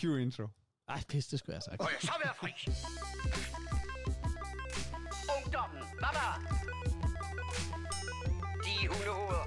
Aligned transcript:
Cue 0.00 0.22
intro. 0.22 0.48
Ej, 0.88 1.02
pis, 1.08 1.26
det 1.26 1.38
skulle 1.38 1.54
jeg 1.54 1.62
have 1.66 1.70
sagt. 1.70 1.80
Må 1.82 1.88
jeg 1.88 2.00
så 2.00 2.14
være 2.24 2.34
fri? 2.34 2.52
Ungdommen, 5.36 5.82
baba! 6.02 6.26
De 8.64 8.74
hundehoveder. 8.92 9.46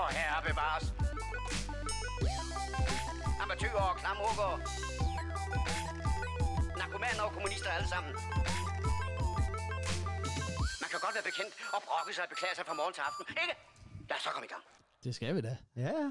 Og 0.00 0.08
herre 0.16 0.42
bevares. 0.48 0.86
Amatøger 3.42 3.84
og 3.90 3.96
klamrukker. 3.96 4.50
Narkomaner 6.78 7.22
og 7.22 7.32
kommunister 7.32 7.70
alle 7.70 7.88
sammen. 7.88 8.12
Man 10.82 10.88
kan 10.92 11.00
godt 11.04 11.14
være 11.16 11.26
bekendt 11.30 11.52
og 11.76 11.80
brokke 11.88 12.14
sig 12.14 12.24
og 12.24 12.30
beklage 12.34 12.54
sig 12.58 12.66
fra 12.66 12.74
morgen 12.80 12.94
til 12.94 13.02
aften, 13.08 13.24
ikke? 13.42 13.54
Lad 14.08 14.16
os 14.16 14.22
så 14.22 14.30
komme 14.34 14.46
i 14.46 14.52
gang. 14.54 14.64
Det 15.04 15.14
skal 15.14 15.34
vi 15.36 15.40
da. 15.40 15.56
Ja, 15.76 15.90
ja. 16.00 16.10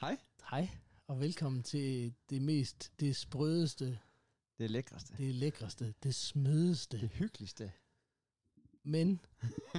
Hej. 0.00 0.16
Hej, 0.50 0.68
og 1.08 1.20
velkommen 1.20 1.62
til 1.62 2.14
det 2.30 2.42
mest, 2.42 2.92
det 3.00 3.16
sprødeste, 3.16 3.98
Det 4.58 4.70
lækreste. 4.70 5.14
det 5.16 5.34
lækreste, 5.34 5.94
det 6.02 6.14
smødeste, 6.14 7.00
det 7.00 7.08
hyggeligste. 7.08 7.72
men 8.82 9.20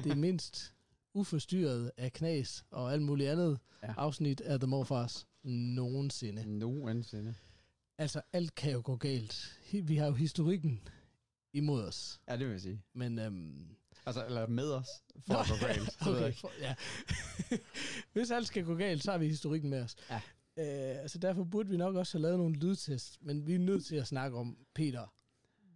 det 0.04 0.18
mindst 0.18 0.74
uforstyrret 1.14 1.92
af 1.98 2.14
knas 2.14 2.66
og 2.72 2.94
alt 2.94 3.02
muligt 3.02 3.30
andet 3.30 3.60
Ja. 3.84 3.94
afsnit 3.98 4.42
af 4.42 4.60
The 4.60 4.68
Morfars 4.68 5.28
nogensinde. 5.44 6.46
Nogensinde. 6.46 7.36
Altså, 7.98 8.22
alt 8.34 8.56
kan 8.56 8.72
jo 8.72 8.82
gå 8.86 8.96
galt. 8.96 9.60
Vi 9.84 9.96
har 9.96 10.06
jo 10.06 10.14
historikken 10.14 10.88
imod 11.54 11.84
os, 11.84 12.22
Ja, 12.28 12.34
det 12.38 12.46
vil 12.46 12.52
jeg 12.52 12.62
sige. 12.62 12.82
men... 12.94 13.20
Øhm, 13.20 13.76
Altså, 14.06 14.26
eller 14.26 14.48
med 14.48 14.72
os, 14.72 14.88
for 15.28 15.34
at 15.34 15.48
gå 15.50 15.56
galt. 15.68 16.08
Okay, 16.08 16.34
for, 16.34 16.52
ja. 16.60 16.76
Hvis 18.14 18.32
alt 18.32 18.48
skal 18.48 18.64
gå 18.66 18.76
galt, 18.76 19.04
så 19.04 19.12
har 19.12 19.18
vi 19.18 19.28
historikken 19.28 19.70
med 19.70 19.82
os. 19.84 19.96
Ja. 20.10 20.22
Øh, 20.60 21.02
altså 21.02 21.18
derfor 21.20 21.44
burde 21.44 21.70
vi 21.70 21.78
nok 21.78 21.96
også 21.96 22.18
have 22.18 22.22
lavet 22.22 22.38
nogle 22.38 22.56
lydtests, 22.56 23.18
men 23.22 23.48
vi 23.48 23.56
er 23.56 23.60
nødt 23.60 23.86
til 23.86 23.96
at 23.96 24.08
snakke 24.08 24.38
om, 24.38 24.58
Peter, 24.76 25.14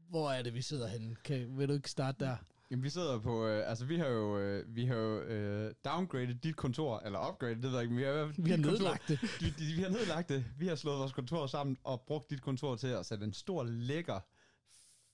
hvor 0.10 0.32
er 0.32 0.42
det, 0.44 0.54
vi 0.54 0.62
sidder 0.62 0.88
henne? 0.88 1.16
Kan, 1.24 1.58
vil 1.58 1.68
du 1.68 1.74
ikke 1.74 1.90
starte 1.90 2.26
der? 2.26 2.38
Jamen, 2.72 2.84
vi 2.84 2.90
sidder 2.90 3.20
på... 3.20 3.48
Øh, 3.48 3.70
altså, 3.70 3.86
vi 3.86 3.98
har 3.98 4.08
jo, 4.08 4.40
øh, 4.40 4.76
vi 4.76 4.86
har 4.86 4.96
jo 4.96 5.22
øh, 5.22 5.74
downgraded 5.86 6.36
dit 6.36 6.56
kontor, 6.56 7.00
eller 7.00 7.30
upgraded, 7.30 7.56
det 7.56 7.64
ved 7.64 7.72
jeg 7.74 7.84
ikke, 7.84 7.96
vi 7.96 8.04
har, 8.04 8.34
Vi 8.38 8.50
har 8.50 8.58
dit 8.58 8.66
kontor- 8.66 8.72
nedlagt 8.72 9.08
det. 9.08 9.20
Vi, 9.42 9.74
vi 9.76 9.82
har 9.82 9.90
nedlagt 9.90 10.30
det. 10.30 10.46
Vi 10.58 10.68
har 10.68 10.76
slået 10.76 11.00
vores 11.00 11.12
kontor 11.12 11.48
sammen 11.48 11.78
og 11.84 12.02
brugt 12.02 12.30
dit 12.30 12.42
kontor 12.42 12.76
til 12.76 12.88
at 12.88 13.06
sætte 13.06 13.26
en 13.26 13.34
stor, 13.34 13.64
lækker, 13.64 14.20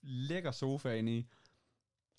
lækker 0.01 0.51
sofa 0.51 0.93
ind 0.93 1.09
i. 1.09 1.27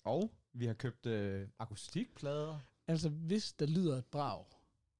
Og 0.03 0.31
vi 0.53 0.65
har 0.65 0.73
købt 0.73 1.05
øh, 1.05 1.47
akustikplader. 1.59 2.59
Altså, 2.87 3.09
hvis 3.09 3.53
der 3.53 3.65
lyder 3.65 3.97
et 3.97 4.05
brag 4.05 4.45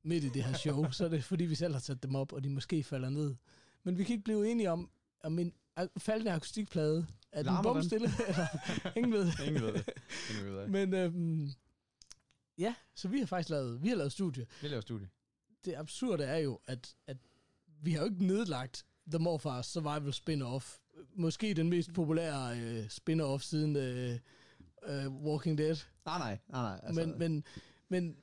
midt 0.03 0.23
i 0.23 0.29
det 0.29 0.43
her 0.43 0.53
show, 0.53 0.91
så 0.91 1.05
er 1.05 1.09
det 1.09 1.23
fordi, 1.23 1.43
vi 1.43 1.55
selv 1.55 1.73
har 1.73 1.79
sat 1.79 2.03
dem 2.03 2.15
op, 2.15 2.33
og 2.33 2.43
de 2.43 2.49
måske 2.49 2.83
falder 2.83 3.09
ned. 3.09 3.35
Men 3.83 3.97
vi 3.97 4.03
kan 4.03 4.13
ikke 4.13 4.23
blive 4.23 4.51
enige 4.51 4.71
om, 4.71 4.89
om 5.23 5.39
en 5.39 5.53
faldende 5.97 6.31
akustikplade, 6.31 7.07
er 7.31 7.43
den 7.43 7.53
bomstille, 7.63 8.09
eller 8.27 8.47
ingen 8.97 9.13
ved. 9.13 9.25
det. 9.25 9.39
Ingen 9.39 9.61
ved 9.61 9.73
det. 9.73 9.89
Ingen 10.29 10.53
ved 10.53 10.61
det. 10.61 10.69
Men 10.69 10.93
øhm, 10.93 11.49
ja, 12.57 12.75
så 12.95 13.07
vi 13.07 13.19
har 13.19 13.25
faktisk 13.25 13.49
lavet, 13.49 13.83
vi 13.83 13.89
har 13.89 13.95
lavet 13.95 14.11
studie. 14.11 14.45
Vi 14.61 14.67
laver 14.67 14.81
studie. 14.81 15.09
det 15.65 15.75
absurde 15.75 16.23
er 16.23 16.37
jo, 16.37 16.59
at, 16.67 16.95
at 17.07 17.17
vi 17.81 17.91
har 17.91 17.99
jo 17.99 18.05
ikke 18.05 18.25
nedlagt 18.25 18.85
The 19.11 19.19
Morfars 19.19 19.65
Survival 19.65 20.13
spin-off. 20.13 20.79
Måske 21.15 21.53
den 21.53 21.69
mest 21.69 21.93
populære 21.93 22.59
øh, 22.59 22.85
spin-off 22.85 23.37
siden 23.37 23.75
øh, 23.75 24.19
øh, 24.85 25.11
Walking 25.11 25.57
Dead. 25.57 25.75
Nej, 26.05 26.17
nej, 26.17 26.37
nej, 26.47 26.61
nej. 26.61 26.79
Altså, 26.83 27.05
Men, 27.05 27.19
men, 27.19 27.43
men 27.89 28.17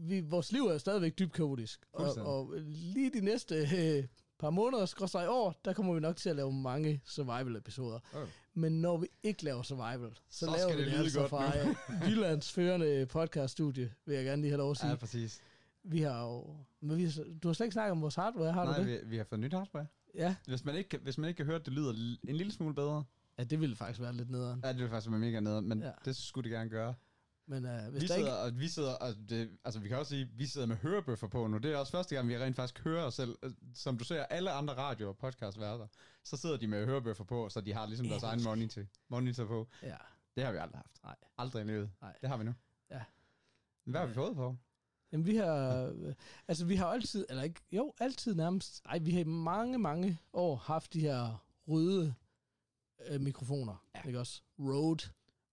vi, 0.00 0.20
vores 0.20 0.52
liv 0.52 0.62
er 0.62 0.78
stadigvæk 0.78 1.18
dybt 1.18 1.32
kaotisk. 1.32 1.86
Og, 1.92 2.14
og 2.16 2.52
lige 2.66 3.10
de 3.10 3.20
næste 3.20 3.54
øh, 3.54 4.04
par 4.38 4.50
måneder, 4.50 4.86
skråstrej 4.86 5.26
år, 5.28 5.60
der 5.64 5.72
kommer 5.72 5.94
vi 5.94 6.00
nok 6.00 6.16
til 6.16 6.30
at 6.30 6.36
lave 6.36 6.52
mange 6.52 7.00
survival-episoder. 7.04 7.98
Okay. 8.12 8.30
Men 8.54 8.72
når 8.80 8.96
vi 8.96 9.06
ikke 9.22 9.44
laver 9.44 9.62
survival, 9.62 10.10
så, 10.28 10.38
Så 10.38 10.46
laver 10.46 10.76
vi 10.76 10.84
det 10.90 10.98
altså 10.98 11.26
fra 11.28 11.58
øh, 11.58 11.66
Jyllands 12.10 12.52
førende 12.52 13.06
podcaststudie, 13.06 13.92
vil 14.06 14.16
jeg 14.16 14.24
gerne 14.24 14.42
lige 14.42 14.50
have 14.50 14.58
lov 14.58 14.70
at 14.70 14.76
sige. 14.76 14.90
Ja, 14.90 14.96
præcis. 14.96 15.40
Vi 15.82 16.00
har 16.00 16.24
jo... 16.26 16.56
Men 16.80 16.96
vi 16.96 17.04
har, 17.04 17.24
du 17.42 17.48
har 17.48 17.52
slet 17.52 17.64
ikke 17.66 17.72
snakket 17.72 17.90
om 17.92 18.02
vores 18.02 18.14
hardware, 18.14 18.52
har 18.52 18.64
Nej, 18.64 18.76
du 18.76 18.82
det? 18.82 19.00
vi, 19.04 19.08
vi 19.10 19.16
har 19.16 19.24
fået 19.24 19.40
nyt 19.40 19.52
hardware. 19.52 19.86
Ja. 20.14 20.34
Hvis 20.46 20.64
man 20.64 20.74
ikke, 20.76 20.98
hvis 20.98 21.18
man 21.18 21.28
ikke 21.28 21.36
kan 21.36 21.46
høre, 21.46 21.56
at 21.56 21.66
det 21.66 21.72
lyder 21.72 21.90
en 22.28 22.36
lille 22.36 22.52
smule 22.52 22.74
bedre, 22.74 23.04
ja, 23.38 23.44
det 23.44 23.60
ville 23.60 23.76
faktisk 23.76 24.00
være 24.00 24.12
lidt 24.12 24.30
nederen. 24.30 24.60
ja, 24.64 24.72
det 24.72 24.80
vil 24.80 24.88
faktisk 24.88 25.10
være 25.10 25.20
mega 25.20 25.40
nede, 25.40 25.62
men. 25.62 25.82
Ja. 25.82 25.90
det 26.04 26.16
skulle 26.16 26.50
det 26.50 26.58
gerne 26.58 26.70
gøre. 26.70 26.94
Men 27.50 27.64
uh, 27.64 27.70
hvis 27.92 28.02
Vi 28.02 28.06
der 28.06 28.14
sidder, 28.14 28.18
ikke... 28.44 28.56
og 28.56 28.60
vi 28.60 28.68
sidder, 28.68 28.92
og 28.94 29.14
det, 29.28 29.58
altså 29.64 29.80
vi 29.80 29.88
kan 29.88 29.98
også 29.98 30.10
sige, 30.10 30.28
vi 30.36 30.46
sidder 30.46 30.66
med 30.66 30.76
hørebøffer 30.76 31.26
på 31.28 31.46
nu. 31.46 31.58
Det 31.58 31.72
er 31.72 31.76
også 31.76 31.92
første 31.92 32.14
gang, 32.14 32.28
vi 32.28 32.38
rent 32.38 32.56
faktisk 32.56 32.84
hører 32.84 33.04
os 33.04 33.14
selv. 33.14 33.38
Øh, 33.42 33.50
Som 33.74 33.98
du 33.98 34.04
ser, 34.04 34.22
alle 34.24 34.50
andre 34.50 34.74
radio- 34.74 35.08
og 35.08 35.16
podcastværter, 35.16 35.86
så 36.24 36.36
sidder 36.36 36.56
de 36.56 36.66
med 36.66 36.86
hørebøffer 36.86 37.24
på, 37.24 37.48
så 37.48 37.60
de 37.60 37.72
har 37.72 37.86
ligesom 37.86 38.08
deres 38.08 38.22
egen 38.22 38.42
monitor, 38.42 38.82
monitor 39.08 39.46
på. 39.46 39.68
Ja, 39.82 39.96
Det 40.36 40.44
har 40.44 40.52
vi 40.52 40.58
aldrig 40.58 40.78
haft. 40.78 41.02
nej. 41.04 41.16
Aldrig 41.38 41.62
i 41.62 41.66
livet. 41.66 41.90
Nej. 42.00 42.14
Det 42.20 42.28
har 42.28 42.36
vi 42.36 42.44
nu. 42.44 42.54
Ja. 42.90 43.02
Hvad 43.84 44.00
har 44.00 44.06
vi 44.06 44.14
fået 44.14 44.34
på? 44.36 44.56
Jamen 45.12 45.26
vi 45.26 45.36
har... 45.36 45.86
øh, 45.86 46.14
altså 46.48 46.64
vi 46.66 46.76
har 46.76 46.86
altid... 46.86 47.26
Eller 47.28 47.42
ikke... 47.42 47.60
Jo, 47.72 47.92
altid 48.00 48.34
nærmest... 48.34 48.82
Ej, 48.84 48.98
vi 48.98 49.10
har 49.10 49.20
i 49.20 49.24
mange, 49.24 49.78
mange 49.78 50.18
år 50.32 50.56
haft 50.56 50.92
de 50.92 51.00
her 51.00 51.44
røde 51.68 52.14
øh, 53.08 53.20
mikrofoner. 53.20 53.84
Ja. 53.94 54.02
Ikke 54.06 54.20
også? 54.20 54.42
Rode. 54.58 55.04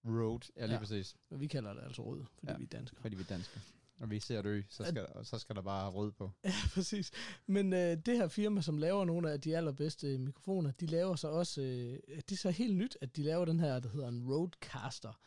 Road. 0.08 0.40
Ja, 0.56 0.62
lige 0.66 0.74
ja. 0.74 0.80
Præcis. 0.80 1.16
Men 1.30 1.40
vi 1.40 1.48
kalder 1.48 1.74
det 1.74 1.82
altså 1.84 2.02
røde, 2.02 2.26
fordi 2.34 2.52
Ja. 2.52 2.58
vi 2.58 2.64
er 2.64 2.68
danskere. 2.68 3.02
Fordi 3.02 3.16
vi 3.16 3.22
er 3.22 3.26
danske. 3.26 3.60
Og 4.00 4.10
vi 4.12 4.20
ser 4.20 4.42
dø, 4.42 4.62
så 4.70 4.84
skal, 4.84 4.96
der, 4.96 5.24
så 5.24 5.40
skal 5.40 5.56
der 5.56 5.62
bare 5.62 5.90
rød 5.90 6.12
på. 6.12 6.32
Ja, 6.44 6.54
præcis. 6.74 7.12
Men 7.48 7.74
øh, 7.74 7.98
det 8.06 8.18
her 8.18 8.28
firma, 8.28 8.62
som 8.62 8.78
laver 8.78 9.06
nogle 9.06 9.32
af 9.32 9.42
de 9.42 9.58
allerbedste 9.58 10.18
mikrofoner, 10.18 10.72
de 10.72 10.86
laver 10.86 11.16
så 11.16 11.28
også, 11.28 11.62
øh, 11.62 12.00
det 12.08 12.32
er 12.32 12.36
så 12.36 12.50
helt 12.52 12.76
nyt, 12.78 12.98
at 13.02 13.16
de 13.16 13.24
laver 13.24 13.46
den 13.46 13.60
her, 13.60 13.80
der 13.80 13.90
hedder 13.90 14.08
en 14.08 14.24
Roadcaster. 14.34 15.20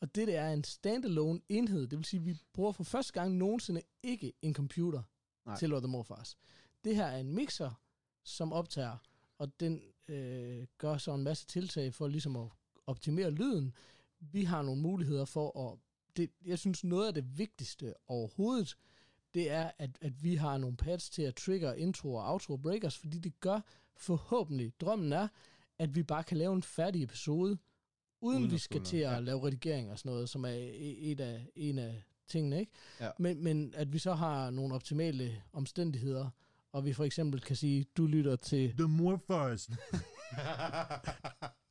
Og 0.00 0.14
det, 0.14 0.26
det 0.28 0.36
er 0.36 0.48
en 0.50 0.64
standalone 0.64 1.40
enhed, 1.48 1.86
det 1.86 1.98
vil 1.98 2.04
sige, 2.04 2.20
at 2.20 2.26
vi 2.26 2.36
bruger 2.52 2.72
for 2.72 2.84
første 2.84 3.12
gang 3.12 3.34
nogensinde 3.36 3.80
ikke 4.02 4.32
en 4.42 4.54
computer 4.54 5.02
Nej. 5.46 5.56
Til 5.56 5.68
Lord 5.68 5.82
Morfars. 5.82 6.36
Det 6.84 6.96
her 6.96 7.06
er 7.06 7.16
en 7.18 7.32
mixer, 7.34 7.80
som 8.24 8.52
optager, 8.52 8.96
og 9.38 9.60
den 9.60 9.82
øh, 10.08 10.66
gør 10.78 10.96
så 10.98 11.14
en 11.14 11.22
masse 11.22 11.46
tiltag 11.46 11.94
for 11.94 12.08
ligesom 12.08 12.36
at 12.36 12.48
optimere 12.86 13.30
lyden. 13.30 13.74
Vi 14.32 14.44
har 14.44 14.62
nogle 14.62 14.82
muligheder 14.82 15.24
for 15.24 15.70
at... 15.70 15.78
Det, 16.16 16.30
jeg 16.44 16.58
synes, 16.58 16.84
noget 16.84 17.06
af 17.06 17.14
det 17.14 17.38
vigtigste 17.38 17.94
overhovedet, 18.06 18.76
det 19.34 19.50
er, 19.50 19.70
at, 19.78 19.90
at 20.00 20.24
vi 20.24 20.34
har 20.34 20.58
nogle 20.58 20.76
pads 20.76 21.10
til 21.10 21.22
at 21.22 21.34
trigge 21.34 21.78
intro 21.78 22.14
og 22.14 22.32
outro 22.32 22.56
breakers, 22.56 22.98
fordi 22.98 23.18
det 23.18 23.40
gør 23.40 23.60
forhåbentlig, 23.96 24.72
drømmen 24.80 25.12
er, 25.12 25.28
at 25.78 25.94
vi 25.94 26.02
bare 26.02 26.24
kan 26.24 26.36
lave 26.36 26.54
en 26.54 26.62
færdig 26.62 27.02
episode, 27.02 27.58
uden, 28.20 28.38
Uden 28.38 28.50
vi 28.50 28.58
skal 28.58 28.84
til 28.84 28.96
at 28.96 29.12
ja. 29.12 29.20
lave 29.20 29.46
redigering 29.46 29.90
og 29.90 29.98
sådan 29.98 30.12
noget, 30.12 30.28
som 30.28 30.44
er 30.44 30.48
e- 30.48 31.10
et 31.10 31.20
af, 31.20 31.46
en 31.54 31.78
af 31.78 32.02
tingene, 32.28 32.60
ikke? 32.60 32.72
Ja. 33.00 33.10
Men, 33.18 33.44
men 33.44 33.74
at 33.76 33.92
vi 33.92 33.98
så 33.98 34.14
har 34.14 34.50
nogle 34.50 34.74
optimale 34.74 35.42
omstændigheder, 35.52 36.30
og 36.72 36.84
vi 36.84 36.92
for 36.92 37.04
eksempel 37.04 37.40
kan 37.40 37.56
sige, 37.56 37.84
du 37.96 38.06
lytter 38.06 38.36
til... 38.36 38.74
The 38.78 38.88
Morphars. 38.88 39.68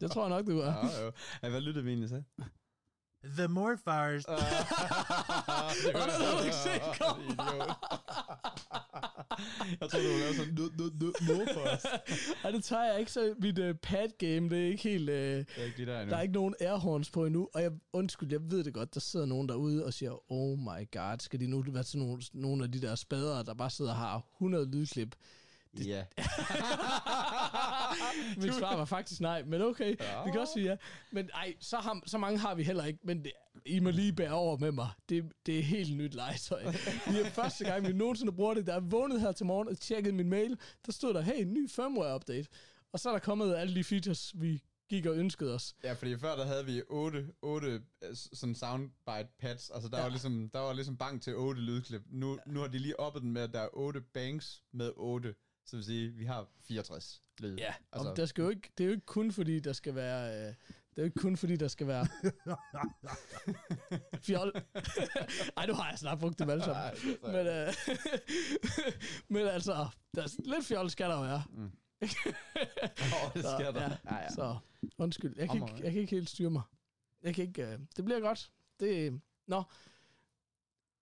Det 0.00 0.10
tror 0.10 0.22
jeg 0.22 0.28
nok, 0.28 0.46
du 0.46 0.60
gør. 0.60 0.66
Ja, 0.66 1.04
jo. 1.04 1.12
Ja, 1.42 1.48
hvad 1.50 1.60
lyttede 1.60 1.84
vi 1.84 1.90
egentlig 1.90 2.08
til? 2.08 2.24
The 3.36 3.48
Morphars. 3.48 4.24
Og 4.24 4.38
det 5.84 6.12
havde 6.12 6.38
du 6.38 6.44
ikke 6.44 6.56
set 6.56 6.82
komme. 7.00 7.34
jeg 9.80 9.90
tror 9.90 9.98
du 9.98 10.08
ville 10.08 10.20
lave 10.20 10.34
sådan 10.34 10.54
noget, 10.54 10.98
noget 11.28 11.48
for 11.54 11.60
os. 11.60 11.84
Ej, 12.44 12.50
det 12.50 12.64
tager 12.64 12.84
jeg 12.84 13.00
ikke 13.00 13.12
så... 13.12 13.34
Mit 13.38 13.58
uh, 13.58 13.74
pad 13.82 14.08
game, 14.18 14.48
det 14.48 14.64
er 14.64 14.66
ikke 14.68 14.82
helt... 14.82 15.08
Uh, 15.10 15.14
Det 15.14 15.46
er 15.56 15.64
ikke 15.64 15.76
de 15.76 15.86
der 15.86 16.00
endnu. 16.00 16.10
der 16.10 16.16
er 16.16 16.22
ikke 16.22 16.34
nogen 16.34 16.54
airhorns 16.60 17.10
på 17.10 17.24
endnu, 17.26 17.48
og 17.54 17.62
jeg, 17.62 17.72
undskyld, 17.92 18.32
jeg 18.32 18.50
ved 18.50 18.64
det 18.64 18.74
godt, 18.74 18.94
der 18.94 19.00
sidder 19.00 19.26
nogen 19.26 19.48
derude 19.48 19.84
og 19.84 19.92
siger, 19.92 20.32
oh 20.32 20.58
my 20.58 20.90
god, 20.92 21.16
skal 21.20 21.40
de 21.40 21.46
nu 21.46 21.64
være 21.68 21.84
sådan 21.84 22.06
nogle, 22.06 22.22
nogle 22.32 22.64
af 22.64 22.72
de 22.72 22.80
der 22.82 22.94
spadere, 22.94 23.44
der 23.44 23.54
bare 23.54 23.70
sidder 23.70 23.90
og 23.90 23.96
har 23.96 24.26
100 24.36 24.70
lydklip? 24.70 25.14
Ja. 25.78 26.04
Mit 28.36 28.54
svar 28.54 28.76
var 28.76 28.84
faktisk 28.84 29.20
nej, 29.20 29.42
men 29.42 29.62
okay, 29.62 29.96
Ja. 30.00 30.18
ja. 30.18 30.24
vi 30.24 30.30
kan 30.30 30.40
også 30.40 30.52
sige 30.52 30.70
ja. 30.70 30.76
Men 31.12 31.30
ej, 31.34 31.54
så, 31.60 31.76
har, 31.76 32.02
så 32.06 32.18
mange 32.18 32.38
har 32.38 32.54
vi 32.54 32.62
heller 32.62 32.84
ikke, 32.84 32.98
men 33.04 33.24
det, 33.24 33.32
I 33.66 33.80
må 33.80 33.90
lige 33.90 34.12
bære 34.12 34.32
over 34.32 34.56
med 34.56 34.72
mig. 34.72 34.88
Det, 35.08 35.32
det 35.46 35.58
er 35.58 35.62
helt 35.62 35.96
nyt 35.96 36.14
legetøj. 36.14 36.62
Det 37.06 37.26
er 37.26 37.30
første 37.30 37.64
gang, 37.64 37.86
vi 37.86 37.92
nogensinde 37.92 38.32
bruger 38.32 38.54
det. 38.54 38.66
Der 38.66 38.74
er 38.74 38.80
vågnet 38.80 39.20
her 39.20 39.32
til 39.32 39.46
morgen 39.46 39.68
og 39.68 39.78
tjekket 39.78 40.14
min 40.14 40.28
mail. 40.28 40.58
Der 40.86 40.92
stod 40.92 41.14
der, 41.14 41.20
hey, 41.20 41.40
en 41.42 41.52
ny 41.52 41.70
firmware 41.70 42.14
update. 42.14 42.48
Og 42.92 43.00
så 43.00 43.08
er 43.08 43.12
der 43.12 43.20
kommet 43.20 43.54
alle 43.54 43.74
de 43.74 43.84
features, 43.84 44.32
vi 44.34 44.62
gik 44.90 45.06
og 45.06 45.16
ønskede 45.16 45.54
os. 45.54 45.74
Ja, 45.84 45.92
fordi 45.92 46.18
før 46.18 46.36
der 46.36 46.46
havde 46.46 46.66
vi 46.66 46.82
8, 46.88 47.26
8 47.42 47.80
sådan 48.14 48.54
soundbite 48.54 49.28
pads. 49.40 49.70
Altså 49.70 49.88
der, 49.88 49.96
ja. 49.96 50.00
Ja. 50.00 50.04
var 50.04 50.10
ligesom, 50.10 50.50
der 50.52 50.58
var 50.60 50.72
ligesom 50.72 50.96
bank 50.96 51.22
til 51.22 51.36
8 51.36 51.60
lydklip. 51.60 52.02
Nu, 52.10 52.38
nu 52.46 52.60
har 52.60 52.66
de 52.66 52.78
lige 52.78 53.00
oppet 53.00 53.22
den 53.22 53.32
med, 53.32 53.42
at 53.42 53.52
der 53.52 53.60
er 53.60 53.68
8 53.72 54.00
banks 54.00 54.62
med 54.72 54.90
8. 54.96 55.34
Så 55.64 55.76
vil 55.76 55.84
sige, 55.84 56.08
vi 56.10 56.24
har 56.24 56.48
64 56.68 57.22
lyd. 57.38 57.56
Ja, 57.56 57.74
altså, 57.92 58.10
og 58.10 58.16
der 58.16 58.26
skal 58.26 58.42
jo 58.42 58.48
ikke, 58.48 58.70
det 58.78 58.84
er 58.84 58.88
jo 58.88 58.92
ikke 58.94 59.06
kun 59.06 59.32
fordi, 59.32 59.60
der 59.60 59.72
skal 59.72 59.94
være, 59.94 60.46
øh, 60.48 60.54
Det 60.90 60.98
er 60.98 61.02
jo 61.02 61.04
ikke 61.04 61.20
kun 61.20 61.36
fordi, 61.36 61.56
der 61.56 61.68
skal 61.68 61.86
være 61.86 62.06
fjol. 64.26 64.52
Ej, 65.56 65.66
nu 65.66 65.74
har 65.74 65.88
jeg 65.90 65.98
snart 65.98 66.18
brugt 66.18 66.38
dem 66.38 66.50
alle 66.50 66.64
sammen. 66.64 66.82
Ej, 66.82 66.90
det 66.94 67.18
er 67.22 67.32
Men, 67.32 67.46
øh, 67.46 67.72
men 69.34 69.46
altså, 69.46 69.86
der 70.14 70.22
er, 70.22 70.54
lidt 70.56 70.66
fjol 70.66 70.90
skal 70.90 71.10
der 71.10 71.20
være. 71.20 71.42
Mm. 71.50 71.70
Åh, 72.02 72.08
det 73.34 73.42
Så, 73.42 73.54
sker 73.58 73.70
der. 73.72 73.82
ja, 73.82 73.96
Ja, 74.10 74.16
ja. 74.22 74.28
Så 74.28 74.56
undskyld, 74.98 75.34
jeg 75.36 75.48
kan, 75.50 75.68
ikke, 75.68 75.84
jeg 75.84 75.92
kan 75.92 76.00
ikke 76.00 76.16
helt 76.16 76.30
styre 76.30 76.50
mig. 76.50 76.62
Jeg 77.22 77.34
kan 77.34 77.44
ikke, 77.44 77.62
øh, 77.66 77.78
det 77.96 78.04
bliver 78.04 78.20
godt. 78.20 78.50
Det, 78.80 79.20
nå, 79.46 79.62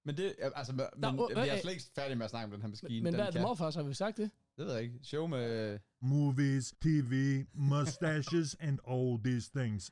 Men 0.05 0.17
det, 0.17 0.35
altså, 0.55 0.73
men, 0.73 0.87
Nå, 0.97 1.11
men 1.11 1.21
øh, 1.21 1.43
vi 1.45 1.49
er 1.49 1.61
slet 1.61 1.73
ikke 1.73 1.85
færdige 1.95 2.17
med 2.17 2.25
at 2.25 2.31
snakke 2.31 2.45
om 2.45 2.51
den 2.51 2.61
her 2.63 2.69
maskine. 2.69 2.95
men, 2.95 3.03
men 3.05 3.15
hvad 3.15 3.21
er 3.21 3.25
det 3.31 3.35
kan- 3.35 3.43
morfars, 3.43 3.75
har 3.75 3.83
vi 3.83 3.95
sagt 3.95 4.17
det? 4.17 4.31
Det 4.57 4.67
ved 4.67 4.73
jeg 4.75 4.83
ikke. 4.83 4.99
Show 5.03 5.27
med... 5.27 5.79
Movies, 6.03 6.75
TV, 6.83 7.45
mustaches, 7.55 8.57
and 8.61 8.79
all 8.89 9.19
these 9.25 9.51
things. 9.57 9.91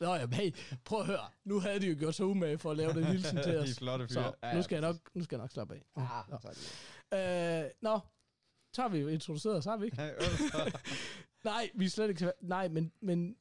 Nå 0.00 0.14
ja, 0.14 0.26
hey, 0.26 0.50
prøv 0.84 1.00
at 1.00 1.06
høre. 1.06 1.28
Nu 1.44 1.60
havde 1.60 1.80
de 1.80 1.86
jo 1.88 1.96
gjort 1.98 2.14
sig 2.14 2.26
umage 2.26 2.58
for 2.58 2.70
at 2.70 2.76
lave 2.76 2.92
den 2.92 3.04
hilsen 3.04 3.36
til 3.44 3.52
De 3.52 3.58
os. 3.58 3.78
flotte 3.78 4.08
fyre. 4.08 4.32
Så 4.42 4.54
nu 4.56 4.62
skal, 4.62 4.74
jeg 4.76 4.82
nok, 4.92 4.96
nu 5.14 5.24
skal 5.24 5.36
jeg 5.36 5.42
nok 5.42 5.50
slappe 5.50 5.74
af. 5.74 5.82
Ah, 5.96 6.30
Nå. 6.30 6.38
så 6.42 6.48
det. 7.12 7.64
Øh, 7.64 7.70
nå, 7.82 8.00
så 8.72 8.82
har 8.82 8.88
vi 8.88 8.98
jo 8.98 9.08
introduceret 9.08 9.56
os, 9.56 9.64
har 9.64 9.76
vi 9.76 9.84
ikke? 9.84 10.02
Øh, 10.02 10.10
Nej, 11.44 11.70
vi 11.74 11.84
er 11.84 11.88
slet 11.88 12.08
ikke... 12.08 12.32
Nej, 12.40 12.68
men, 12.68 12.92
men 13.00 13.36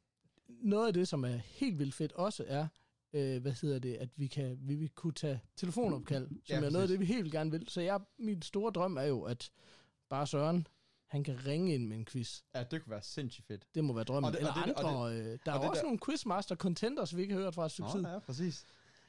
noget 0.48 0.88
af 0.88 0.94
det, 0.94 1.08
som 1.08 1.24
er 1.24 1.36
helt 1.36 1.80
vildt 1.80 1.94
fedt 1.96 2.12
også 2.12 2.46
er, 2.48 2.68
øh, 3.14 3.42
hvad 3.42 3.52
hedder 3.62 3.80
det, 3.80 3.94
at 3.96 4.10
vi 4.16 4.28
kan 4.28 4.58
vi 4.62 4.76
vil 4.76 4.90
kunne 4.90 5.14
tage 5.14 5.42
telefonopkald, 5.56 6.28
som 6.28 6.38
Ja, 6.50 6.56
er 6.56 6.70
noget 6.70 6.82
af 6.84 6.88
det, 6.88 7.00
vi 7.00 7.06
helt 7.06 7.32
gerne 7.32 7.52
vil. 7.52 7.66
Så 7.70 7.82
jeg, 7.82 8.00
min 8.20 8.42
store 8.42 8.72
drøm 8.72 8.98
er 8.98 9.04
jo, 9.04 9.22
at 9.24 9.52
bare 10.15 10.27
Søren, 10.27 10.68
han 11.07 11.24
kan 11.24 11.45
ringe 11.45 11.74
ind 11.75 11.88
med 11.88 11.98
en 11.98 12.06
quiz. 12.06 12.42
ja, 12.56 12.63
det 12.63 12.81
kunne 12.83 12.92
være 12.92 13.01
sindssygt 13.04 13.48
fedt. 13.48 13.63
Det 13.75 13.83
må 13.83 13.94
være 13.94 14.04
drømmen. 14.04 14.25
Og 14.27 14.31
det- 14.33 14.39
Eller 14.39 14.51
og 14.62 14.68
det- 14.68 14.75
og 14.75 14.89
andre. 15.07 15.18
øh, 15.18 15.39
der 15.45 15.51
er 15.51 15.56
og 15.56 15.57
jo 15.57 15.62
det 15.62 15.69
også 15.69 15.80
der- 15.81 15.83
nogle 15.83 16.00
quizmaster 16.06 16.56
contenders, 16.56 17.15
vi 17.15 17.21
ikke 17.21 17.33
har 17.33 17.42
hørt 17.42 17.56
fra 17.56 17.69
tid. 17.69 18.01
Nå, 18.01 18.10
ja, 18.10 18.19
præcis. 18.19 18.65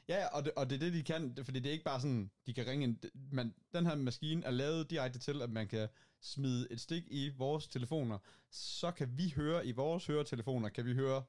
Ja, 0.08 0.26
og 0.36 0.44
det, 0.44 0.52
og 0.56 0.70
det 0.70 0.76
er 0.76 0.80
det, 0.80 0.92
de 0.92 1.02
kan, 1.02 1.34
det- 1.36 1.44
fordi 1.44 1.60
det 1.60 1.68
er 1.68 1.72
ikke 1.72 1.84
bare 1.84 2.00
sådan, 2.00 2.30
de 2.46 2.52
kan 2.54 2.66
ringe 2.66 2.84
ind. 2.84 2.96
Det- 3.02 3.10
Man, 3.32 3.54
den 3.72 3.86
her 3.86 3.94
maskine 3.94 4.44
er 4.44 4.50
lavet 4.50 4.90
direkte 4.90 5.18
til, 5.18 5.42
at 5.42 5.50
man 5.50 5.68
kan 5.68 5.88
smide 6.20 6.66
et 6.70 6.80
stik 6.80 7.04
i 7.10 7.28
vores 7.38 7.68
telefoner. 7.68 8.18
Så 8.50 8.90
kan 8.90 9.18
vi 9.18 9.32
høre 9.36 9.66
i 9.66 9.72
vores 9.72 10.06
høretelefoner, 10.06 10.68
kan 10.68 10.84
vi 10.86 10.94
høre 10.94 11.22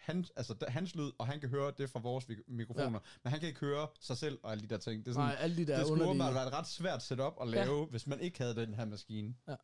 hans, 0.00 0.32
altså 0.36 0.54
hans 0.68 0.94
lyd, 0.94 1.10
og 1.18 1.26
han 1.26 1.40
kan 1.40 1.48
høre 1.48 1.72
det 1.78 1.90
fra 1.90 2.00
vores 2.00 2.26
mikrofoner. 2.46 2.98
Ja. 3.04 3.18
Men 3.22 3.30
han 3.30 3.40
kan 3.40 3.48
ikke 3.48 3.60
høre 3.60 3.88
sig 4.00 4.16
selv 4.16 4.38
og 4.42 4.52
alle 4.52 4.62
de 4.62 4.68
der 4.68 4.78
ting. 4.78 5.04
Det 5.04 5.10
er 5.10 5.14
sådan, 5.14 5.28
Nej, 5.28 5.36
alle 5.40 5.56
de 5.56 5.66
der 5.66 5.78
det 5.78 5.86
skulle 5.86 6.04
åbenbart 6.04 6.34
være 6.34 6.46
et 6.46 6.52
ret 6.52 6.66
svært 6.66 7.02
setup 7.02 7.32
at 7.40 7.48
lave, 7.48 7.80
ja. 7.80 7.84
hvis 7.84 8.06
man 8.06 8.20
ikke 8.20 8.38
havde 8.38 8.54
den 8.54 8.74
her 8.74 8.84
maskine. 8.84 9.34
Ja. 9.48 9.54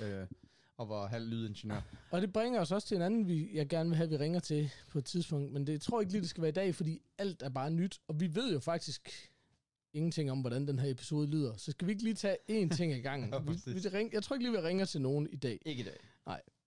Øh, 0.00 0.26
og 0.76 0.88
var 0.88 1.06
halv 1.06 1.26
lydingeniør. 1.26 1.80
Og 2.10 2.20
det 2.20 2.32
bringer 2.32 2.60
os 2.60 2.72
også 2.72 2.88
til 2.88 2.96
en 2.96 3.02
anden, 3.02 3.28
vi, 3.28 3.50
jeg 3.52 3.68
gerne 3.68 3.88
vil 3.88 3.96
have, 3.96 4.08
vi 4.08 4.16
ringer 4.16 4.40
til 4.40 4.70
på 4.88 4.98
et 4.98 5.04
tidspunkt. 5.04 5.52
Men 5.52 5.66
det 5.66 5.72
jeg 5.72 5.80
tror 5.80 6.00
ikke 6.00 6.12
lige, 6.12 6.22
det 6.22 6.30
skal 6.30 6.42
være 6.42 6.48
i 6.48 6.52
dag, 6.52 6.74
fordi 6.74 7.02
alt 7.18 7.42
er 7.42 7.48
bare 7.48 7.70
nyt. 7.70 8.00
Og 8.08 8.20
vi 8.20 8.34
ved 8.34 8.52
jo 8.52 8.60
faktisk 8.60 9.30
ingenting 9.92 10.30
om, 10.30 10.40
hvordan 10.40 10.68
den 10.68 10.78
her 10.78 10.90
episode 10.90 11.26
lyder. 11.26 11.56
Så 11.56 11.70
skal 11.70 11.86
vi 11.86 11.92
ikke 11.92 12.04
lige 12.04 12.14
tage 12.14 12.36
én 12.50 12.76
ting 12.76 12.92
ad 12.92 13.00
gangen. 13.00 13.30
Ja, 13.34 13.38
vi, 13.38 13.72
vi 13.72 13.88
ring, 13.88 14.12
jeg 14.12 14.22
tror 14.22 14.36
ikke 14.36 14.44
lige, 14.44 14.62
vi 14.62 14.66
ringer 14.66 14.84
til 14.84 15.00
nogen 15.00 15.28
i 15.30 15.36
dag. 15.36 15.58
Ikke 15.66 15.80
i 15.80 15.84
dag. 15.84 15.98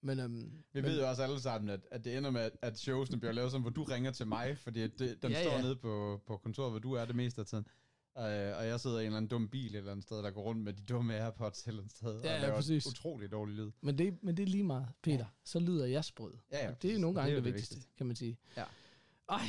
Men, 0.01 0.19
øhm, 0.19 0.51
Vi 0.73 0.81
men, 0.81 0.83
ved 0.83 0.99
jo 0.99 1.09
også 1.09 1.23
alle 1.23 1.39
sammen, 1.39 1.69
at, 1.69 1.79
at 1.91 2.05
det 2.05 2.17
ender 2.17 2.29
med, 2.31 2.49
at- 2.61 2.79
showsene 2.79 3.19
bliver 3.19 3.33
lavet 3.33 3.51
sådan, 3.51 3.61
hvor 3.61 3.71
du 3.71 3.83
ringer 3.83 4.11
til 4.11 4.27
mig, 4.27 4.57
fordi 4.57 4.81
at 4.81 4.91
det, 4.99 5.21
den 5.21 5.31
Ja, 5.31 5.37
ja, 5.37 5.43
står 5.43 5.55
ja. 5.55 5.61
nede 5.61 5.75
på, 5.75 6.21
på 6.27 6.37
kontoret, 6.37 6.71
hvor 6.71 6.79
du 6.79 6.93
er 6.93 7.05
det 7.05 7.15
meste 7.15 7.41
af 7.41 7.47
tiden. 7.47 7.65
Uh, 8.15 8.23
og 8.23 8.67
jeg 8.67 8.79
sidder 8.79 8.97
i 8.97 9.01
en 9.01 9.05
eller 9.05 9.17
anden 9.17 9.29
dum 9.29 9.49
bil 9.49 9.71
et 9.71 9.75
eller 9.77 9.91
andet 9.91 10.03
sted, 10.03 10.17
der 10.17 10.31
går 10.31 10.41
rundt 10.41 10.61
med 10.63 10.73
de 10.73 10.81
dumme 10.83 11.15
Airpods 11.15 11.61
et 11.61 11.67
eller 11.67 11.81
andet 11.81 11.95
sted, 11.97 12.11
Ja, 12.11 12.17
og 12.17 12.25
ja, 12.25 12.41
laver 12.41 12.55
præcis. 12.55 12.87
utrolig 12.87 13.31
dårlig 13.31 13.55
lyd. 13.55 13.71
men, 13.81 13.97
det, 13.97 14.23
men 14.23 14.37
det 14.37 14.43
er 14.43 14.47
lige 14.47 14.63
meget, 14.63 14.87
Peter. 15.03 15.25
Så 15.43 15.59
lyder 15.59 15.85
jeg 15.85 16.05
sprød. 16.05 16.33
Ja, 16.51 16.63
ja, 16.65 16.69
Og 16.71 16.81
det 16.81 16.93
er 16.95 16.99
nogle 16.99 17.15
gange 17.15 17.31
jo 17.31 17.35
det, 17.37 17.45
det 17.45 17.53
vigtigste, 17.53 17.75
vigtigste. 17.75 17.97
kan 17.97 18.05
man 18.07 18.15
sige. 18.15 18.37
Ja. 18.57 18.63
Ej, 19.29 19.41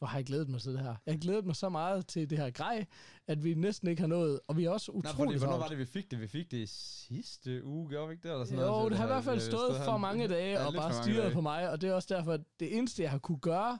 hvor 0.00 0.06
har 0.06 0.18
jeg 0.18 0.26
glædet 0.26 0.48
mig 0.48 0.60
til 0.60 0.72
det 0.72 0.80
her. 0.80 0.94
Jeg 1.06 1.14
har 1.14 1.18
glædet 1.18 1.46
mig 1.46 1.56
så 1.56 1.68
meget 1.68 2.06
til 2.06 2.30
det 2.30 2.38
her 2.38 2.50
grej, 2.50 2.86
at 3.26 3.44
vi 3.44 3.54
næsten 3.54 3.88
ikke 3.88 4.00
har 4.00 4.06
nået, 4.06 4.40
og 4.48 4.56
vi 4.56 4.64
er 4.64 4.70
også 4.70 4.92
Nej, 4.92 4.98
utrolig 4.98 5.16
fordi, 5.16 5.38
hvornår 5.38 5.58
var 5.58 5.68
det, 5.68 5.78
vi 5.78 5.84
fik 5.84 6.10
det? 6.10 6.20
Vi 6.20 6.26
fik 6.26 6.50
det 6.50 6.56
i 6.56 6.66
sidste 6.66 7.64
uge, 7.64 7.88
gjorde 7.88 8.08
vi 8.08 8.12
ikke 8.12 8.22
det? 8.28 8.32
Eller 8.32 8.44
sådan 8.44 8.58
Jo, 8.58 8.66
noget? 8.66 8.84
Så 8.84 8.88
det 8.88 8.98
har 8.98 9.04
i 9.04 9.08
hvert 9.08 9.24
fald 9.24 9.36
øh, 9.36 9.42
stået 9.42 9.76
for 9.84 9.96
mange 9.96 10.28
dage 10.28 10.60
og 10.60 10.72
bare 10.74 11.04
dage. 11.06 11.32
på 11.32 11.40
mig, 11.40 11.70
og 11.70 11.80
det 11.80 11.90
er 11.90 11.94
også 11.94 12.14
derfor, 12.14 12.32
at 12.32 12.40
det 12.60 12.76
eneste, 12.76 13.02
jeg 13.02 13.10
har 13.10 13.18
kunne 13.18 13.38
gøre 13.38 13.78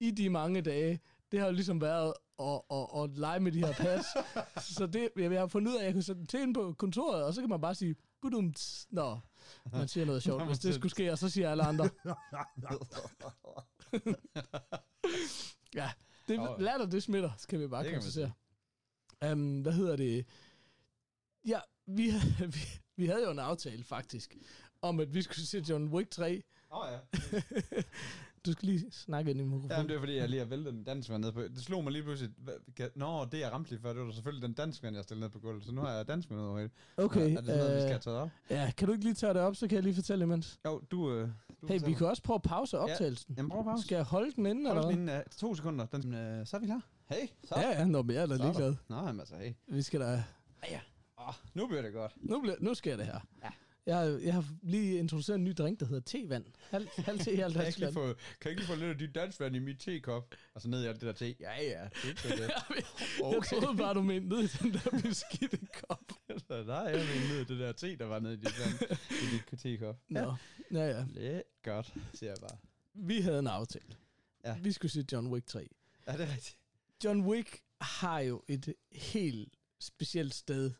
i 0.00 0.10
de 0.10 0.30
mange 0.30 0.62
dage, 0.62 1.00
det 1.32 1.40
har 1.40 1.46
jo 1.46 1.52
ligesom 1.52 1.80
været 1.80 2.12
at, 2.38 2.60
at, 2.70 3.02
at 3.02 3.18
lege 3.18 3.40
med 3.40 3.52
de 3.52 3.58
her 3.58 3.72
pas. 3.72 4.04
så 4.76 4.86
det, 4.86 5.08
jeg, 5.16 5.32
jeg 5.32 5.40
har 5.40 5.46
fundet 5.46 5.72
ud 5.72 5.76
af, 5.76 5.80
at 5.80 5.86
jeg 5.86 5.92
kunne 5.92 6.02
sætte 6.02 6.26
til 6.26 6.40
ind 6.40 6.54
på 6.54 6.74
kontoret, 6.78 7.24
og 7.24 7.34
så 7.34 7.40
kan 7.40 7.50
man 7.50 7.60
bare 7.60 7.74
sige, 7.74 7.96
budumts, 8.22 8.86
når 8.90 9.22
man 9.72 9.88
siger 9.88 10.06
noget 10.06 10.22
sjovt. 10.22 10.46
Hvis 10.46 10.58
det 10.58 10.74
skulle 10.74 10.90
ske, 10.90 11.12
og 11.12 11.18
så 11.18 11.28
siger 11.28 11.50
alle 11.50 11.64
andre, 11.64 11.88
ja, 15.74 15.90
det, 16.28 16.38
Åh. 16.38 16.60
latter, 16.60 16.86
det 16.86 17.02
smitter, 17.02 17.30
skal 17.38 17.60
vi 17.60 17.66
bare 17.68 17.84
Det 17.84 17.92
konstatere. 17.92 18.32
Um, 19.32 19.60
hvad 19.60 19.72
hedder 19.72 19.96
det? 19.96 20.26
Ja, 21.46 21.60
vi, 21.86 22.08
havde- 22.08 22.52
vi, 22.54 22.60
vi 22.96 23.06
havde 23.06 23.22
jo 23.24 23.30
en 23.30 23.38
aftale 23.38 23.84
faktisk, 23.84 24.36
om 24.82 25.00
at 25.00 25.14
vi 25.14 25.22
skulle 25.22 25.46
se 25.46 25.58
John 25.68 25.88
Wick 25.88 26.10
3. 26.10 26.42
Åh 26.70 26.78
oh, 26.78 26.88
ja. 26.92 26.98
Du 28.46 28.52
skal 28.52 28.68
lige 28.68 28.90
snakke 28.90 29.30
ind 29.30 29.40
i 29.40 29.42
mikrofonen. 29.42 29.70
Jamen, 29.70 29.88
det 29.88 29.94
er 29.94 29.98
fordi, 29.98 30.16
jeg 30.16 30.28
lige 30.28 30.40
har 30.40 30.46
væltet 30.46 30.72
den 30.72 30.84
dansk 30.84 31.10
ned 31.10 31.32
på. 31.32 31.42
Det 31.42 31.62
slog 31.62 31.84
mig 31.84 31.92
lige 31.92 32.02
pludselig. 32.02 32.30
Nå, 32.94 33.24
det 33.24 33.40
jeg 33.40 33.52
ramte 33.52 33.70
lige 33.70 33.80
før, 33.80 33.92
det 33.92 34.02
var 34.02 34.12
selvfølgelig 34.12 34.48
den 34.48 34.54
dansk 34.54 34.82
jeg 34.82 35.04
stillede 35.04 35.24
ned 35.24 35.30
på 35.30 35.38
gulvet. 35.38 35.64
Så 35.64 35.72
nu 35.72 35.80
har 35.80 35.90
jeg 35.90 36.08
dansk 36.08 36.30
ned 36.30 36.40
over 36.40 36.58
hele. 36.58 36.70
Okay, 36.96 37.20
Er 37.20 37.26
det 37.26 37.46
sådan 37.46 37.58
noget, 37.58 37.76
vi 37.76 37.80
skal 37.80 37.84
øh, 37.84 37.90
have 37.90 37.98
taget 37.98 38.18
op? 38.18 38.30
ja, 38.50 38.72
kan 38.76 38.86
du 38.88 38.92
ikke 38.92 39.04
lige 39.04 39.14
tage 39.14 39.34
det 39.34 39.42
op, 39.42 39.56
så 39.56 39.68
kan 39.68 39.74
jeg 39.76 39.82
lige 39.82 39.94
fortælle 39.94 40.24
imens. 40.24 40.58
Jo, 40.64 40.82
du... 40.90 41.12
Øh, 41.12 41.28
du 41.62 41.66
Hey, 41.66 41.80
vi 41.84 41.92
kan 41.92 42.06
også 42.06 42.22
prøve 42.22 42.34
at 42.34 42.42
pause 42.42 42.78
optagelsen. 42.78 43.34
Jamen, 43.36 43.50
prøv 43.50 43.60
at 43.60 43.66
pause. 43.66 43.82
Skal 43.84 43.96
jeg 43.96 44.04
holde 44.04 44.32
den 44.36 44.46
inde, 44.46 44.68
Hold 44.70 44.78
eller 44.78 44.90
den 44.90 45.04
hvad? 45.04 45.14
inden, 45.14 45.24
uh, 45.26 45.38
to 45.38 45.54
sekunder. 45.54 45.86
Den, 45.86 46.40
uh, 46.40 46.46
så 46.46 46.56
er 46.56 46.60
vi 46.60 46.66
klar. 46.66 46.86
Hey, 47.10 47.26
så. 47.44 47.54
Ja, 47.56 47.70
ja, 47.70 47.84
nå, 47.84 48.02
men 48.02 48.14
jeg 48.16 48.22
er 48.22 48.26
da 48.26 48.36
ligeglad. 48.36 48.74
Nå, 48.88 48.96
jamen 48.96 49.20
altså, 49.20 49.36
hey. 49.36 49.52
Vi 49.68 49.82
skal 49.82 50.00
da... 50.00 50.24
Oh, 51.28 51.34
nu 51.54 51.66
bliver 51.66 51.82
det 51.82 51.92
godt. 51.92 52.12
Nu, 52.16 52.40
bliver, 52.40 52.56
nu 52.60 52.74
sker 52.74 52.96
det 52.96 53.06
her. 53.06 53.20
Ja. 53.44 53.48
Jeg, 53.86 53.96
har, 53.96 54.04
jeg 54.04 54.34
har 54.34 54.44
lige 54.62 54.98
introduceret 54.98 55.38
en 55.38 55.44
ny 55.44 55.52
drink, 55.58 55.80
der 55.80 55.86
hedder 55.86 56.00
te-vand. 56.00 56.44
Halv, 56.70 56.88
halv 56.96 57.18
te, 57.18 57.36
halv 57.36 57.52
Kan 57.54 57.72
jeg, 57.78 57.92
få, 57.92 58.04
kan 58.04 58.16
jeg 58.44 58.50
ikke 58.50 58.60
lige 58.60 58.68
få 58.68 58.74
lidt 58.74 58.90
af 58.90 58.98
dit 58.98 59.14
danskvand 59.14 59.56
i 59.56 59.58
mit 59.58 59.80
tekop? 59.80 60.34
Og 60.54 60.62
så 60.62 60.68
ned 60.68 60.84
i 60.84 60.86
alt 60.86 61.00
det 61.00 61.06
der 61.06 61.12
te. 61.12 61.34
Ja, 61.40 61.62
ja, 61.62 61.88
det 62.02 62.24
er 62.24 62.36
det. 62.36 62.50
Jeg 63.32 63.60
troede 63.60 63.76
bare, 63.76 63.94
du 63.94 64.02
mente 64.02 64.28
ned 64.28 64.38
i 64.38 64.46
den 64.46 64.72
der 64.72 65.00
beskidte 65.02 65.58
kop. 65.88 66.12
Så 66.48 66.64
Nej, 66.66 66.76
jeg 66.76 66.98
vil 66.98 67.28
ned 67.28 67.40
i 67.40 67.44
det 67.44 67.58
der 67.58 67.72
te, 67.72 67.96
der 67.96 68.04
var 68.04 68.20
nede 68.20 68.34
i 68.34 68.36
dit 68.36 68.54
vand. 68.58 68.98
I 69.10 69.36
dit 69.36 69.60
tekop. 69.60 69.96
Nå, 70.08 70.34
ja, 70.72 70.86
ja. 70.86 71.04
Det 71.14 71.34
er 71.34 71.42
godt, 71.62 71.94
siger 72.14 72.30
jeg 72.30 72.38
bare. 72.40 72.58
Vi 72.94 73.20
havde 73.20 73.38
en 73.38 73.46
aftale. 73.46 73.96
Ja. 74.44 74.56
Vi 74.62 74.72
skulle 74.72 74.92
se 74.92 75.04
John 75.12 75.26
Wick 75.26 75.46
3. 75.46 75.68
Ja, 76.06 76.12
det 76.12 76.20
er 76.20 76.32
rigtigt. 76.32 76.58
John 77.04 77.20
Wick 77.26 77.60
har 77.80 78.20
jo 78.20 78.42
et 78.48 78.74
helt 78.92 79.56
specielt 79.80 80.34
sted 80.34 80.70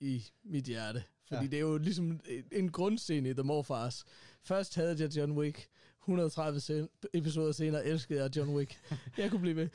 i 0.00 0.24
mit 0.44 0.64
hjerte. 0.64 1.04
Fordi 1.32 1.36
ja. 1.36 1.42
Ja. 1.42 1.50
det 1.50 1.56
er 1.56 1.60
jo 1.60 1.78
ligesom 1.78 2.20
en- 2.28 2.44
en 2.52 2.70
grundscene 2.72 3.30
i 3.30 3.34
The 3.34 3.42
Morfars. 3.42 4.04
Først 4.42 4.74
havde 4.74 4.96
jeg 5.02 5.16
John 5.16 5.32
Wick. 5.32 5.68
130 6.02 6.60
sen- 6.60 6.88
episoder 7.12 7.52
senere 7.52 7.84
elskede 7.84 8.22
jeg 8.22 8.36
John 8.36 8.54
Wick. 8.56 8.80
Jeg 9.18 9.30
kunne 9.30 9.40
blive 9.40 9.56
ved. 9.56 9.68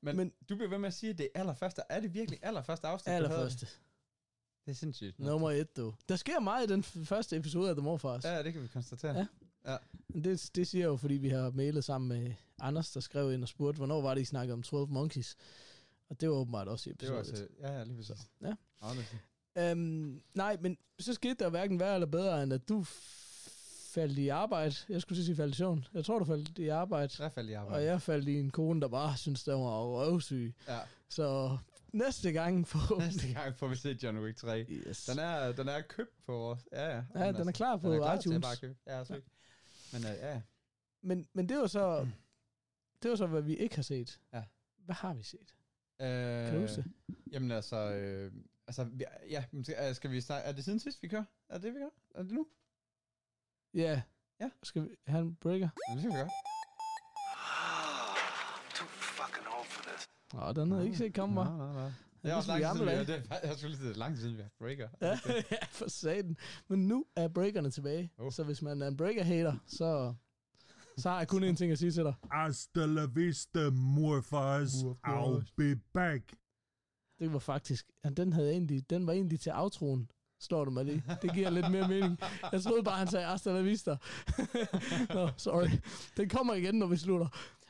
Men, 0.00 0.16
Men- 0.16 0.32
du 0.48 0.56
bliver 0.56 0.68
ved 0.70 0.78
med 0.78 0.86
at 0.88 0.94
sige, 0.94 1.10
at 1.10 1.18
det 1.18 1.28
er 1.34 1.40
allerførste. 1.40 1.82
Er 1.88 2.00
det 2.00 2.14
virkelig 2.14 2.38
allerførste 2.42 2.86
afsnit? 2.86 3.12
Allerførste. 3.14 3.66
Det 4.64 4.70
er 4.70 4.74
sindssygt. 4.74 5.18
Nummer 5.20 5.50
et, 5.50 5.76
du. 5.76 5.94
Der 6.08 6.16
sker 6.16 6.40
meget 6.40 6.70
i 6.70 6.72
den 6.72 6.80
f- 6.84 7.04
første 7.04 7.36
episode 7.36 7.68
af 7.70 7.76
The 7.76 7.82
Morfars. 7.84 8.24
Ja, 8.24 8.42
det 8.42 8.52
kan 8.52 8.62
vi 8.62 8.68
konstatere. 8.68 9.26
Ja. 9.66 9.76
Men 10.08 10.24
det, 10.24 10.50
det 10.54 10.66
siger 10.66 10.82
jeg 10.82 10.88
jo, 10.88 10.96
fordi 10.96 11.14
vi 11.14 11.28
har 11.28 11.50
mailet 11.50 11.84
sammen 11.84 12.08
med 12.08 12.32
Anders, 12.60 12.90
der 12.90 13.00
skrev 13.00 13.32
ind 13.32 13.42
og 13.42 13.48
spurgte, 13.48 13.76
hvornår 13.76 14.00
var 14.02 14.14
det, 14.14 14.20
I 14.20 14.24
snakkede 14.24 14.52
om 14.54 14.62
12 14.62 14.88
Monkeys? 14.88 15.36
Og 16.10 16.20
det 16.20 16.28
var 16.28 16.34
åbenbart 16.34 16.68
også 16.68 16.90
i 16.90 16.92
Det 16.92 17.08
var 17.12 17.18
episode 17.20 17.38
altså, 17.42 17.54
ja, 17.60 17.78
ja, 17.78 17.84
lige 17.84 17.96
præcis. 17.96 18.16
ja. 18.42 18.46
Ja, 18.48 18.54
er 18.82 18.94
Øhm, 19.58 20.22
nej, 20.34 20.56
men 20.60 20.78
så 20.98 21.14
skete 21.14 21.34
der 21.34 21.48
hverken 21.50 21.80
værre 21.80 21.94
eller 21.94 22.06
bedre, 22.06 22.42
end 22.42 22.52
at 22.52 22.68
du 22.68 22.84
faldt 23.94 24.18
i 24.18 24.28
arbejde. 24.28 24.74
Jeg 24.88 25.02
skulle 25.02 25.18
til 25.18 25.24
sige 25.24 25.36
faldt 25.36 25.54
i 25.54 25.58
søvn. 25.58 25.84
Jeg 25.94 26.04
tror, 26.04 26.18
du 26.18 26.24
faldt 26.24 26.58
i 26.58 26.68
arbejde. 26.68 27.12
i 27.12 27.16
hvert 27.16 27.32
fald 27.32 27.48
i 27.48 27.52
Og 27.52 27.60
arbejde. 27.60 27.84
jeg 27.84 28.02
faldt 28.02 28.28
i 28.28 28.40
en 28.40 28.50
kone, 28.50 28.80
der 28.80 28.88
bare 28.88 29.16
synes, 29.16 29.44
der 29.44 29.54
var 29.54 29.82
røvsyg. 29.84 30.54
Ja. 30.68 30.78
Så 31.08 31.58
næste 31.92 32.32
gang 32.32 32.66
på... 32.66 32.78
Næste 32.98 33.32
gang 33.32 33.56
får 33.56 33.68
vi 33.68 33.76
se 33.76 33.98
John 34.02 34.18
Wick 34.18 34.36
3. 34.38 34.66
Yes. 34.68 35.04
Den 35.04 35.18
er, 35.18 35.52
den 35.52 35.68
er 35.68 35.80
købt 35.80 36.24
på 36.26 36.32
vores... 36.32 36.60
Ja, 36.72 36.96
ja. 36.96 37.02
Ja, 37.14 37.32
den 37.32 37.48
er 37.48 37.52
klar 37.52 37.76
på 37.76 37.92
den 37.92 37.94
er 38.02 38.04
klar 38.04 38.16
Til 38.20 38.28
iTunes. 38.30 38.36
at 38.36 38.42
bare 38.42 38.56
købe. 38.56 38.76
Ja, 38.86 39.04
så 39.04 39.20
Men 39.92 40.02
uh, 40.04 40.10
ja, 40.20 40.40
Men, 41.02 41.26
men 41.32 41.48
det 41.48 41.56
var 41.58 41.66
så... 41.66 42.06
Det 43.02 43.10
var 43.10 43.16
så, 43.16 43.26
hvad 43.26 43.42
vi 43.42 43.56
ikke 43.56 43.74
har 43.74 43.82
set. 43.82 44.20
Ja. 44.32 44.42
Hvad 44.84 44.94
har 44.94 45.14
vi 45.14 45.22
set? 45.22 45.54
Øh, 46.00 46.08
Kan 46.46 46.54
du 46.54 46.60
huske 46.60 46.76
det? 46.76 46.84
Jamen 47.32 47.50
altså, 47.50 47.76
øh, 47.76 48.32
altså 48.66 48.84
vi- 48.84 49.04
ja, 49.30 49.44
skal, 49.62 49.94
skal 49.94 50.10
vi 50.10 50.20
snakke, 50.20 50.48
er 50.48 50.52
det 50.52 50.64
siden 50.64 50.80
sidst, 50.80 51.02
vi 51.02 51.08
kører? 51.08 51.24
Er 51.48 51.54
det 51.54 51.62
det, 51.62 51.74
vi 51.74 51.78
gør? 51.78 51.88
Er 52.14 52.22
det 52.22 52.32
nu? 52.32 52.46
Ja. 53.74 54.02
Ja. 54.40 54.50
Skal 54.62 54.82
vi 54.82 54.88
have 55.06 55.22
en 55.22 55.34
breaker? 55.40 55.68
Ja, 55.88 55.92
det 55.94 56.00
skal 56.02 56.10
vi 56.12 56.16
gøre. 56.16 56.30
Too 58.74 58.86
fucking 58.88 59.46
old 59.58 59.66
for 59.66 59.82
this. 59.90 60.08
Åh, 60.34 60.54
den 60.56 60.70
havde 60.70 60.80
jeg 60.80 60.86
ikke 60.86 60.98
set 60.98 61.14
komme, 61.14 61.34
Nej, 61.34 61.44
var. 61.44 61.56
nej, 61.56 61.72
nej. 61.74 61.84
Det 61.84 61.94
Det 62.22 62.30
er 62.30 62.34
også 62.36 62.48
lang 62.58 62.76
tid, 62.76 62.84
vi 62.84 62.90
det 62.90 63.22
er, 63.30 63.46
jeg 63.48 63.56
skulle 63.56 63.76
lige 63.76 63.90
er 63.90 63.94
lang 63.94 64.14
tid 64.14 64.22
siden, 64.22 64.36
vi 64.36 64.42
har 64.42 64.50
breaker. 64.58 64.88
Ja, 65.00 65.18
for 65.70 65.88
satan. 65.90 66.36
Men 66.68 66.88
nu 66.88 67.06
er 67.16 67.28
breakerne 67.28 67.70
tilbage. 67.70 68.12
Oh. 68.18 68.32
Så 68.32 68.44
hvis 68.44 68.62
man 68.62 68.82
er 68.82 68.88
en 68.88 68.96
breaker-hater, 68.96 69.56
så 69.66 70.14
Så 70.98 71.10
har 71.10 71.18
jeg 71.18 71.28
kun 71.28 71.44
én 71.50 71.54
ting 71.56 71.72
at 71.72 71.78
sige 71.78 71.90
til 71.92 72.04
dig. 72.04 72.14
Hasta 72.32 72.86
la 72.86 73.04
vista, 73.06 73.70
morfars. 73.70 74.72
I'll 75.06 75.52
be 75.56 75.76
back. 75.92 76.22
Det 77.18 77.32
var 77.32 77.38
faktisk, 77.38 77.86
den, 78.16 78.32
havde 78.32 78.50
egentlig, 78.50 78.90
den 78.90 79.06
var 79.06 79.12
egentlig 79.12 79.40
til 79.40 79.52
outroen, 79.54 80.10
slår 80.40 80.64
du 80.64 80.70
mig 80.70 80.84
lige. 80.84 81.02
Det 81.22 81.34
giver 81.34 81.50
lidt 81.50 81.70
mere 81.70 81.88
mening. 81.88 82.18
Jeg 82.52 82.62
troede 82.62 82.82
bare, 82.82 82.98
han 82.98 83.08
sagde 83.08 83.26
hasta 83.26 83.52
la 83.52 83.60
vista. 83.60 83.96
Nå, 85.14 85.28
sorry. 85.36 85.68
Den 86.16 86.28
kommer 86.28 86.54
igen, 86.54 86.74
når 86.74 86.86
vi 86.86 86.96
slutter. 86.96 87.28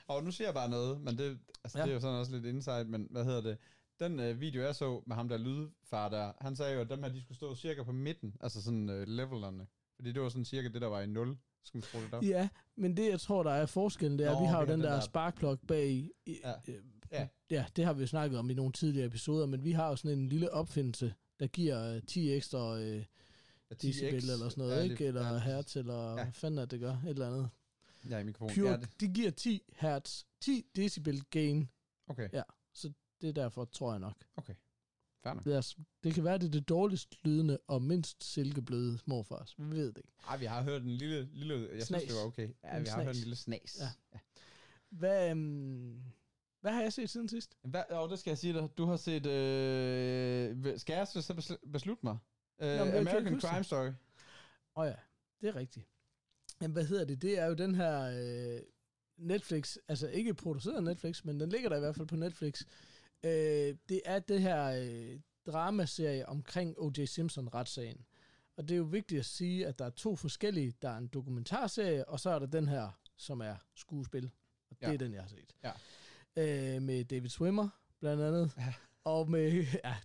Og 0.08 0.24
nu 0.24 0.30
siger 0.30 0.48
jeg 0.48 0.54
bare 0.54 0.68
noget, 0.70 1.00
men 1.00 1.18
det, 1.18 1.38
altså, 1.64 1.78
Ja. 1.78 1.84
det 1.84 1.90
er 1.90 1.94
jo 1.94 2.00
sådan 2.00 2.16
også 2.18 2.32
lidt 2.32 2.44
insight, 2.46 2.88
men 2.88 3.06
hvad 3.10 3.24
hedder 3.24 3.40
det? 3.40 3.58
Den 4.00 4.20
øh, 4.20 4.40
video, 4.40 4.62
jeg 4.62 4.74
så 4.74 5.02
med 5.06 5.16
ham 5.16 5.28
der 5.28 5.36
lydfar 5.38 6.08
der, 6.08 6.32
han 6.40 6.56
sagde 6.56 6.74
jo, 6.74 6.80
at 6.80 6.90
dem 6.90 7.02
her, 7.02 7.10
de 7.12 7.20
skulle 7.22 7.36
stå 7.36 7.54
cirka 7.54 7.82
på 7.82 7.92
midten, 7.92 8.34
altså 8.40 8.62
sådan 8.62 8.90
øh, 8.90 9.06
levelerne. 9.08 9.66
Fordi 9.96 10.12
det 10.12 10.22
var 10.22 10.28
sådan 10.28 10.44
cirka 10.44 10.68
det, 10.68 10.82
der 10.82 10.88
var 10.88 11.00
i 11.00 11.06
0. 11.06 11.36
Skal 11.64 11.78
man 11.78 11.82
tro 11.82 11.98
det 12.00 12.12
der? 12.12 12.20
Ja, 12.28 12.48
men 12.76 12.96
det, 12.96 13.10
jeg 13.10 13.20
tror, 13.20 13.42
der 13.42 13.50
er 13.50 13.66
forskellen, 13.66 14.18
det 14.18 14.26
er, 14.26 14.30
at 14.30 14.36
Nå, 14.36 14.40
vi 14.42 14.46
har 14.46 14.60
jo 14.60 14.66
den, 14.66 14.80
der, 14.80 14.92
der- 14.92 15.00
sparkplug 15.00 15.58
bag 15.68 15.86
i. 15.90 16.10
i 16.26 16.38
Ja. 16.44 16.52
øh, 16.68 16.74
Ja. 17.14 17.28
ja, 17.50 17.66
det 17.76 17.84
har 17.84 17.92
vi 17.92 18.00
jo 18.00 18.06
snakket 18.06 18.38
om 18.38 18.50
i 18.50 18.54
nogle 18.54 18.72
tidligere 18.72 19.06
episoder, 19.06 19.46
men 19.46 19.64
vi 19.64 19.72
har 19.72 19.88
jo 19.88 19.96
sådan 19.96 20.18
en 20.18 20.28
lille 20.28 20.52
opfindelse, 20.52 21.14
der 21.40 21.46
giver 21.46 21.94
øh, 21.94 22.02
10 22.02 22.32
ekstra 22.32 22.78
øh, 22.80 23.04
Ja, 23.70 23.74
decibel 23.82 24.22
10x. 24.24 24.32
eller 24.32 24.48
sådan 24.48 24.62
noget, 24.64 24.76
Ja, 24.76 24.82
ikke? 24.82 24.96
det- 24.96 25.06
Eller 25.06 25.32
ja, 25.32 25.38
hertz, 25.38 25.76
eller 25.76 26.08
Ja. 26.08 26.14
hvad 26.14 26.32
fanden 26.32 26.58
er 26.58 26.62
det, 26.62 26.70
det 26.70 26.80
gør? 26.80 26.92
Et 26.92 27.08
eller 27.08 27.26
andet. 27.26 27.48
Ja, 28.10 28.18
i 28.18 28.24
mikrofonen. 28.24 28.54
Pure, 28.54 28.70
Ja, 28.70 28.76
det, 28.76 29.00
de 29.00 29.08
giver 29.08 29.30
10 29.30 29.62
hertz, 29.76 30.22
10 30.40 30.64
decibel 30.76 31.24
gain. 31.30 31.68
okay, 32.08 32.28
Ja. 32.32 32.42
Det 33.20 33.28
er 33.28 33.32
derfor, 33.32 33.64
tror 33.64 33.90
jeg 33.92 34.00
nok. 34.00 34.14
okay. 34.36 34.54
Nok. 35.24 35.44
Det, 35.44 35.54
er, 35.56 35.74
det 36.04 36.14
kan 36.14 36.24
være, 36.24 36.38
det 36.38 36.46
er 36.46 36.50
det 36.50 36.68
dårligst 36.68 37.14
lydende 37.24 37.58
og 37.66 37.82
mindst 37.82 38.24
silkebløde 38.24 38.98
morfars. 39.06 39.54
Vi 39.58 39.64
ved 39.64 39.86
det 39.88 39.96
ikke. 39.96 40.12
Ej, 40.28 40.36
vi 40.36 40.44
har 40.44 40.62
hørt 40.62 40.82
en 40.82 40.90
lille, 40.90 41.28
lille 41.32 41.68
jeg 41.74 41.82
Snas. 41.82 41.86
synes, 42.02 42.12
det 42.14 42.20
var 42.20 42.26
okay. 42.26 42.48
Ja, 42.64 42.76
En 42.76 42.82
vi 42.82 42.88
har 42.88 42.96
hørt 42.96 43.06
en 43.08 43.14
snas. 43.14 43.24
lille 43.24 43.36
snas. 43.36 43.78
Ja. 43.80 44.18
Hvad, 44.90 45.30
øhm, 45.30 46.02
hvad 46.64 46.72
har 46.72 46.82
jeg 46.82 46.92
set 46.92 47.10
siden 47.10 47.28
sidst? 47.28 47.56
Hvad, 47.62 47.82
oh, 47.90 48.10
det 48.10 48.18
skal 48.18 48.30
jeg 48.30 48.38
sige 48.38 48.52
dig. 48.54 48.68
Du 48.78 48.84
har 48.86 48.96
set, 48.96 49.26
øh, 49.26 50.78
skal 50.78 50.94
jeg 50.94 51.08
så 51.08 51.34
besl- 51.38 51.70
beslutte 51.72 52.00
mig? 52.06 52.18
Øh, 52.60 52.72
ikke 52.86 52.98
American. 52.98 53.40
Crime 53.40 53.64
Story. 53.64 53.86
Åh 53.86 53.92
oh 54.74 54.86
ja, 54.86 54.94
det 55.40 55.48
er 55.48 55.56
rigtigt. 55.56 55.86
Jamen, 56.60 56.72
hvad 56.72 56.84
hedder 56.84 57.04
det? 57.04 57.22
Det 57.22 57.38
er 57.38 57.46
jo 57.46 57.54
den 57.54 57.74
her 57.74 58.00
øh, 58.56 58.60
Netflix, 59.16 59.76
altså 59.88 60.08
ikke 60.08 60.34
produceret 60.34 60.76
af 60.76 60.82
Netflix, 60.82 61.24
men 61.24 61.40
den 61.40 61.48
ligger 61.48 61.68
der 61.68 61.76
i 61.76 61.80
hvert 61.80 61.96
fald 61.96 62.06
på 62.08 62.16
Netflix. 62.16 62.62
Øh, 63.24 63.30
det 63.88 64.00
er 64.04 64.18
det 64.18 64.42
her 64.42 64.64
øh, 64.66 65.20
dramaserie 65.46 66.28
omkring 66.28 66.78
O.J. 66.78 67.04
Simpson-retssagen. 67.04 68.04
Og 68.56 68.68
det 68.68 68.74
er 68.74 68.78
jo 68.78 68.84
vigtigt 68.84 69.18
at 69.18 69.24
sige, 69.26 69.66
at 69.66 69.78
der 69.78 69.84
er 69.84 69.90
to 69.90 70.16
forskellige. 70.16 70.74
Der 70.82 70.88
er 70.88 70.96
en 70.98 71.06
dokumentarserie, 71.08 72.08
og 72.08 72.20
så 72.20 72.30
er 72.30 72.38
der 72.38 72.46
den 72.46 72.68
her, 72.68 73.00
som 73.16 73.40
er 73.40 73.56
skuespil. 73.74 74.30
Og 74.70 74.76
det 74.80 74.86
Ja. 74.86 74.92
er 74.92 74.98
den, 74.98 75.12
jeg 75.14 75.22
har 75.22 75.28
set. 75.28 75.54
Ja. 75.64 75.72
Øh, 76.36 76.82
med 76.82 77.04
David 77.04 77.28
Swimmer, 77.28 77.68
blandt 78.00 78.22
andet. 78.22 78.52
Ja. 78.58 78.74
Og 79.04 79.30
med, 79.30 79.64
ja, 79.84 79.96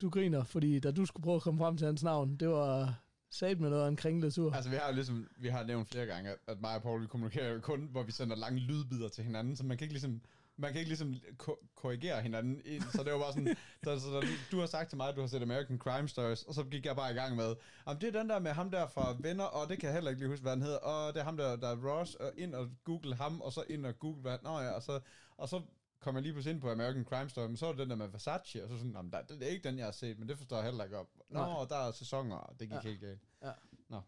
du 0.00 0.10
griner, 0.10 0.44
fordi 0.44 0.80
da 0.80 0.90
du 0.90 1.06
skulle 1.06 1.24
prøve 1.24 1.36
at 1.36 1.42
komme 1.42 1.58
frem 1.58 1.76
til 1.76 1.86
hans 1.86 2.02
navn, 2.02 2.36
det 2.36 2.48
var 2.48 3.02
sat 3.30 3.60
med 3.60 3.70
noget 3.70 3.84
af 3.84 3.88
en 3.88 3.96
kringlet 3.96 4.34
tur. 4.34 4.52
Altså, 4.52 4.70
vi 4.70 4.76
har 4.76 4.88
jo 4.88 4.94
ligesom, 4.94 5.28
vi 5.36 5.48
har 5.48 5.64
nævnt 5.64 5.88
flere 5.88 6.06
gange, 6.06 6.30
at, 6.30 6.38
at 6.46 6.60
mig 6.60 6.76
og 6.76 6.82
Paul, 6.82 7.02
vi 7.02 7.06
kommunikerer 7.06 7.52
jo 7.52 7.60
kun, 7.60 7.88
hvor 7.90 8.02
vi 8.02 8.12
sender 8.12 8.36
lange 8.36 8.60
lydbider 8.60 9.08
til 9.08 9.24
hinanden, 9.24 9.56
så 9.56 9.64
man 9.64 9.76
kan 9.76 9.84
ikke 9.84 9.94
ligesom, 9.94 10.20
man 10.60 10.72
kan 10.72 10.78
ikke 10.78 10.88
ligesom 10.88 11.14
ko- 11.38 11.68
korrigere 11.74 12.22
hinanden 12.22 12.62
ind, 12.64 12.82
så 12.82 13.02
det 13.04 13.12
var 13.12 13.18
bare 13.18 13.32
sådan, 13.32 13.56
der, 13.84 13.98
så 13.98 14.10
der, 14.10 14.22
du 14.50 14.58
har 14.60 14.66
sagt 14.66 14.88
til 14.88 14.96
mig, 14.96 15.08
at 15.08 15.16
du 15.16 15.20
har 15.20 15.28
set 15.28 15.42
American 15.42 15.78
Crime 15.78 16.08
Stories, 16.08 16.42
og 16.42 16.54
så 16.54 16.64
gik 16.64 16.86
jeg 16.86 16.96
bare 16.96 17.10
i 17.10 17.14
gang 17.14 17.36
med, 17.36 17.56
om 17.84 17.98
det 17.98 18.08
er 18.14 18.18
den 18.20 18.30
der 18.30 18.38
med 18.38 18.50
ham 18.50 18.70
der 18.70 18.86
fra 18.88 19.16
Venner, 19.20 19.44
og 19.44 19.68
det 19.68 19.78
kan 19.78 19.86
jeg 19.86 19.94
heller 19.94 20.10
ikke 20.10 20.20
lige 20.20 20.28
huske, 20.30 20.42
hvad 20.42 20.52
han 20.52 20.62
hedder, 20.62 20.78
og 20.78 21.14
det 21.14 21.20
er 21.20 21.24
ham 21.24 21.36
der, 21.36 21.56
der 21.56 21.68
er 21.68 21.88
Ross, 21.90 22.14
og 22.14 22.32
ind 22.36 22.54
og 22.54 22.70
google 22.84 23.14
ham, 23.14 23.40
og 23.40 23.52
så 23.52 23.64
ind 23.68 23.86
og 23.86 23.98
google, 23.98 24.20
hvad, 24.22 24.38
nå 24.42 24.58
ja, 24.60 24.70
og 24.70 24.82
så, 24.82 25.00
og 25.36 25.48
så 25.48 25.62
kom 26.00 26.14
jeg 26.14 26.22
lige 26.22 26.32
pludselig 26.32 26.54
ind 26.54 26.60
på 26.60 26.70
American 26.70 27.04
Crime 27.04 27.30
Story, 27.30 27.46
men 27.46 27.56
så 27.56 27.66
var 27.66 27.72
det 27.72 27.80
den 27.80 27.90
der 27.90 27.96
med 27.96 28.08
Versace, 28.08 28.62
og 28.64 28.68
så 28.70 28.76
sådan, 28.76 28.92
jamen, 28.92 29.12
der, 29.12 29.22
det 29.22 29.42
er 29.42 29.46
ikke 29.46 29.68
den, 29.68 29.78
jeg 29.78 29.86
har 29.86 29.92
set, 29.92 30.18
men 30.18 30.28
det 30.28 30.36
forstår 30.38 30.56
jeg 30.56 30.64
heller 30.64 30.84
ikke 30.84 30.98
op. 30.98 31.08
Nå, 31.30 31.38
Nej. 31.44 31.64
der 31.68 31.76
er 31.76 31.92
sæsoner, 31.92 32.36
og 32.36 32.60
det 32.60 32.68
gik 32.68 32.76
Ja. 32.76 32.80
helt 32.80 33.00
galt. 33.00 33.20
Ja. 33.42 33.52
Nå. 33.88 34.00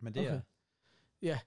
Men 0.00 0.14
det 0.14 0.22
okay. 0.22 0.34
er, 0.36 0.40
Ja. 1.22 1.38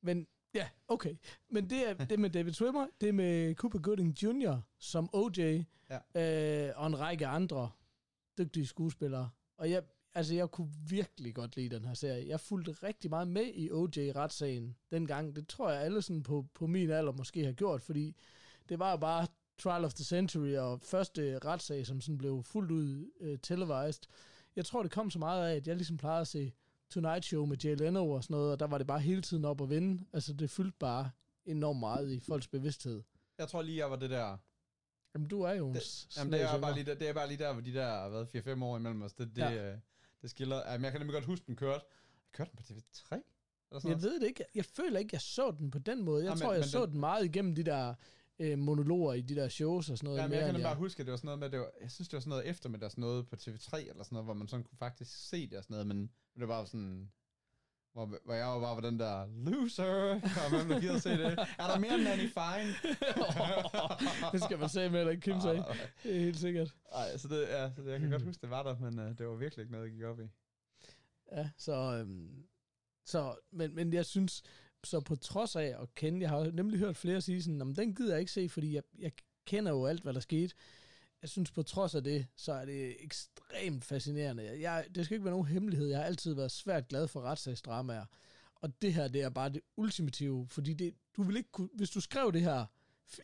Men, 0.00 0.26
ja, 0.54 0.68
okay. 0.88 1.14
Men 1.50 1.70
det 1.70 1.88
er 1.88 1.94
det 1.94 2.12
er 2.12 2.16
med 2.18 2.30
David 2.30 2.52
Swimmer, 2.52 2.86
det 3.00 3.08
er 3.08 3.12
med 3.12 3.54
Cooper 3.54 3.78
Gooding 3.78 4.22
Jr. 4.22 4.60
som 4.78 5.08
OJ, 5.12 5.38
Ja. 5.90 6.68
øh, 6.68 6.72
og 6.76 6.86
en 6.86 6.98
række 7.00 7.26
andre 7.26 7.70
dygtige 8.38 8.66
skuespillere. 8.66 9.30
Og 9.58 9.70
jeg, 9.70 9.82
altså, 10.14 10.34
jeg 10.34 10.50
kunne 10.50 10.72
virkelig 10.88 11.34
godt 11.34 11.56
lide 11.56 11.76
den 11.76 11.84
her 11.84 11.94
serie. 11.94 12.28
Jeg 12.28 12.40
fulgte 12.40 12.72
rigtig 12.72 13.10
meget 13.10 13.28
med 13.28 13.50
i 13.54 13.70
OJ-retssagen 13.70 14.76
dengang. 14.90 15.36
Det 15.36 15.48
tror 15.48 15.70
jeg 15.70 15.82
alle 15.82 16.02
sådan 16.02 16.22
på, 16.22 16.46
på 16.54 16.66
min 16.66 16.90
alder 16.90 17.12
måske 17.12 17.44
har 17.44 17.52
gjort, 17.52 17.82
fordi 17.82 18.16
det 18.68 18.78
var 18.78 18.90
jo 18.90 18.96
bare 18.96 19.26
Trial 19.58 19.84
of 19.84 19.94
the 19.94 20.04
Century 20.04 20.54
og 20.56 20.80
første 20.80 21.38
retssag, 21.38 21.86
som 21.86 22.00
sådan 22.00 22.18
blev 22.18 22.42
fuldt 22.42 22.70
ud 22.70 23.10
øh, 23.20 23.38
televised. 23.38 24.02
Jeg 24.56 24.64
tror, 24.64 24.82
det 24.82 24.92
kom 24.92 25.10
så 25.10 25.18
meget 25.18 25.48
af, 25.50 25.56
at 25.56 25.66
jeg 25.66 25.76
ligesom 25.76 25.96
plejede 25.96 26.20
at 26.20 26.28
se 26.28 26.52
Tonight 26.92 27.24
Show 27.24 27.46
med 27.46 27.56
Jay 27.64 27.76
Leno 27.76 28.10
og 28.10 28.24
sådan 28.24 28.34
noget, 28.34 28.52
og 28.52 28.60
der 28.60 28.66
var 28.66 28.78
det 28.78 28.86
bare 28.86 29.00
hele 29.00 29.22
tiden 29.22 29.44
op 29.44 29.60
at 29.60 29.70
vinde. 29.70 30.04
Altså, 30.12 30.32
det 30.32 30.50
fyldte 30.50 30.76
bare 30.78 31.10
enormt 31.44 31.80
meget 31.80 32.10
i 32.12 32.20
folks 32.20 32.48
bevidsthed. 32.48 33.02
jeg 33.38 33.48
tror 33.48 33.62
lige, 33.62 33.78
jeg 33.78 33.90
var 33.90 33.96
det 33.96 34.10
der, 34.10 34.36
Jamen, 35.14 35.28
du 35.28 35.42
er 35.42 35.52
jo 35.52 35.68
en 35.68 35.74
Det- 35.74 36.06
Jamen, 36.16 36.32
det 36.32 36.42
er, 36.42 36.60
bare 36.60 36.74
lige 36.74 36.84
der, 36.86 36.94
det 36.94 37.08
er 37.08 37.12
bare 37.12 37.28
lige 37.28 37.38
der, 37.38 37.52
hvor 37.52 37.62
de 37.62 37.72
der, 37.74 38.08
hvad, 38.08 38.26
4-5 38.58 38.62
år 38.64 38.76
imellem 38.76 39.02
os, 39.02 39.12
det, 39.12 39.28
det, 39.36 39.42
Ja. 39.42 39.50
ja. 39.50 39.76
det 40.22 40.30
skiller. 40.30 40.70
Jamen, 40.70 40.84
jeg 40.84 40.92
kan 40.92 41.00
nemlig 41.00 41.14
godt 41.14 41.24
huske, 41.24 41.46
den 41.46 41.56
kørte. 41.56 41.84
Kørte 42.32 42.50
den 42.50 42.56
på 42.56 42.62
TV3? 42.62 43.14
Eller 43.14 43.22
sådan 43.70 43.90
Jeg 43.90 43.96
noget? 43.96 44.02
ved 44.02 44.20
det 44.20 44.26
ikke. 44.26 44.44
Jeg 44.54 44.64
føler 44.64 44.98
ikke, 44.98 45.10
jeg 45.12 45.20
så 45.20 45.50
den 45.58 45.70
på 45.70 45.78
den 45.78 46.02
måde. 46.04 46.24
Jeg 46.24 46.28
Jamen, 46.30 46.40
tror, 46.42 46.52
jeg 46.52 46.60
men 46.60 46.68
så 46.68 46.82
den- 46.84 46.90
den 46.92 47.00
meget 47.00 47.24
igennem 47.24 47.54
de 47.54 47.62
der 47.62 47.94
øh, 48.42 48.58
monologer 48.58 49.12
i 49.12 49.20
de 49.20 49.34
der 49.34 49.48
shows 49.48 49.90
og 49.90 49.98
sådan 49.98 50.06
noget. 50.06 50.18
Jamen, 50.18 50.30
mere, 50.30 50.38
jeg 50.38 50.46
kan 50.46 50.54
nemlig 50.54 50.64
bare 50.64 50.76
huske, 50.76 51.00
at 51.00 51.06
det 51.06 51.10
var 51.10 51.16
sådan 51.16 51.26
noget 51.26 51.38
med, 51.40 51.50
det 51.50 51.60
var, 51.60 51.70
jeg 51.80 51.90
synes, 51.90 52.08
det 52.08 52.16
var 52.16 52.20
sådan 52.20 52.30
noget 52.30 52.46
eftermiddags 52.46 52.98
noget 52.98 53.28
på 53.28 53.36
TV3, 53.36 53.76
eller 53.78 54.04
sådan 54.04 54.14
noget, 54.16 54.26
hvor 54.26 54.34
man 54.34 54.48
sådan 54.48 54.64
kunne 54.64 54.78
faktisk 54.78 55.28
se 55.28 55.48
det 55.48 55.58
og 55.58 55.64
sådan 55.64 55.74
noget, 55.74 55.86
men 55.86 56.10
det 56.40 56.48
var 56.48 56.64
sådan, 56.64 57.10
hvor, 57.92 58.18
hvor 58.24 58.34
jeg 58.34 58.46
jo 58.46 58.60
bare 58.60 58.74
var 58.74 58.80
den 58.80 58.98
der, 58.98 59.26
loser, 59.50 60.20
kom 60.20 60.52
hvem 60.58 60.68
der 60.68 60.80
gider 60.80 60.98
se 60.98 61.10
det. 61.10 61.38
Er 61.58 61.66
der 61.66 61.78
mere 61.78 61.94
end 61.94 62.02
Nanny 62.02 62.28
Fine? 62.28 62.72
det 64.32 64.42
skal 64.42 64.58
man 64.58 64.68
sige 64.68 64.90
med, 64.90 65.00
eller 65.00 65.20
Kim 65.20 65.40
sagde. 65.40 65.64
Det 66.02 66.16
er 66.16 66.20
helt 66.20 66.38
sikkert. 66.38 66.74
Ej, 66.92 67.16
så 67.16 67.28
det, 67.28 67.42
ja, 67.42 67.70
så 67.74 67.82
det, 67.82 67.90
jeg 67.90 68.00
kan 68.00 68.10
godt 68.10 68.22
huske, 68.22 68.40
det 68.40 68.50
var 68.50 68.62
der, 68.62 68.78
men 68.78 68.98
uh, 68.98 69.18
det 69.18 69.26
var 69.26 69.34
virkelig 69.34 69.62
ikke 69.62 69.72
noget, 69.72 69.84
jeg 69.84 69.92
gik 69.92 70.04
op 70.04 70.20
i. 70.20 70.28
Ja, 71.32 71.50
så, 71.56 71.72
øhm, 71.72 72.44
så 73.04 73.36
men, 73.50 73.74
men 73.74 73.92
jeg 73.92 74.06
synes, 74.06 74.42
så 74.84 75.00
på 75.00 75.16
trods 75.16 75.56
af 75.56 75.74
at 75.82 75.94
kende, 75.94 76.20
jeg 76.20 76.28
har 76.30 76.50
nemlig 76.50 76.78
hørt 76.78 76.96
flere 76.96 77.20
sige 77.20 77.42
sådan, 77.42 77.54
"Nå, 77.58 77.64
men 77.64 77.76
den 77.76 77.94
gider 77.94 78.10
jeg 78.12 78.20
ikke 78.20 78.32
se, 78.32 78.48
fordi 78.48 78.74
jeg, 78.74 78.82
jeg 78.98 79.12
kender 79.44 79.70
jo 79.72 79.86
alt, 79.86 80.02
hvad 80.02 80.14
der 80.14 80.20
skete. 80.20 80.54
Jeg 81.22 81.30
synes 81.30 81.50
på 81.50 81.62
trods 81.62 81.94
af 81.94 82.04
det, 82.04 82.26
så 82.36 82.52
er 82.52 82.64
det 82.64 83.04
ekstremt 83.04 83.84
fascinerende. 83.84 84.60
Jeg, 84.60 84.86
det 84.94 85.04
skal 85.04 85.14
ikke 85.14 85.24
være 85.24 85.32
nogen 85.32 85.46
hemmelighed. 85.46 85.88
Jeg 85.88 85.98
har 85.98 86.04
altid 86.04 86.34
været 86.34 86.50
svært 86.50 86.88
glad 86.88 87.08
for 87.08 87.20
retssagsdramaer. 87.20 88.04
Og 88.54 88.82
det 88.82 88.94
her, 88.94 89.08
det 89.08 89.22
er 89.22 89.28
bare 89.30 89.48
det 89.48 89.60
ultimative, 89.76 90.46
fordi 90.48 90.72
det, 90.72 90.94
du 91.16 91.22
vil 91.22 91.36
ikke 91.36 91.50
kunne, 91.50 91.68
hvis 91.74 91.90
du 91.90 92.00
skrev 92.00 92.32
det 92.32 92.40
her 92.40 92.66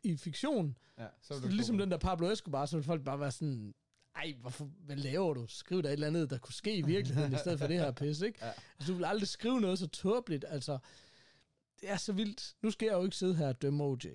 i 0.04 0.16
fiktion, 0.16 0.78
Ja, 0.98 1.06
så 1.22 1.34
så 1.34 1.40
det 1.46 1.52
ligesom 1.52 1.78
den 1.78 1.90
der 1.90 1.96
Pablo 1.96 2.30
Escobar, 2.30 2.66
så 2.66 2.76
vil 2.76 2.84
folk 2.84 3.04
bare 3.04 3.20
være 3.20 3.30
sådan, 3.30 3.74
ej, 4.16 4.34
hvorfor, 4.40 4.64
hvad 4.64 4.96
laver 4.96 5.34
du? 5.34 5.46
Skriv 5.48 5.82
der 5.82 5.88
et 5.88 5.92
eller 5.92 6.06
andet, 6.06 6.30
der 6.30 6.38
kunne 6.38 6.54
ske 6.54 6.76
i 6.76 6.82
virkeligheden, 6.82 7.32
i 7.32 7.36
stedet 7.36 7.58
for 7.58 7.66
det 7.66 7.78
her 7.78 7.90
pis, 8.00 8.20
ikke? 8.20 8.38
Ja. 8.42 8.50
Altså, 8.78 8.92
du 8.92 8.96
vil 8.96 9.04
aldrig 9.04 9.28
skrive 9.28 9.60
noget 9.60 9.78
så 9.78 9.86
tåbeligt, 9.86 10.44
altså, 10.48 10.78
det 11.80 11.90
er 11.90 11.97
så 11.97 12.12
vildt. 12.12 12.56
Nu 12.62 12.70
skal 12.70 12.87
jeg 12.87 12.94
jo 12.94 13.04
ikke 13.04 13.16
sidde 13.16 13.35
her 13.35 13.49
og 13.49 13.62
dømme 13.62 13.85
OJ. 13.85 14.06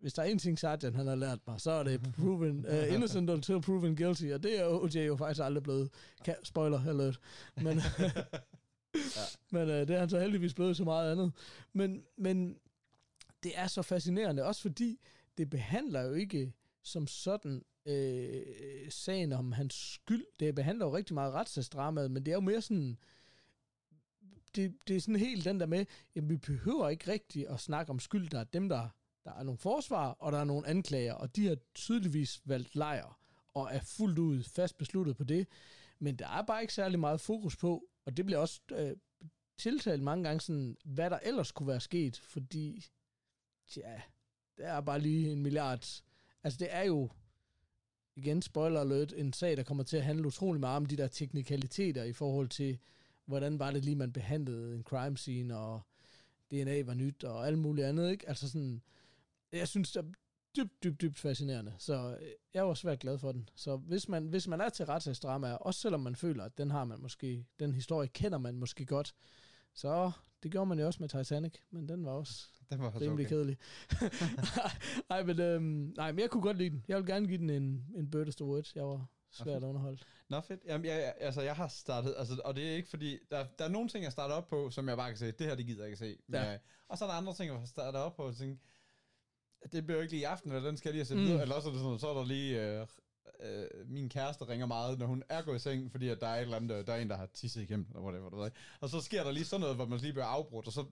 Hvis 0.00 0.12
der 0.12 0.22
er 0.22 0.26
en 0.26 0.38
ting, 0.38 0.58
Sergeant 0.58 0.96
han 0.96 1.06
har 1.06 1.14
lært 1.14 1.38
mig, 1.46 1.60
så 1.60 1.70
er 1.70 1.82
det 1.82 2.12
proven, 2.16 2.66
uh, 2.66 2.88
innocent 2.94 3.30
until 3.30 3.60
proven 3.60 3.96
guilty, 3.96 4.24
og 4.24 4.42
det 4.42 4.60
er 4.60 4.66
OJ 4.66 4.96
jo 4.96 5.16
faktisk 5.16 5.44
aldrig 5.44 5.62
blevet. 5.62 5.90
Kan, 6.24 6.36
spoiler 6.42 6.88
alert. 6.88 7.20
Men, 7.56 7.78
Ja. 8.94 9.22
men 9.50 9.62
uh, 9.62 9.74
det 9.74 9.90
er 9.90 9.98
han 9.98 10.10
så 10.10 10.20
heldigvis 10.20 10.54
blevet 10.54 10.76
så 10.76 10.84
meget 10.84 11.12
andet. 11.12 11.32
Men, 11.72 12.02
men 12.16 12.56
det 13.42 13.52
er 13.54 13.66
så 13.66 13.82
fascinerende, 13.82 14.44
også 14.44 14.62
fordi 14.62 15.00
det 15.38 15.50
behandler 15.50 16.02
jo 16.02 16.12
ikke 16.12 16.52
som 16.82 17.06
sådan 17.06 17.62
øh, 17.86 18.42
sagen 18.90 19.32
om 19.32 19.52
hans 19.52 19.74
skyld. 19.74 20.24
Det 20.40 20.54
behandler 20.54 20.86
jo 20.86 20.96
rigtig 20.96 21.14
meget 21.14 21.32
retssagsdramaet, 21.32 22.10
men 22.10 22.26
det 22.26 22.32
er 22.32 22.36
jo 22.36 22.40
mere 22.40 22.62
sådan, 22.62 22.98
det, 24.54 24.74
det 24.88 24.96
er 24.96 25.00
sådan 25.00 25.16
helt 25.16 25.44
den 25.44 25.60
der 25.60 25.66
med, 25.66 25.86
at 26.16 26.28
vi 26.28 26.36
behøver 26.36 26.88
ikke 26.88 27.12
rigtig 27.12 27.48
at 27.48 27.60
snakke 27.60 27.90
om 27.90 27.98
skyld. 27.98 28.28
Der 28.28 28.40
er 28.40 28.44
dem, 28.44 28.68
der, 28.68 28.88
der 29.24 29.32
er 29.32 29.42
nogle 29.42 29.58
forsvar, 29.58 30.10
og 30.10 30.32
der 30.32 30.38
er 30.38 30.44
nogle 30.44 30.66
anklager, 30.66 31.14
og 31.14 31.36
de 31.36 31.46
har 31.46 31.56
tydeligvis 31.74 32.42
valgt 32.44 32.74
lejr, 32.76 33.18
og 33.54 33.68
er 33.72 33.80
fuldt 33.80 34.18
ud 34.18 34.42
fast 34.42 34.78
besluttet 34.78 35.16
på 35.16 35.24
det. 35.24 35.46
Men 35.98 36.16
der 36.16 36.28
er 36.28 36.42
bare 36.42 36.60
ikke 36.60 36.74
særlig 36.74 36.98
meget 36.98 37.20
fokus 37.20 37.56
på, 37.56 37.84
og 38.04 38.16
det 38.16 38.26
bliver 38.26 38.38
også 38.38 38.60
øh, 38.72 38.96
tiltalt 39.58 40.02
mange 40.02 40.24
gange 40.24 40.40
sådan, 40.40 40.76
hvad 40.84 41.10
der 41.10 41.18
ellers 41.22 41.52
kunne 41.52 41.68
være 41.68 41.80
sket, 41.80 42.16
fordi, 42.16 42.86
ja, 43.76 44.00
der 44.58 44.66
er 44.66 44.80
bare 44.80 45.00
lige 45.00 45.32
en 45.32 45.42
milliard. 45.42 46.02
Altså 46.44 46.58
det 46.58 46.68
er 46.70 46.82
jo, 46.82 47.10
igen 48.16 48.42
spoiler 48.42 48.80
alert, 48.80 49.12
en 49.12 49.32
sag, 49.32 49.56
der 49.56 49.62
kommer 49.62 49.84
til 49.84 49.96
at 49.96 50.04
handle 50.04 50.26
utrolig 50.26 50.60
meget 50.60 50.76
om 50.76 50.86
de 50.86 50.96
der 50.96 51.08
teknikaliteter 51.08 52.04
i 52.04 52.12
forhold 52.12 52.48
til, 52.48 52.78
hvordan 53.30 53.58
var 53.58 53.70
det 53.70 53.84
lige, 53.84 53.96
man 53.96 54.12
behandlede 54.12 54.74
en 54.74 54.82
crime 54.82 55.16
scene, 55.16 55.56
og 55.56 55.80
DNA 56.50 56.82
var 56.82 56.94
nyt 56.94 57.24
og 57.24 57.46
alt 57.46 57.58
muligt 57.58 57.86
andet, 57.86 58.10
ikke? 58.10 58.28
Altså 58.28 58.50
sådan, 58.50 58.82
jeg 59.52 59.68
synes, 59.68 59.92
det 59.92 60.00
er 60.00 60.12
dybt, 60.56 60.84
dybt, 60.84 61.00
dybt 61.00 61.18
fascinerende. 61.18 61.74
Så 61.78 62.16
øh, 62.20 62.28
jeg 62.54 62.66
var 62.66 62.74
svært 62.74 62.98
glad 62.98 63.18
for 63.18 63.32
den. 63.32 63.48
Så 63.54 63.76
hvis 63.76 64.08
man, 64.08 64.26
hvis 64.26 64.48
man 64.48 64.60
er 64.60 64.68
til 64.68 64.86
retssagsdramaer, 64.86 65.54
også 65.54 65.80
selvom 65.80 66.00
man 66.00 66.16
føler, 66.16 66.44
at 66.44 66.58
den 66.58 66.70
har 66.70 66.84
man 66.84 67.00
måske, 67.00 67.46
den 67.60 67.74
historie 67.74 68.08
kender 68.08 68.38
man 68.38 68.56
måske 68.56 68.86
godt, 68.86 69.14
så 69.74 70.12
det 70.42 70.50
gjorde 70.50 70.66
man 70.66 70.78
jo 70.78 70.86
også 70.86 71.02
med 71.02 71.08
Titanic, 71.08 71.54
men 71.70 71.88
den 71.88 72.04
var 72.04 72.12
også 72.12 72.48
Den 72.70 72.78
var 72.78 72.86
også 72.86 73.00
rimelig 73.00 73.26
okay. 73.26 73.36
kedelig. 73.36 73.56
nej, 75.10 75.22
men, 75.22 75.40
øhm, 75.40 75.92
nej, 75.96 76.12
men 76.12 76.18
jeg 76.18 76.30
kunne 76.30 76.42
godt 76.42 76.56
lide 76.56 76.70
den. 76.70 76.84
Jeg 76.88 76.96
vil 76.96 77.06
gerne 77.06 77.26
give 77.28 77.38
den 77.38 77.50
en, 77.50 77.86
en 77.94 78.10
Bird 78.10 78.26
the 78.26 78.44
Word. 78.44 78.72
Jeg 78.74 78.84
var 78.84 79.06
svært 79.32 79.62
underholdt. 79.62 80.06
Nå 80.28 80.40
fedt. 80.40 80.60
Jamen, 80.66 80.84
jeg, 80.84 81.14
altså, 81.20 81.40
jeg 81.42 81.56
har 81.56 81.68
startet, 81.68 82.14
altså, 82.18 82.40
og 82.44 82.56
det 82.56 82.70
er 82.70 82.74
ikke 82.76 82.88
fordi, 82.88 83.18
der, 83.30 83.46
der 83.58 83.64
er 83.64 83.68
nogle 83.68 83.88
ting, 83.88 84.04
jeg 84.04 84.12
starter 84.12 84.34
op 84.34 84.48
på, 84.48 84.70
som 84.70 84.88
jeg 84.88 84.96
bare 84.96 85.10
kan 85.10 85.18
se, 85.18 85.32
det 85.32 85.46
her, 85.46 85.54
det 85.54 85.66
gider 85.66 85.80
jeg 85.80 85.86
ikke 85.88 85.98
se. 85.98 86.16
Men, 86.26 86.40
Ja. 86.40 86.58
Og 86.88 86.98
så 86.98 87.04
er 87.04 87.08
der 87.08 87.16
andre 87.16 87.34
ting, 87.34 87.52
jeg 87.52 87.68
starter 87.68 87.98
op 87.98 88.16
på, 88.16 88.22
og 88.22 88.36
tænker, 88.36 88.56
det 89.72 89.84
bliver 89.86 89.96
jo 89.96 90.02
ikke 90.02 90.12
lige 90.12 90.20
i 90.20 90.24
aften, 90.24 90.52
eller 90.52 90.68
den 90.68 90.76
skal 90.76 90.88
jeg 90.88 90.94
lige 90.94 91.06
have 91.14 91.20
Mm. 91.20 91.26
videre, 91.26 91.42
eller 91.42 91.54
også 91.54 91.68
er 91.68 91.72
det 91.72 91.82
sådan, 91.82 91.98
så 91.98 92.08
er 92.08 92.14
der 92.14 92.24
lige, 92.24 92.80
øh, 92.80 92.86
øh, 93.40 93.88
min 93.88 94.08
kæreste 94.08 94.48
ringer 94.48 94.66
meget, 94.66 94.98
når 94.98 95.06
hun 95.06 95.22
er 95.28 95.42
gået 95.42 95.56
i 95.56 95.58
seng, 95.58 95.90
fordi 95.90 96.08
at 96.08 96.20
der 96.20 96.26
er 96.26 96.36
et 96.36 96.40
eller 96.40 96.56
andet, 96.56 96.76
øh, 96.76 96.86
der 96.86 96.92
er 96.92 97.00
en, 97.00 97.10
der 97.10 97.16
har 97.16 97.26
tisset 97.26 97.62
igennem, 97.62 97.86
eller 97.88 98.00
whatever, 98.02 98.30
du 98.30 98.36
ved. 98.36 98.50
Og 98.80 98.88
så 98.88 99.00
sker 99.00 99.24
der 99.24 99.30
lige 99.30 99.44
sådan 99.44 99.60
noget, 99.60 99.76
hvor 99.76 99.86
man 99.86 99.98
lige 99.98 100.12
bliver 100.12 100.26
afbrudt, 100.26 100.66
og 100.66 100.72
så, 100.72 100.84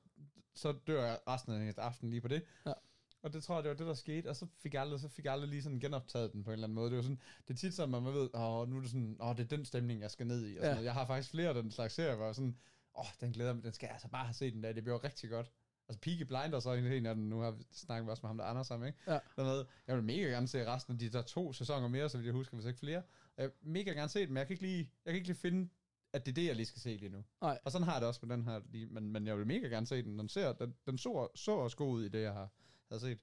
så 0.54 0.74
dør 0.86 1.04
jeg 1.06 1.18
resten 1.28 1.52
af 1.52 1.74
aftenen 1.76 2.10
lige 2.10 2.20
på 2.20 2.28
det. 2.28 2.42
Ja. 2.66 2.72
Og 3.22 3.32
det 3.32 3.42
tror 3.44 3.54
jeg, 3.54 3.62
det 3.64 3.68
var 3.70 3.76
det, 3.76 3.86
der 3.86 3.94
skete, 3.94 4.28
og 4.28 4.36
så 4.36 4.46
fik 4.58 4.74
jeg 4.74 4.82
aldrig, 4.82 5.00
så 5.00 5.08
fik 5.08 5.24
jeg 5.24 5.32
aldrig 5.32 5.50
lige 5.50 5.62
sådan 5.62 5.80
genoptaget 5.80 6.32
den 6.32 6.44
på 6.44 6.50
en 6.50 6.52
eller 6.52 6.66
anden 6.66 6.74
måde. 6.74 6.90
Det 6.90 6.96
var 6.96 7.02
sådan, 7.02 7.20
det 7.48 7.54
er 7.54 7.58
tit 7.58 7.74
sådan, 7.74 7.94
at 7.94 8.02
man 8.02 8.14
ved, 8.14 8.30
åh, 8.34 8.68
nu 8.68 8.76
er 8.76 8.80
det 8.80 8.90
sådan, 8.90 9.16
åh, 9.20 9.36
det 9.36 9.42
er 9.42 9.56
den 9.56 9.64
stemning, 9.64 10.00
jeg 10.00 10.10
skal 10.10 10.26
ned 10.26 10.46
i. 10.46 10.56
Og 10.56 10.60
sådan 10.60 10.68
Ja. 10.68 10.72
noget. 10.74 10.84
Jeg 10.84 10.94
har 10.94 11.06
faktisk 11.06 11.30
flere 11.30 11.48
af 11.48 11.54
den 11.54 11.70
slags 11.70 11.94
serier, 11.94 12.14
hvor 12.16 12.24
jeg 12.26 12.34
sådan, 12.34 12.56
åh, 12.98 13.04
den 13.20 13.32
glæder 13.32 13.52
mig, 13.52 13.64
den 13.64 13.72
skal 13.72 13.86
jeg 13.86 13.92
altså 13.94 14.08
bare 14.08 14.24
have 14.24 14.34
set 14.34 14.52
den 14.54 14.62
der, 14.62 14.72
det 14.72 14.82
bliver 14.84 15.04
rigtig 15.04 15.30
godt. 15.30 15.52
Altså 15.88 16.00
Peaky 16.00 16.22
Blinders 16.22 16.66
er 16.66 16.72
en 16.72 17.06
af 17.06 17.14
dem, 17.14 17.24
nu 17.24 17.38
har 17.40 17.50
vi 17.50 17.64
snakket 17.72 18.10
også 18.10 18.20
med 18.22 18.28
ham 18.28 18.36
der 18.38 18.44
Anders 18.44 18.66
sammen, 18.66 18.86
ikke? 18.86 18.98
Ja. 19.12 19.18
Dernede. 19.36 19.66
Jeg 19.86 19.96
vil 19.96 20.04
mega 20.04 20.22
gerne 20.22 20.48
se 20.48 20.66
resten 20.66 20.92
af 20.92 20.98
de 20.98 21.08
der 21.08 21.22
to 21.22 21.52
sæsoner 21.52 21.88
mere, 21.88 22.08
så 22.08 22.18
vil 22.18 22.24
jeg 22.24 22.34
huske, 22.34 22.54
hvis 22.56 22.66
ikke 22.66 22.78
flere. 22.78 22.98
Og 23.36 23.42
jeg 23.42 23.50
vil 23.62 23.72
mega 23.72 23.90
gerne 23.90 24.08
se 24.08 24.20
den, 24.20 24.28
men 24.28 24.36
jeg 24.36 24.46
kan 24.46 24.54
ikke 24.54 24.62
lige, 24.66 24.90
jeg 25.04 25.12
kan 25.12 25.14
ikke 25.16 25.28
lige 25.28 25.36
finde, 25.36 25.68
at 26.12 26.26
det 26.26 26.32
er 26.32 26.34
det, 26.34 26.46
jeg 26.46 26.56
lige 26.56 26.66
skal 26.66 26.80
se 26.80 26.96
lige 26.96 27.08
nu. 27.12 27.24
Nej. 27.40 27.58
Og 27.64 27.72
sådan 27.72 27.84
har 27.84 27.92
jeg 27.92 28.00
det 28.00 28.08
også 28.08 28.20
med 28.26 28.36
den 28.36 28.44
her, 28.44 28.60
lige, 28.70 28.86
men, 28.86 29.12
men 29.12 29.26
jeg 29.26 29.38
vil 29.38 29.46
mega 29.46 29.66
gerne 29.66 29.86
se 29.86 30.02
den. 30.02 30.18
Den, 30.18 30.28
ser, 30.28 30.52
den, 30.52 30.74
den 30.86 30.98
så, 30.98 31.28
så 31.34 31.52
også 31.52 31.76
god 31.76 31.92
ud 31.94 32.04
i 32.04 32.08
det, 32.08 32.22
jeg 32.22 32.32
har, 32.32 32.48
havde 32.88 33.00
set. 33.00 33.18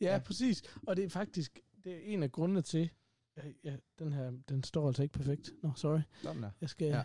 Ja, 0.00 0.12
Ja. 0.12 0.18
præcis. 0.18 0.62
Og 0.86 0.96
det 0.96 1.04
er 1.04 1.08
faktisk 1.08 1.60
det 1.84 1.92
er 1.94 2.00
en 2.00 2.22
af 2.22 2.32
grundene 2.32 2.62
til, 2.62 2.90
ja, 3.36 3.42
ja, 3.64 3.76
den 3.98 4.12
her, 4.12 4.32
den 4.48 4.64
står 4.64 4.86
altså 4.88 5.02
ikke 5.02 5.12
perfekt. 5.12 5.50
Nå, 5.62 5.70
sorry. 5.76 6.00
Sådan 6.22 6.42
der. 6.42 6.50
Jeg 6.60 6.68
skal, 6.68 6.86
Ja. 6.86 6.94
jeg 6.96 7.04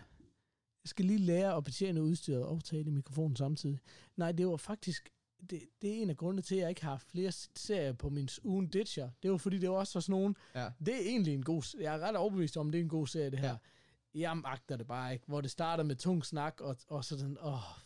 skal 0.84 1.04
lige 1.04 1.18
lære 1.18 1.56
at 1.56 1.64
betjene 1.64 2.02
udstyret 2.02 2.44
og 2.44 2.64
tale 2.64 2.86
i 2.86 2.90
mikrofonen 2.90 3.36
samtidig. 3.36 3.80
Nej, 4.16 4.32
det 4.32 4.46
var 4.46 4.56
faktisk, 4.56 5.10
det, 5.50 5.62
det 5.82 5.90
er 5.98 6.02
en 6.02 6.10
af 6.10 6.16
grundene 6.16 6.42
til, 6.42 6.54
at 6.54 6.60
jeg 6.60 6.68
ikke 6.68 6.84
har 6.84 6.98
flere 6.98 7.32
serier 7.56 7.92
på 7.92 8.08
min 8.08 8.28
ugen 8.44 8.68
Ditcher. 8.68 9.10
Det 9.22 9.30
var 9.30 9.36
fordi, 9.36 9.58
det 9.58 9.70
var 9.70 9.76
også 9.76 9.94
var 9.94 10.00
sådan 10.00 10.20
nogen, 10.20 10.36
Ja. 10.54 10.70
det 10.86 10.94
er 10.94 11.00
egentlig 11.10 11.34
en 11.34 11.42
god, 11.42 11.76
jeg 11.80 11.94
er 11.94 11.98
ret 12.00 12.16
overbevist 12.16 12.56
om, 12.56 12.70
det 12.70 12.78
er 12.78 12.82
en 12.82 12.88
god 12.88 13.06
serie, 13.06 13.30
det 13.30 13.38
her. 13.38 13.48
Ja. 13.50 13.56
Jeg 14.20 14.36
magter 14.36 14.76
det 14.76 14.86
bare 14.86 15.12
ikke, 15.12 15.24
hvor 15.26 15.40
det 15.40 15.50
starter 15.50 15.84
med 15.84 15.96
tung 15.96 16.24
snak, 16.24 16.60
og, 16.60 16.76
og 16.88 17.04
sådan, 17.04 17.38
åh, 17.40 17.52
oh, 17.54 17.78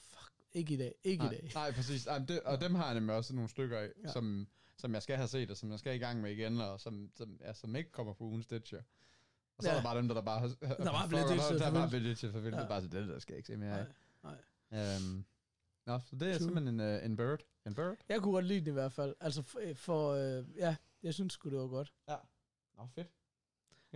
ikke 0.53 0.75
i 0.75 0.77
dag, 0.77 0.95
ikke 1.05 1.25
Nej, 1.25 1.33
i 1.33 1.37
dag. 1.37 1.51
nej, 1.55 1.73
præcis. 1.73 2.09
Men 2.19 2.29
det, 2.29 2.41
og 2.41 2.61
dem 2.61 2.75
har 2.75 2.85
jeg 2.85 2.95
nemlig 2.95 3.15
også 3.17 3.35
nogle 3.35 3.51
stykker 3.51 3.79
af, 3.79 3.83
ja. 3.97 4.03
Ja. 4.05 4.13
som, 4.13 4.49
som 4.77 4.95
jeg 4.95 5.03
skal 5.03 5.17
have 5.17 5.29
set, 5.29 5.51
og 5.51 5.57
som 5.57 5.71
jeg 5.71 5.79
skal 5.79 5.95
i 5.95 5.99
gang 5.99 6.21
med 6.21 6.31
igen, 6.31 6.61
og 6.61 6.81
som, 6.81 7.11
som, 7.17 7.39
ja, 7.41 7.53
som 7.53 7.77
ikke 7.77 7.91
kommer 7.91 8.13
på 8.13 8.25
ugens 8.25 8.47
Ditcher. 8.47 8.83
Og 9.57 9.63
så 9.63 9.69
ja. 9.69 9.75
Ja. 9.75 9.79
er 9.79 9.83
der 9.83 9.89
bare 9.89 9.99
dem, 9.99 10.09
der, 10.09 10.15
der 10.15 10.23
bare... 10.23 10.43
Der 10.43 11.29
ditchet 11.29 11.39
Der 11.39 11.59
for 11.59 11.65
er 11.65 11.71
bare 11.71 11.73
vildt. 11.73 11.91
blevet 11.91 12.05
ditchet 12.07 12.33
for 12.33 12.41
vildt. 12.41 12.57
Ja. 12.57 12.63
Ja. 12.63 12.69
Bare 12.69 12.83
så 12.83 12.89
det, 12.89 13.09
der 13.09 13.19
skal 13.19 13.37
ikke 13.37 13.47
se 13.47 13.57
mere 13.57 13.79
af. 13.81 13.87
Nej, 14.23 14.37
nej. 14.71 14.97
Øhm, 14.97 15.25
nå, 15.87 15.99
så 15.99 16.17
det 16.17 16.29
er 16.29 16.33
True. 16.39 16.45
simpelthen 16.45 16.81
en, 16.81 16.97
uh, 16.97 17.05
en 17.05 17.17
bird. 17.17 17.41
En 17.67 17.75
bird? 17.75 17.97
Jeg 18.09 18.21
kunne 18.21 18.33
godt 18.33 18.45
lide 18.47 18.61
den 18.61 18.69
i 18.69 18.73
hvert 18.73 18.93
fald. 18.93 19.15
Altså, 19.21 19.43
for, 19.43 19.61
for 19.75 20.11
øh, 20.11 20.45
ja, 20.57 20.77
jeg 21.03 21.15
synes 21.15 21.33
sgu, 21.33 21.51
det 21.51 21.59
var 21.59 21.67
godt. 21.67 21.93
Nå, 22.79 22.87
fedt. 22.95 23.09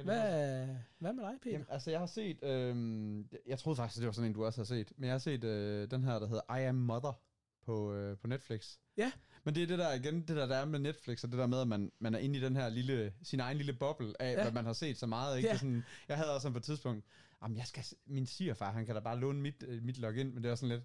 Hvad, 0.03 0.67
hvad 0.99 1.13
med 1.13 1.25
dig, 1.25 1.35
Peter? 1.43 1.53
Jamen, 1.53 1.67
altså, 1.71 1.91
jeg 1.91 1.99
har 2.01 2.07
set... 2.07 2.45
Øhm, 2.45 3.29
jeg 3.47 3.59
troede 3.59 3.77
faktisk, 3.77 3.99
det 3.99 4.07
var 4.07 4.13
sådan 4.13 4.31
en, 4.31 4.35
du 4.35 4.45
også 4.45 4.61
har 4.61 4.65
set. 4.65 4.93
Men 4.97 5.05
jeg 5.05 5.15
har 5.15 5.19
set 5.19 5.45
øh, 5.45 5.91
den 5.91 6.05
her, 6.05 6.19
der 6.19 6.27
hedder 6.27 6.57
I 6.57 6.65
Am 6.65 6.75
Mother 6.75 7.21
på, 7.65 7.93
øh, 7.95 8.19
på 8.19 8.27
Netflix. 8.27 8.77
Ja. 8.97 9.13
Men 9.45 9.55
det 9.55 9.63
er 9.63 9.67
det 9.67 9.79
der 9.79 9.93
igen, 9.93 10.21
det 10.21 10.37
der, 10.37 10.47
der 10.47 10.57
er 10.57 10.65
med 10.65 10.79
Netflix, 10.79 11.25
og 11.25 11.31
det 11.31 11.39
der 11.39 11.47
med, 11.47 11.61
at 11.61 11.69
man, 11.69 11.93
man 11.99 12.15
er 12.15 12.19
inde 12.19 12.39
i 12.39 12.43
den 12.43 12.57
her 12.57 12.69
lille, 12.69 13.13
sin 13.23 13.41
egen 13.41 13.57
lille 13.57 13.73
boble 13.73 14.23
af, 14.23 14.33
ja. 14.33 14.43
Hvad 14.43 14.53
man 14.53 14.65
har 14.65 14.73
set 14.73 14.99
så 14.99 15.07
meget. 15.07 15.37
Ikke? 15.37 15.49
Ja. 15.49 15.53
Det 15.53 15.57
er 15.57 15.61
sådan, 15.61 15.85
jeg 16.09 16.17
havde 16.17 16.35
også 16.35 16.43
sådan 16.43 16.53
på 16.53 16.59
et 16.59 16.65
tidspunkt, 16.65 17.05
jamen, 17.43 17.57
jeg 17.57 17.67
skal, 17.67 17.85
min 18.07 18.27
svigerfar, 18.27 18.73
han 18.73 18.87
kan 18.87 18.95
da 18.95 19.01
bare 19.01 19.19
låne 19.21 19.41
mit, 19.41 19.65
øh, 19.69 19.83
mit 19.83 19.99
login, 19.99 20.35
men 20.35 20.43
det 20.43 20.51
er 20.51 20.55
sådan 20.55 20.69
lidt, 20.69 20.85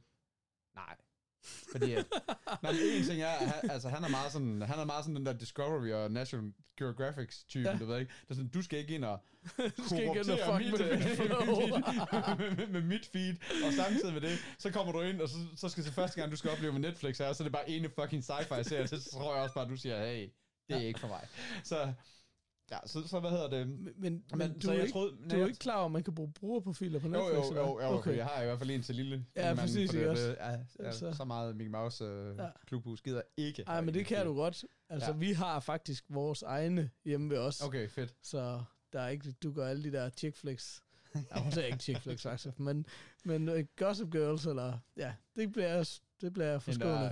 nej. 0.76 0.96
Fordi 1.72 1.94
at, 1.94 2.06
men 2.64 2.72
en 2.76 3.06
ting 3.06 3.22
er, 3.22 3.28
han, 3.30 3.72
altså 3.72 3.90
han 3.90 4.04
er 4.04 4.10
meget 4.10 4.32
sådan, 4.32 4.62
han 4.62 4.80
er 4.80 4.86
meget 4.86 5.06
sådan 5.06 5.16
den 5.16 5.26
der 5.26 5.34
Discovery 5.34 5.92
og 5.92 6.12
National 6.12 6.54
Geographic 6.78 7.30
typen, 7.48 7.66
ja. 7.66 7.72
Ja. 7.72 7.78
du 7.80 7.86
ved 7.86 8.00
ikke. 8.00 8.14
Det 8.22 8.30
er 8.30 8.34
sådan, 8.34 8.50
du 8.50 8.62
skal 8.62 8.80
ikke 8.80 8.96
ind 8.96 9.06
og 9.06 9.20
Du 9.78 9.84
skal 9.86 10.00
ikke 10.00 10.20
ind 10.20 10.30
og 10.30 10.60
fuck 10.60 10.72
med 10.72 10.98
mit, 10.98 11.08
det 11.08 11.18
flow. 11.18 11.68
med, 12.38 12.56
med, 12.56 12.68
med, 12.68 12.82
mit 12.82 13.06
feed, 13.12 13.36
og 13.66 13.74
samtidig 13.74 14.14
med 14.14 14.22
det, 14.22 14.40
så 14.58 14.72
kommer 14.72 14.94
du 14.94 15.02
ind, 15.02 15.22
og 15.22 15.30
så, 15.30 15.38
så 15.56 15.70
skal 15.70 15.84
det 15.84 15.94
første 15.94 16.22
gang, 16.22 16.32
du 16.32 16.38
skal 16.38 16.52
opleve 16.52 16.74
med 16.74 16.82
Netflix, 16.82 17.20
er, 17.20 17.34
så 17.34 17.44
er 17.44 17.46
det 17.46 17.52
bare 17.54 17.70
ene 17.70 17.90
fucking 18.00 18.24
sci-fi 18.24 18.64
serie, 18.64 18.88
så 18.88 19.10
tror 19.12 19.34
jeg 19.34 19.44
også 19.44 19.54
bare, 19.54 19.66
at 19.66 19.72
du 19.72 19.78
siger, 19.78 20.06
hey, 20.06 20.30
det 20.68 20.76
er 20.78 20.88
ikke 20.88 21.00
for 21.00 21.08
mig. 21.08 21.28
Så, 21.64 21.94
ja, 22.72 22.78
så, 22.86 23.08
så 23.08 23.20
hvad 23.20 23.30
hedder 23.30 23.50
det? 23.50 23.68
Men, 23.68 23.94
men, 23.98 24.24
Men, 24.36 24.54
du, 24.54 24.60
så 24.62 24.70
er 24.72 24.74
jeg 24.76 24.84
ikke, 24.84 24.94
troede, 24.94 25.18
du 25.32 25.36
er 25.42 25.46
ikke 25.48 25.60
klar 25.60 25.76
over, 25.76 25.86
at 25.86 25.92
man 25.92 26.04
kan 26.04 26.16
bruge 26.16 26.32
brugerprofiler 26.34 27.00
på 27.00 27.08
jo, 27.08 27.12
Netflix? 27.14 27.36
jo, 27.52 27.56
jo, 27.58 27.76
hvad? 27.78 27.88
jo, 27.88 27.94
okay. 27.98 28.18
jeg 28.18 28.26
har 28.26 28.42
i 28.42 28.46
hvert 28.46 28.60
fald 28.60 28.70
en 28.72 28.82
til 28.84 28.96
lille. 28.96 29.26
Ja, 29.36 29.46
mand 29.50 29.58
præcis, 29.60 29.90
det, 29.90 30.08
også? 30.08 30.36
ja, 30.40 30.52
ja, 30.80 30.92
Så- 30.92 31.14
så 31.14 31.26
meget 31.26 31.56
Mickey 31.56 31.72
Mouse 31.72 32.04
øh, 32.04 32.38
Ja. 32.38 32.48
klubhus 32.66 33.02
gider 33.02 33.22
ikke. 33.38 33.64
Ej, 33.68 33.82
men 33.82 33.94
det 33.94 34.06
kan 34.06 34.26
du 34.26 34.34
godt. 34.34 34.64
Altså, 34.90 35.12
Ja. 35.12 35.18
vi 35.18 35.32
har 35.34 35.60
faktisk 35.60 36.06
vores 36.10 36.42
egne 36.44 36.90
hjemme 37.06 37.30
ved 37.30 37.38
os. 37.38 37.62
Okay, 37.62 37.90
fedt. 37.90 38.16
Så 38.24 38.64
der 38.94 39.02
er 39.02 39.08
ikke, 39.10 39.32
du 39.32 39.52
gør 39.54 39.68
alle 39.68 39.84
de 39.84 39.92
der 39.92 40.10
chick 40.10 40.36
flicks. 40.38 40.84
Ja, 41.16 41.42
hun 41.44 41.52
siger 41.52 41.66
ikke 41.66 41.78
chick 41.78 42.02
flicks, 42.02 42.24
faktisk. 42.24 42.60
Men, 42.60 42.86
men 43.26 43.50
uh, 43.50 43.60
Gossip 43.78 44.12
Girls, 44.12 44.46
eller... 44.46 44.78
Ja, 44.98 45.14
det 45.36 45.52
bliver, 45.52 45.68
jeg- 45.68 45.86
det 46.22 46.34
bliver 46.34 46.46
jeg 46.48 46.60
Hende 46.66 46.80
forskånet. 46.80 47.00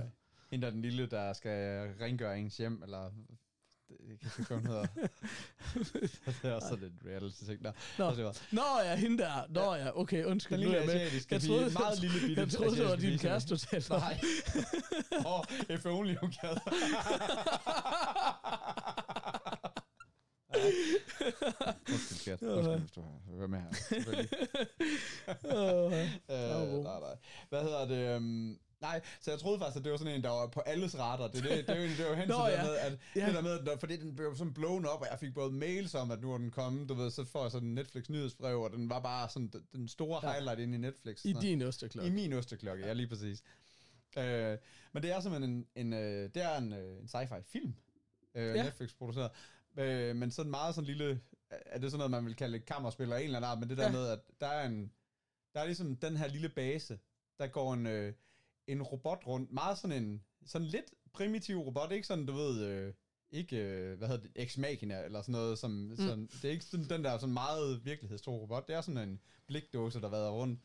hende 0.50 0.62
der 0.62 0.68
er 0.68 0.72
den 0.72 0.82
lille, 0.82 1.06
der 1.06 1.32
skal 1.32 1.88
rengøre 2.00 2.38
ens 2.40 2.56
hjem, 2.56 2.82
eller... 2.82 3.10
Det 4.08 4.20
kan 4.20 4.30
ikke 4.38 4.54
hun 4.54 4.66
hedder. 4.66 4.86
det 6.42 6.50
er 6.50 6.52
også 6.54 6.68
sådan 6.68 6.84
et 6.84 6.92
reality 7.06 7.44
ting 7.44 7.64
der. 7.64 7.72
Nå. 7.98 8.04
Var, 8.10 8.36
Nå 8.52 8.62
ja, 8.84 8.96
hende 8.96 9.18
der. 9.18 9.46
Nå 9.48 9.74
ja, 9.74 10.00
okay, 10.00 10.24
undskyld. 10.24 10.58
den 10.58 10.66
Nu 10.66 10.72
er 10.74 10.80
lille 10.80 10.92
jeg 10.92 11.00
med. 11.00 11.10
Jeg 11.30 11.40
pige, 11.40 11.48
troede, 11.48 11.72
meget 11.72 12.00
lille 12.00 12.20
bitte 12.26 12.40
Jeg 12.40 12.50
troede, 12.50 12.76
det 12.76 12.84
var 12.84 12.90
din 12.96 13.00
pige, 13.00 13.18
kæreste, 13.18 13.54
du 13.54 13.56
talte. 13.58 13.90
Nej. 13.92 14.20
Åh, 15.26 15.38
oh, 15.38 15.44
if 15.70 15.86
only 15.86 16.14
hun 16.16 16.30
gad. 16.40 16.56
Undskyld, 21.92 22.18
skat. 22.18 22.42
Undskyld, 22.42 22.78
hvis 22.80 22.90
du 22.90 23.02
hørt 23.38 23.50
med 23.50 23.58
her. 23.58 23.72
Selvfølgelig. 23.72 24.30
Åh, 25.44 25.92
Øh, 25.92 26.84
nej, 26.84 27.00
nej. 27.00 27.16
Hvad 27.48 27.62
hedder 27.62 27.86
det? 27.86 28.16
Um, 28.16 28.58
nej, 28.80 29.00
så 29.20 29.30
jeg 29.30 29.40
troede 29.40 29.58
faktisk, 29.58 29.76
at 29.76 29.84
det 29.84 29.92
var 29.92 29.98
sådan 29.98 30.14
en, 30.14 30.22
der 30.22 30.28
var 30.30 30.46
på 30.46 30.60
alles 30.60 30.98
retter. 30.98 31.24
Det, 31.28 31.42
det, 31.42 31.50
det, 31.66 31.70
er 31.70 31.76
jo, 31.82 31.88
det 31.88 32.00
er 32.00 32.08
jo 32.08 32.14
hen 32.14 32.26
til 32.28 32.36
Nå, 32.36 32.44
det 32.46 32.50
ja. 32.52 32.56
der 32.56 32.64
med, 32.64 32.74
at, 32.76 32.98
Ja. 33.16 33.26
det 33.26 33.34
der 33.34 33.42
med, 33.42 33.62
når- 33.62 33.76
fordi 33.76 33.96
den 33.96 34.16
blev 34.16 34.36
sådan 34.36 34.54
blown 34.54 34.84
op, 34.86 35.00
og 35.00 35.06
jeg 35.10 35.18
fik 35.18 35.34
både 35.34 35.52
mails 35.52 35.94
om, 35.94 36.10
at 36.10 36.20
nu 36.20 36.32
er 36.32 36.38
den 36.38 36.50
kommet, 36.50 36.88
du 36.88 36.94
ved, 36.94 37.10
så 37.10 37.24
får 37.24 37.42
jeg 37.42 37.50
sådan 37.50 37.68
en 37.68 37.74
Netflix 37.74 38.08
nyhedsbrev, 38.08 38.60
og 38.62 38.70
den 38.70 38.90
var 38.90 39.00
bare 39.00 39.28
sådan 39.28 39.52
den- 39.72 39.88
store 39.88 40.20
Ja. 40.26 40.32
highlight 40.32 40.60
inde 40.60 40.74
i 40.74 40.78
Netflix. 40.80 41.24
I 41.24 41.32
Sådan- 41.32 41.42
din 41.42 41.62
osteklokke. 41.62 42.10
i 42.10 42.12
min 42.12 42.32
osteklokke, 42.32 42.86
ja, 42.86 42.92
lige 42.92 43.08
præcis. 43.08 43.42
Øh, 44.18 44.58
men 44.92 45.02
det 45.02 45.10
er 45.12 45.20
simpelthen 45.20 45.50
en, 45.74 45.86
en, 45.86 45.92
øh, 45.92 46.30
det 46.34 46.42
er 46.42 46.56
en, 46.58 46.72
øh, 46.72 46.98
en 47.00 47.08
sci-fi 47.14 47.42
film, 47.52 47.74
øh, 48.34 48.56
Ja. 48.56 48.62
Netflix 48.62 48.94
produceret. 48.98 49.30
Øh, 49.76 50.16
men 50.16 50.30
sådan 50.30 50.50
meget 50.50 50.74
sådan 50.74 50.86
lille, 50.86 51.20
er 51.50 51.78
det 51.78 51.90
sådan 51.90 51.98
noget, 51.98 52.10
man 52.10 52.26
vil 52.26 52.36
kalde 52.36 52.56
et 52.56 52.64
kammerspil 52.66 53.02
eller 53.04 53.16
en 53.16 53.24
eller 53.24 53.36
anden 53.38 53.50
art, 53.50 53.58
men 53.58 53.68
det 53.68 53.78
der 53.78 53.84
Ja. 53.84 53.92
med, 53.92 54.06
at 54.08 54.18
der 54.40 54.46
er 54.46 54.66
en, 54.66 54.92
der 55.54 55.60
er 55.60 55.64
ligesom 55.64 55.96
den 55.96 56.16
her 56.16 56.28
lille 56.28 56.48
base, 56.48 56.98
der 57.38 57.46
går 57.46 57.74
en, 57.74 57.86
øh, 57.86 58.12
en 58.68 58.82
robot 58.82 59.26
rundt, 59.26 59.52
meget 59.52 59.78
sådan 59.78 60.02
en, 60.02 60.22
sådan 60.46 60.66
lidt 60.66 60.94
primitiv 61.12 61.58
robot, 61.58 61.92
ikke 61.92 62.06
sådan, 62.06 62.26
du 62.26 62.32
ved, 62.32 62.66
øh, 62.66 62.94
ikke, 63.30 63.56
øh, 63.56 63.98
hvad 63.98 64.08
hedder 64.08 64.22
det, 64.22 64.32
Ex 64.34 64.58
Machina, 64.58 65.04
eller 65.04 65.22
sådan 65.22 65.32
noget, 65.32 65.58
som, 65.58 65.70
mm. 65.70 65.96
sådan, 65.96 66.26
det 66.26 66.44
er 66.44 66.52
ikke 66.52 66.64
sådan, 66.64 66.88
den 66.88 67.04
der 67.04 67.18
sådan 67.18 67.32
meget 67.32 67.84
virkelighedstro 67.84 68.40
robot, 68.40 68.68
det 68.68 68.76
er 68.76 68.80
sådan 68.80 69.08
en 69.08 69.20
blikdåse, 69.46 70.00
der 70.00 70.08
vader 70.08 70.30
rundt. 70.30 70.60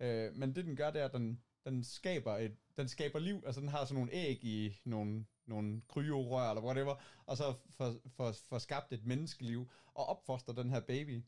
Øh, 0.00 0.36
men 0.36 0.54
det 0.56 0.64
den 0.64 0.76
gør, 0.76 0.90
det 0.90 1.00
er, 1.00 1.04
at 1.04 1.12
den, 1.12 1.40
den 1.64 1.84
skaber 1.84 2.36
et, 2.36 2.56
den 2.76 2.88
skaber 2.88 3.18
liv, 3.18 3.42
altså 3.46 3.60
den 3.60 3.68
har 3.68 3.84
sådan 3.84 3.94
nogle 3.94 4.12
æg 4.12 4.44
i 4.44 4.80
nogle, 4.84 5.24
nogle 5.46 5.82
kryorør, 5.88 6.50
eller 6.50 6.62
whatever, 6.62 6.94
og 7.26 7.36
så 7.36 7.54
får 7.70 7.94
for, 8.16 8.32
for 8.48 8.58
skabt 8.58 8.92
et 8.92 9.06
menneskeliv, 9.06 9.70
og 9.94 10.06
opfoster 10.06 10.52
den 10.52 10.70
her 10.70 10.80
baby 10.80 11.22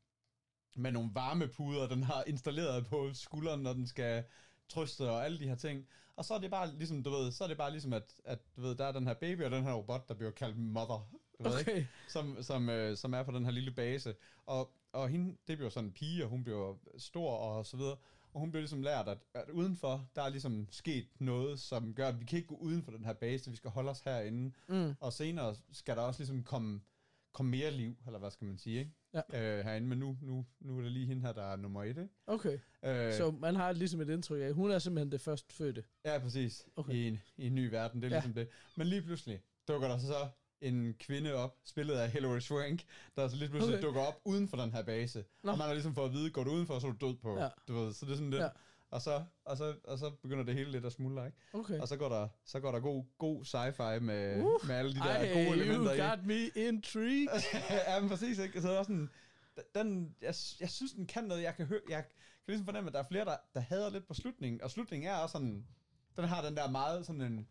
med 0.77 0.93
nogle 0.93 1.11
varmepuder, 1.13 1.89
den 1.89 2.03
har 2.03 2.25
installeret 2.27 2.87
på 2.87 3.15
skulderen, 3.15 3.63
når 3.63 3.73
den 3.73 3.87
skal 3.87 4.25
trøste 4.69 5.11
og 5.11 5.25
alle 5.25 5.39
de 5.39 5.49
her 5.49 5.57
ting. 5.57 5.87
Og 6.17 6.25
så 6.25 6.35
er 6.35 6.39
det 6.39 6.51
bare 6.51 6.75
ligesom, 6.77 7.03
du 7.03 7.11
ved, 7.11 7.33
så 7.33 7.45
er 7.45 7.49
det 7.49 7.57
bare 7.57 7.71
ligesom, 7.71 7.93
at, 7.93 8.15
at 8.25 8.39
du 8.57 8.61
ved, 8.61 8.75
der 8.75 8.85
er 8.85 8.93
den 8.93 9.07
her 9.07 9.15
baby 9.15 9.43
og 9.43 9.51
den 9.51 9.65
her 9.65 9.73
robot, 9.73 10.09
der 10.09 10.15
bliver 10.15 10.31
kaldt 10.31 10.59
mother, 10.59 11.09
du 11.39 11.49
ved, 11.49 11.59
ikke? 11.59 11.71
Okay. 11.71 11.87
som, 12.09 12.43
som, 12.43 12.69
øh, 12.69 12.97
som 12.97 13.15
er 13.15 13.23
på 13.23 13.33
den 13.33 13.45
her 13.45 13.53
lille 13.53 13.71
base. 13.71 14.15
Og, 14.47 14.71
og 14.93 15.09
hende, 15.09 15.37
det 15.49 15.57
bliver 15.59 15.71
sådan 15.71 15.89
en 15.89 15.93
pige, 15.93 16.25
og 16.25 16.31
hun 16.31 16.45
bliver 16.45 16.75
stor 16.99 17.37
og 17.37 17.67
så 17.67 17.77
videre. 17.77 17.97
Og 18.33 18.41
hun 18.41 18.51
bliver 18.51 18.61
ligesom 18.61 18.83
lært, 18.83 19.09
at, 19.09 19.19
at 19.35 19.51
udenfor, 19.51 20.07
der 20.17 20.23
er 20.23 20.29
ligesom 20.29 20.69
sket 20.71 21.07
noget, 21.19 21.61
som 21.61 21.95
gør, 21.95 22.09
at 22.09 22.21
vi 22.21 22.25
kan 22.25 22.37
ikke 22.37 22.49
gå 22.49 22.55
uden 22.55 22.83
for 22.83 22.91
den 22.91 23.05
her 23.05 23.13
base, 23.13 23.51
vi 23.51 23.57
skal 23.57 23.71
holde 23.71 23.91
os 23.91 24.01
herinde. 24.01 24.53
Mm. 24.69 24.95
Og 25.01 25.13
senere 25.13 25.57
skal 25.73 25.97
der 25.97 26.03
også 26.03 26.21
ligesom 26.21 26.43
komme, 26.45 26.81
komme 27.33 27.51
mere 27.51 27.71
liv, 27.71 27.97
eller 28.07 28.19
hvad 28.19 28.31
skal 28.31 28.47
man 28.47 28.59
sige, 28.59 28.79
ikke? 28.79 28.93
Ja. 29.15 29.59
Øh, 29.59 29.65
herinde, 29.65 29.89
men 29.89 29.99
nu, 29.99 30.17
nu, 30.23 30.47
nu 30.61 30.79
er 30.79 30.83
det 30.83 30.93
lige 30.93 31.07
hende 31.07 31.23
her, 31.23 31.33
der 31.33 31.43
er 31.53 31.57
nummer 31.57 31.83
et, 31.85 31.89
ikke? 31.89 32.09
Okay, 32.27 32.59
Øh, 32.85 33.13
så 33.13 33.31
man 33.31 33.57
har 33.57 33.73
ligesom 33.73 34.01
et 34.01 34.09
indtryk 34.09 34.43
af, 34.43 34.53
hun 34.53 34.71
er 34.71 34.79
simpelthen 34.79 35.13
det 35.13 35.21
først 35.21 35.53
fødte. 35.53 35.85
Ja, 36.05 36.19
præcis. 36.19 36.67
Okay. 36.77 36.93
I, 36.93 37.09
en, 37.09 37.21
I 37.37 37.47
en 37.47 37.55
ny 37.55 37.71
verden, 37.71 38.03
det 38.03 38.07
er 38.07 38.11
Ja. 38.11 38.17
ligesom 38.17 38.35
det. 38.35 38.49
Men 38.77 38.87
lige 38.87 39.03
pludselig 39.03 39.41
dukker 39.69 39.89
der 39.89 39.99
så 39.99 40.29
en 40.61 40.95
kvinde 40.99 41.35
op, 41.35 41.57
spillet 41.65 41.95
af 41.95 42.11
Hilary 42.11 42.39
Swank, 42.39 42.83
der 43.17 43.29
så 43.29 43.37
lige 43.37 43.49
pludselig 43.49 43.75
Okay. 43.77 43.87
dukker 43.87 44.01
op 44.01 44.21
uden 44.25 44.49
for 44.49 44.57
den 44.57 44.73
her 44.73 44.83
base. 44.83 45.25
Nå. 45.43 45.51
Og 45.53 45.59
man 45.59 45.67
har 45.67 45.73
ligesom 45.75 45.95
fået 45.95 46.07
at 46.09 46.13
vide, 46.13 46.31
går 46.31 46.45
du 46.45 46.51
udenfor, 46.51 46.79
så 46.79 46.87
er 46.87 46.93
du 46.93 47.07
død 47.07 47.15
på. 47.17 47.39
Ja. 47.39 47.49
Du 47.69 47.75
ved, 47.75 47.93
så 47.93 48.07
det 48.07 48.13
er 48.13 48.17
sådan 48.17 48.31
lidt. 48.31 48.43
Ja. 48.43 48.49
Og, 48.95 49.03
så, 49.03 49.25
og, 49.45 49.57
så, 49.57 49.75
og 49.85 49.99
så 49.99 50.11
begynder 50.11 50.45
det 50.45 50.55
hele 50.55 50.71
lidt 50.71 50.85
at 50.85 50.93
smuldre, 50.93 51.27
ikke? 51.27 51.39
Okay. 51.53 51.81
Og 51.81 51.89
så 51.89 51.97
går 51.97 52.09
der, 52.09 52.29
så 52.45 52.61
går 52.61 52.73
der 52.73 52.81
god, 52.81 53.05
god 53.19 53.45
sci-fi 53.45 54.01
med, 54.01 54.43
Uh, 54.43 54.67
med 54.67 54.75
alle 54.75 54.95
de 54.95 54.99
der 54.99 55.05
Ej, 55.05 55.33
gode 55.33 55.49
elementer 55.49 55.97
you 55.97 56.05
i. 56.05 56.09
got 56.11 56.27
me 56.27 56.47
intrigued. 56.69 57.29
ja, 57.89 58.01
men 58.01 58.09
præcis, 58.09 58.39
ikke? 58.39 58.63
Så 58.63 58.69
er 58.69 58.73
der 58.73 58.79
også 58.79 58.89
sådan, 58.89 59.11
den, 59.75 60.17
jeg, 60.21 60.35
jeg 60.61 60.71
synes, 60.71 60.93
den 60.93 61.07
kan 61.07 61.25
noget. 61.25 61.43
Jeg 61.43 61.55
kan, 61.57 61.67
høre, 61.67 61.81
jeg 61.89 62.05
kan 62.05 62.15
ligesom 62.47 62.65
fornemme, 62.65 62.89
at 62.89 62.95
der 62.95 63.01
er 63.01 63.09
flere, 63.09 63.25
der, 63.25 63.37
der 63.55 63.61
hader 63.61 63.91
lidt 63.91 64.07
på 64.07 64.15
slutningen. 64.15 64.63
Og 64.63 64.71
slutningen 64.71 65.11
er 65.11 65.17
også 65.17 65.33
sådan, 65.33 65.67
den 66.17 66.25
har 66.25 66.45
den 66.45 66.57
der 66.57 66.71
meget 66.71 67.07
sådan 67.07 67.21
en, 67.23 67.49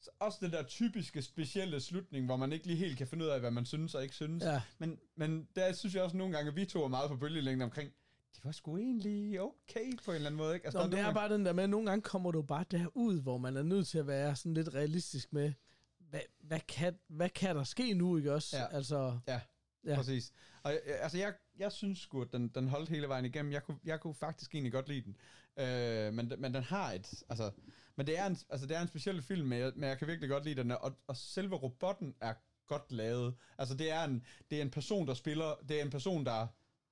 så 0.00 0.10
også 0.18 0.38
den 0.40 0.50
der 0.50 0.62
typiske, 0.62 1.22
specielle 1.22 1.80
slutning, 1.80 2.26
hvor 2.26 2.36
man 2.36 2.52
ikke 2.52 2.66
lige 2.66 2.78
helt 2.78 2.98
kan 2.98 3.06
finde 3.06 3.24
ud 3.24 3.30
af, 3.30 3.40
hvad 3.40 3.50
man 3.50 3.66
synes 3.66 3.94
og 3.94 4.02
ikke 4.02 4.14
synes. 4.14 4.44
Ja. 4.44 4.62
Men, 4.78 4.98
men 5.16 5.48
der 5.56 5.72
synes 5.72 5.94
jeg 5.94 6.02
også 6.02 6.16
nogle 6.16 6.34
gange, 6.36 6.48
at 6.48 6.56
vi 6.56 6.64
to 6.64 6.84
er 6.84 6.88
meget 6.88 7.10
på 7.10 7.16
bølgelængde 7.16 7.64
omkring, 7.64 7.92
det 8.36 8.44
var 8.44 8.52
sgu 8.52 8.76
egentlig 8.76 9.40
okay 9.40 9.96
på 10.04 10.10
en 10.10 10.14
eller 10.14 10.26
anden 10.26 10.36
måde, 10.36 10.54
ikke? 10.54 10.66
Nå, 10.66 10.72
der 10.72 10.84
men 10.84 10.92
det 10.92 10.98
er 10.98 11.02
nogle 11.02 11.14
bare 11.14 11.32
den 11.34 11.46
der 11.46 11.52
med, 11.52 11.64
at 11.64 11.70
nogle 11.70 11.86
gange 11.90 12.02
kommer 12.02 12.30
du 12.30 12.42
bare 12.42 12.64
derud, 12.70 13.20
hvor 13.22 13.38
man 13.38 13.56
er 13.56 13.62
nødt 13.62 13.86
til 13.88 13.98
at 13.98 14.06
være 14.06 14.36
sådan 14.36 14.54
lidt 14.54 14.74
realistisk 14.74 15.32
med, 15.32 15.52
hvad, 15.98 16.20
hvad, 16.40 16.60
kan, 16.68 16.98
hvad 17.08 17.28
kan 17.28 17.56
der 17.56 17.64
ske 17.64 17.94
nu, 17.94 18.16
ikke 18.16 18.34
også? 18.34 18.56
Ja. 18.56 18.76
Altså, 18.76 19.18
Ja, 19.26 19.40
Ja. 19.86 19.96
præcis. 19.96 20.32
Og 20.62 20.72
altså, 20.86 21.18
jeg, 21.18 21.34
jeg 21.58 21.72
synes 21.72 21.98
sgu, 21.98 22.22
at 22.22 22.32
den, 22.32 22.48
den 22.48 22.68
holdt 22.68 22.88
hele 22.88 23.08
vejen 23.08 23.24
igennem. 23.24 23.52
Jeg 23.52 23.62
kunne, 23.62 23.78
jeg 23.84 24.00
kunne 24.00 24.14
faktisk 24.14 24.54
egentlig 24.54 24.72
godt 24.72 24.88
lide 24.88 25.02
den. 25.04 25.16
Øh, 25.64 26.14
men, 26.14 26.32
men 26.38 26.54
den 26.54 26.62
har 26.62 26.92
et... 26.92 27.22
Altså, 27.28 27.50
men 27.96 28.06
det 28.06 28.18
er 28.18 28.26
en, 28.26 28.36
altså, 28.48 28.66
det 28.66 28.76
er 28.76 28.80
en 28.82 28.88
speciel 28.88 29.22
film, 29.22 29.48
men 29.48 29.58
jeg, 29.58 29.72
men 29.74 29.88
jeg 29.88 29.98
kan 29.98 30.08
virkelig 30.08 30.30
godt 30.30 30.44
lide 30.44 30.62
den. 30.62 30.70
Og, 30.70 30.92
og 31.06 31.16
selve 31.16 31.56
robotten 31.56 32.14
er 32.20 32.34
godt 32.66 32.92
lavet. 32.92 33.34
Altså, 33.58 33.74
det 33.74 33.90
er 33.90 34.04
en, 34.04 34.26
det 34.50 34.58
er 34.58 34.62
en 34.62 34.70
person, 34.70 35.06
der 35.06 35.14
spiller... 35.14 35.54
Det 35.68 35.78
er 35.80 35.84
en 35.84 35.90
person, 35.90 36.26
der 36.26 36.46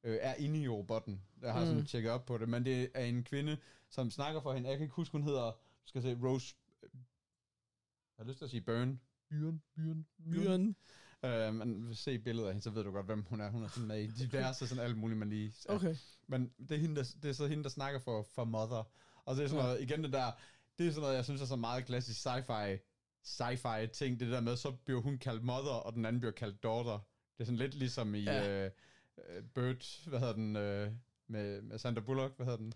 øh, 0.04 0.18
er 0.20 0.34
inde 0.34 0.60
i 0.60 0.68
robotten. 0.68 1.22
Jeg 1.42 1.52
har 1.52 1.60
mm. 1.60 1.66
sådan 1.66 1.86
tjekket 1.86 2.10
op 2.12 2.26
på 2.26 2.38
det. 2.38 2.48
Men 2.48 2.64
det 2.64 2.90
er 2.94 3.04
en 3.04 3.24
kvinde, 3.24 3.56
som 3.90 4.10
snakker 4.10 4.40
for 4.40 4.52
hende. 4.52 4.68
Jeg 4.68 4.78
kan 4.78 4.84
ikke 4.84 4.94
huske, 4.94 5.12
hun 5.12 5.22
hedder... 5.22 5.52
Skal 5.84 6.02
se, 6.02 6.18
Rose... 6.22 6.54
Jeg 6.82 8.24
har 8.24 8.24
lyst 8.24 8.38
til 8.38 8.44
at 8.44 8.50
sige 8.50 8.60
Burn. 8.60 9.00
Byren, 9.30 9.62
Byren, 9.76 10.06
myren. 10.18 10.76
Øh, 11.24 11.54
men 11.54 11.94
se 11.94 12.18
billedet 12.18 12.46
af 12.46 12.52
hende, 12.52 12.64
så 12.64 12.70
ved 12.70 12.84
du 12.84 12.90
godt, 12.90 13.06
hvem 13.06 13.22
hun 13.22 13.40
er. 13.40 13.50
Hun 13.50 13.64
er 13.64 13.68
sådan 13.68 13.88
med 13.88 14.02
i 14.02 14.06
diverse, 14.24 14.66
sådan 14.68 14.84
alt 14.84 14.96
muligt, 14.96 15.18
man 15.18 15.28
lige... 15.28 15.52
Ja. 15.68 15.74
Okay. 15.74 15.96
Men 16.26 16.52
det 16.58 16.70
er, 16.70 16.76
hende, 16.78 16.96
der, 16.96 17.14
det 17.22 17.28
er 17.28 17.32
så 17.32 17.46
hende, 17.46 17.64
der 17.64 17.70
snakker 17.70 18.00
for, 18.00 18.22
for 18.34 18.44
Mother. 18.44 18.90
Og 19.24 19.36
det 19.36 19.44
er 19.44 19.48
sådan 19.48 19.64
Ja. 19.64 19.68
noget, 19.68 19.82
igen 19.82 20.04
det 20.04 20.12
der, 20.12 20.32
det 20.78 20.86
er 20.86 20.90
sådan 20.90 21.00
noget, 21.00 21.16
jeg 21.16 21.24
synes 21.24 21.42
er 21.42 21.46
så 21.46 21.56
meget 21.56 21.86
klassisk 21.86 22.26
sci-fi, 22.26 22.78
sci-fi 23.26 23.86
ting, 23.86 24.20
det 24.20 24.30
der 24.30 24.40
med, 24.40 24.56
så 24.56 24.70
bliver 24.70 25.00
hun 25.00 25.18
kaldt 25.18 25.44
Mother, 25.44 25.72
og 25.72 25.92
den 25.92 26.04
anden 26.04 26.20
bliver 26.20 26.32
kaldt 26.32 26.62
Daughter. 26.62 26.98
Det 27.38 27.40
er 27.40 27.44
sådan 27.44 27.58
lidt 27.58 27.74
ligesom 27.74 28.14
i 28.14 28.22
ja. 28.22 28.64
øh, 28.64 28.70
øh, 29.18 29.42
Bird, 29.54 30.08
hvad 30.08 30.18
hedder 30.18 30.34
den, 30.34 30.56
øh, 30.56 30.90
med, 31.28 31.62
med 31.62 31.78
Sandra 31.78 32.00
Bullock, 32.00 32.36
hvad 32.36 32.46
hedder 32.46 32.58
den? 32.58 32.72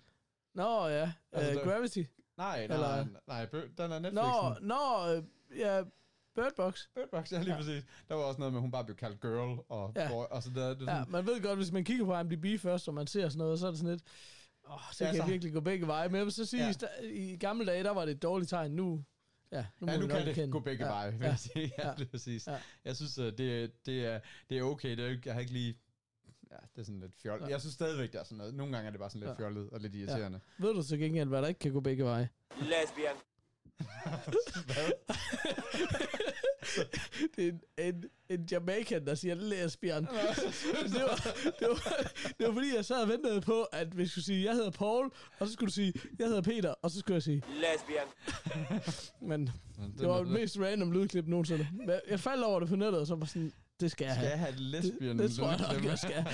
Nå, 0.55 0.87
ja. 0.87 1.12
Altså, 1.33 1.53
der- 1.61 1.64
Gravity. 1.64 1.99
Nej, 1.99 2.66
nej, 2.66 2.77
Eller- 2.77 3.05
nej, 3.05 3.20
nej 3.27 3.47
Bird, 3.47 3.68
den 3.79 3.92
er 3.92 3.99
Netflix. 3.99 4.23
Nå, 4.23 4.55
nå, 4.61 5.12
øh, 5.16 5.23
ja, 5.59 5.83
Bird 6.35 6.53
Box. 6.57 6.81
Bird 6.94 7.09
Box, 7.12 7.33
ja 7.33 7.38
lige 7.38 7.51
Ja. 7.53 7.57
præcis. 7.61 7.85
Der 8.09 8.14
var 8.14 8.23
også 8.23 8.38
noget 8.38 8.53
med, 8.53 8.59
at 8.59 8.62
hun 8.62 8.70
bare 8.70 8.85
blev 8.85 8.97
kaldt 8.97 9.20
girl, 9.20 9.59
og, 9.68 9.92
Ja. 9.97 10.09
boy, 10.09 10.25
og 10.31 10.42
så 10.42 10.51
der, 10.55 10.68
det 10.68 10.79
sådan, 10.79 10.97
Ja, 10.97 11.05
man 11.09 11.27
ved 11.27 11.42
godt, 11.42 11.59
hvis 11.59 11.73
man 11.73 11.85
kigger 11.85 12.05
på 12.05 12.18
IMDb 12.18 12.61
først, 12.61 12.88
og 12.88 12.94
man 12.94 13.07
ser 13.07 13.29
sådan 13.29 13.38
noget, 13.38 13.61
så 13.61 13.66
er 13.66 13.70
det 13.70 13.79
sådan 13.79 13.90
lidt, 13.92 14.03
åh, 14.70 14.79
så 14.92 15.05
Ja, 15.05 15.11
kan 15.12 15.20
så- 15.23 15.27
virkelig 15.27 15.53
gå 15.53 15.61
begge 15.61 15.87
veje. 15.87 16.09
Men 16.09 16.16
jeg 16.16 16.25
vil 16.25 16.33
så 16.33 16.44
sige, 16.47 16.64
Ja. 16.66 16.73
i 17.03 17.37
gamle 17.37 17.66
dage, 17.66 17.85
der 17.85 17.90
var 17.90 18.05
det 18.05 18.12
et 18.12 18.23
dårligt 18.23 18.51
tegn. 18.51 18.70
Nu, 18.70 19.05
ja, 19.53 19.66
nu, 19.81 19.90
Ja, 19.92 19.99
nu 19.99 20.07
kan 20.07 20.16
det 20.20 20.29
erkende. 20.29 20.53
gå 20.53 20.61
begge 20.61 20.85
ja. 20.87 20.90
veje, 20.92 21.12
vil 21.12 21.20
ja. 21.20 21.27
jeg 21.29 21.38
sige. 21.38 21.73
Ja, 21.79 21.88
Ja. 21.88 21.94
lige 21.97 22.09
præcis. 22.09 22.47
Ja. 22.47 22.59
Jeg 22.85 22.97
synes, 22.97 23.18
at 23.18 23.38
det, 23.38 23.73
det, 23.87 24.07
er, 24.07 24.20
det 24.51 24.59
er 24.59 24.62
okay. 24.62 24.97
Det 24.97 25.11
er, 25.11 25.16
jeg 25.25 25.35
har 25.35 25.40
ikke 25.40 25.53
lige... 25.53 25.79
Ja, 26.55 26.59
det 26.75 26.81
er 26.81 26.85
sådan 26.85 27.01
lidt 27.01 27.12
fjollet. 27.23 27.47
Ja. 27.47 27.51
Jeg 27.53 27.61
synes 27.61 27.75
stadigvæk, 27.75 28.12
det 28.12 28.21
er 28.21 28.25
sådan 28.25 28.38
noget. 28.38 28.55
Nogle 28.55 28.73
gange 28.73 28.87
er 28.87 28.90
det 28.90 29.01
bare 29.01 29.11
sådan 29.11 29.21
lidt 29.21 29.31
Ja. 29.31 29.35
fjollet 29.45 29.71
og 29.71 29.81
lidt 29.81 29.95
irriterende. 29.95 30.40
Ved 30.59 30.75
du 30.75 30.83
til 30.83 30.99
gengæld, 30.99 31.29
hvad 31.29 31.43
der 31.43 31.49
ikke 31.49 31.59
kan 31.61 31.73
gå 31.73 31.81
begge 31.81 32.05
veje? 32.05 32.29
Lesbian. 32.61 33.14
det 37.37 37.49
er 37.49 37.53
en, 37.88 37.95
en, 37.95 38.05
en 38.29 38.49
Jamaican, 38.51 39.07
der 39.07 39.14
siger 39.14 39.35
lesbian. 39.35 40.03
det, 40.03 40.11
var, 40.12 40.35
det, 41.59 41.69
var, 41.69 42.11
det 42.38 42.47
var 42.47 42.53
fordi, 42.53 42.75
jeg 42.77 42.85
sad 42.85 43.03
og 43.03 43.09
ventede 43.09 43.40
på, 43.40 43.62
at 43.62 43.99
vi 43.99 44.07
skulle 44.07 44.25
sige, 44.25 44.45
jeg 44.45 44.55
hedder 44.55 44.71
Paul, 44.71 45.11
og 45.38 45.47
så 45.47 45.53
skulle 45.53 45.69
du 45.69 45.73
sige, 45.75 45.93
jeg 46.19 46.27
hedder 46.27 46.43
Peter, 46.43 46.75
og 46.83 46.90
så 46.90 46.99
skulle 46.99 47.14
jeg 47.14 47.23
sige, 47.23 47.43
Lesbian. 47.49 48.07
men 49.31 49.51
Men 49.79 49.95
det 49.99 50.09
var 50.09 50.19
det 50.19 50.29
mest 50.29 50.59
random 50.61 50.93
lydklip 50.93 51.27
nogensinde. 51.27 51.69
Men 51.73 51.90
Jeg 52.09 52.21
faldt 52.21 52.45
over 52.45 52.61
det 52.61 52.69
på 52.69 52.77
nettet, 52.77 53.01
og 53.01 53.07
så 53.07 53.14
var 53.14 53.27
sådan, 53.27 53.53
det 53.81 53.91
skal 53.91 54.05
jeg 54.05 54.15
Skal 54.15 54.27
have. 54.27 54.31
jeg 54.31 54.39
have 54.39 54.53
et 54.53 54.61
lesbian 54.61 55.19
det, 55.19 55.29
det 55.29 55.37
tror 55.37 55.49
jeg 55.51 55.59
nok, 55.73 55.85
jeg 55.85 55.99
skal. 55.99 56.27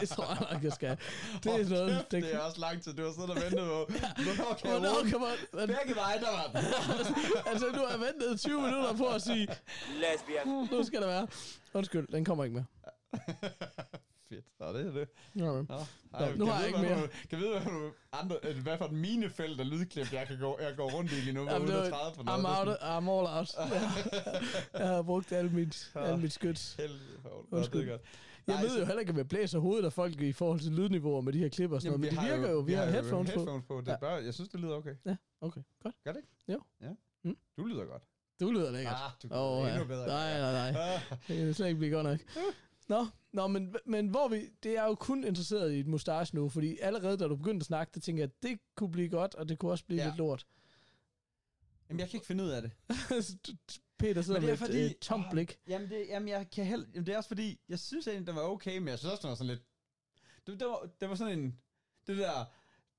Det 0.00 0.08
tror 0.08 0.26
jeg 0.34 0.46
nok, 0.52 0.64
jeg 0.64 0.72
skal. 0.72 0.96
Det 1.44 1.60
er 1.60 1.64
sådan 1.64 1.68
noget, 1.68 1.96
kæft, 1.96 2.10
det, 2.10 2.22
det 2.22 2.34
er 2.34 2.38
også 2.38 2.60
lang 2.60 2.82
tid. 2.82 2.92
Du 2.94 3.02
har 3.02 3.12
siddet 3.12 3.30
og 3.30 3.36
ventet 3.36 3.58
på. 3.58 3.84
Hvornår 4.22 4.54
kan 4.54 4.70
jeg 4.70 4.78
Hvornår 4.78 4.98
runde? 4.98 5.10
kan 5.10 5.20
man... 5.20 5.66
Begge 5.68 5.94
veje, 5.94 6.18
der 6.20 6.30
var 6.30 6.44
altså, 7.50 7.66
nu 7.66 7.78
har 7.78 7.90
jeg 7.90 8.00
ventet 8.00 8.40
20 8.40 8.60
minutter 8.60 8.96
på 8.96 9.06
at 9.06 9.22
sige, 9.22 9.48
Lesbian. 10.02 10.68
nu 10.72 10.82
skal 10.84 11.00
der 11.00 11.06
være. 11.06 11.26
Undskyld, 11.74 12.06
den 12.12 12.24
kommer 12.24 12.44
ikke 12.44 12.56
med. 12.56 12.64
Fedt. 14.32 14.44
Nå, 14.60 14.66
det 14.72 14.86
er 14.86 14.92
det. 14.92 15.08
Nå, 15.34 15.52
men. 15.56 15.66
Nå, 15.68 15.78
Nå, 16.20 16.26
nu 16.36 16.44
har 16.46 16.58
jeg 16.58 16.68
ikke 16.68 16.80
mere. 16.80 17.00
Du, 17.02 17.06
kan 17.30 17.38
vide, 17.38 17.50
hvad, 17.50 17.60
du, 17.72 17.92
andre, 18.12 18.36
øh, 18.42 18.62
hvad 18.62 18.78
for 18.78 18.84
et 18.84 18.92
minefelt 18.92 19.60
af 19.60 19.70
lydklip, 19.70 20.12
jeg 20.12 20.26
kan 20.26 20.38
gå, 20.38 20.58
jeg 20.60 20.76
går 20.76 20.90
rundt 20.90 21.12
i 21.12 21.14
lige 21.14 21.32
nu, 21.32 21.44
Jamen, 21.50 21.68
det 21.68 21.76
var- 21.76 21.90
træde 21.90 22.14
på 22.16 22.22
noget. 22.22 22.44
I'm, 22.44 22.60
Det 22.60 22.68
out, 22.68 22.78
I'm 22.78 23.10
all 23.10 23.26
out. 23.38 23.50
jeg 24.80 24.88
har 24.88 25.02
brugt 25.02 25.32
alt 25.32 25.52
mit, 25.54 25.92
alt 25.94 26.22
mit 26.22 26.32
skyt. 26.32 26.78
Undskyld. 27.50 27.80
det 27.80 27.88
er 27.88 27.92
godt. 27.92 28.02
Jeg 28.46 28.54
Nej, 28.54 28.62
ved 28.62 28.70
så- 28.70 28.78
jo 28.78 28.84
heller 28.84 29.00
ikke, 29.00 29.12
om 29.12 29.18
jeg 29.18 29.28
blæser 29.28 29.58
hovedet 29.58 29.84
af 29.84 29.92
folk 29.92 30.20
i 30.20 30.32
forhold 30.32 30.60
til 30.60 30.72
lydniveauer 30.72 31.20
med 31.20 31.32
de 31.32 31.38
her 31.38 31.48
klip 31.48 31.72
og 31.72 31.82
sådan 31.82 31.98
noget, 32.00 32.14
men 32.14 32.24
det 32.24 32.30
virker 32.36 32.50
jo, 32.50 32.58
vi 32.58 32.72
har 32.72 32.86
headphones 32.86 33.30
på. 33.32 33.38
headphones 33.40 33.64
på. 33.68 33.80
Det 33.80 33.88
Ja. 33.88 33.92
er 33.92 33.98
bare, 33.98 34.24
jeg 34.24 34.34
synes, 34.34 34.48
det 34.48 34.60
lyder 34.60 34.74
okay. 34.74 34.94
Ja, 35.06 35.16
okay, 35.40 35.60
godt. 35.82 35.94
Gør 36.04 36.12
det 36.12 36.18
ikke? 36.18 36.28
Jo. 36.52 36.60
Ja. 36.82 36.90
Mm. 37.24 37.36
Du 37.56 37.64
lyder 37.64 37.84
godt. 37.84 38.02
Du 38.40 38.50
lyder 38.50 38.70
lækkert. 38.70 38.94
Ah, 38.94 39.10
du 39.22 39.28
lyder 39.28 39.66
ja. 39.66 39.72
endnu 39.72 39.84
bedre. 39.86 40.06
Nej, 40.06 40.40
nej, 40.40 40.72
nej. 40.72 40.82
Ah, 40.94 41.00
Det 41.28 41.36
kan 41.36 41.54
slet 41.54 41.66
ikke 41.66 41.78
blive 41.78 41.94
godt 41.94 42.04
nok. 42.06 42.18
Nå, 42.88 43.06
nå 43.42 43.48
men, 43.48 43.76
men 43.86 44.08
hvor 44.08 44.28
vi, 44.28 44.40
det 44.62 44.76
er 44.78 44.84
jo 44.84 44.94
kun 44.94 45.24
interesseret 45.24 45.72
i 45.72 45.80
et 45.80 45.86
mustache 45.86 46.36
nu, 46.36 46.48
fordi 46.48 46.78
allerede 46.78 47.16
da 47.18 47.24
du 47.28 47.36
begyndte 47.36 47.62
at 47.62 47.66
snakke, 47.66 47.90
der 47.94 48.00
tænkte 48.00 48.20
jeg, 48.20 48.28
at 48.36 48.42
det 48.42 48.58
kunne 48.74 48.90
blive 48.90 49.08
godt, 49.08 49.34
og 49.34 49.48
det 49.48 49.58
kunne 49.58 49.70
også 49.72 49.84
blive 49.84 50.00
Ja. 50.00 50.06
lidt 50.06 50.16
lort. 50.18 50.46
Jamen, 51.88 52.00
jeg 52.00 52.08
kan 52.08 52.16
ikke 52.16 52.26
finde 52.26 52.44
ud 52.44 52.48
af 52.48 52.62
det. 52.62 52.70
Peter 53.98 54.22
sidder 54.22 54.40
Men 54.40 54.48
det 54.48 54.54
er 54.56 54.60
med 54.60 54.66
fordi- 54.66 54.78
et 54.78 54.84
øh, 54.90 54.94
tomt 55.00 55.26
blik. 55.30 55.58
Jamen, 55.68 55.88
det, 55.90 56.06
jamen, 56.08 56.28
jeg 56.28 56.50
kan 56.50 56.64
held, 56.66 56.86
jamen, 56.94 57.06
det 57.06 57.12
er 57.12 57.16
også 57.16 57.28
fordi, 57.28 57.60
jeg 57.68 57.78
synes 57.78 58.06
egentlig, 58.06 58.26
det 58.26 58.34
var 58.34 58.42
okay, 58.42 58.78
men 58.78 58.88
jeg 58.88 58.98
synes 58.98 59.12
også, 59.12 59.22
det 59.22 59.28
var 59.28 59.34
sådan 59.34 59.46
lidt... 59.54 59.62
Det, 60.46 60.60
det, 60.60 60.68
var, 60.68 60.88
det 61.00 61.08
var 61.08 61.14
sådan 61.14 61.38
en... 61.38 61.58
Det 62.06 62.16
der... 62.18 62.44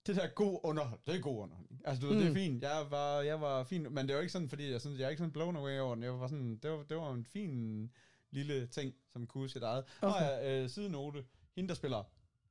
Det 0.08 0.16
der 0.16 0.28
god 0.28 0.60
underhold. 0.64 1.00
Det 1.08 1.16
er 1.16 1.20
god 1.20 1.44
underholdning. 1.44 1.82
Altså, 1.86 2.02
du 2.02 2.08
ved, 2.08 2.18
det 2.18 2.26
er 2.26 2.30
Mm. 2.30 2.36
fint. 2.36 2.64
Jeg 2.64 2.86
var, 2.90 3.22
jeg 3.22 3.42
var 3.42 3.64
fin, 3.64 3.88
men 3.94 4.08
det 4.08 4.16
var 4.16 4.22
ikke 4.22 4.32
sådan, 4.32 4.50
fordi 4.50 4.72
jeg 4.72 4.82
synes, 4.82 5.00
jeg 5.00 5.06
er 5.06 5.10
ikke 5.10 5.18
sådan 5.20 5.32
blown 5.32 5.56
away 5.56 5.80
over 5.80 5.96
den. 5.96 6.04
Jeg 6.04 6.20
var 6.20 6.28
sådan, 6.28 6.56
det 6.58 6.72
var, 6.72 6.84
det 6.84 6.98
var 6.98 7.14
en 7.14 7.26
fin 7.26 7.92
lille 8.34 8.68
ting, 8.68 8.94
som 9.10 9.28
kunne 9.28 9.50
sit 9.50 9.64
eget. 9.64 9.84
Okay. 10.02 10.20
Nå 10.20 10.26
ja, 10.26 10.62
øh, 10.64 10.70
sidenote. 10.70 11.26
Hende, 11.56 11.68
der 11.70 11.76
spiller 11.76 12.04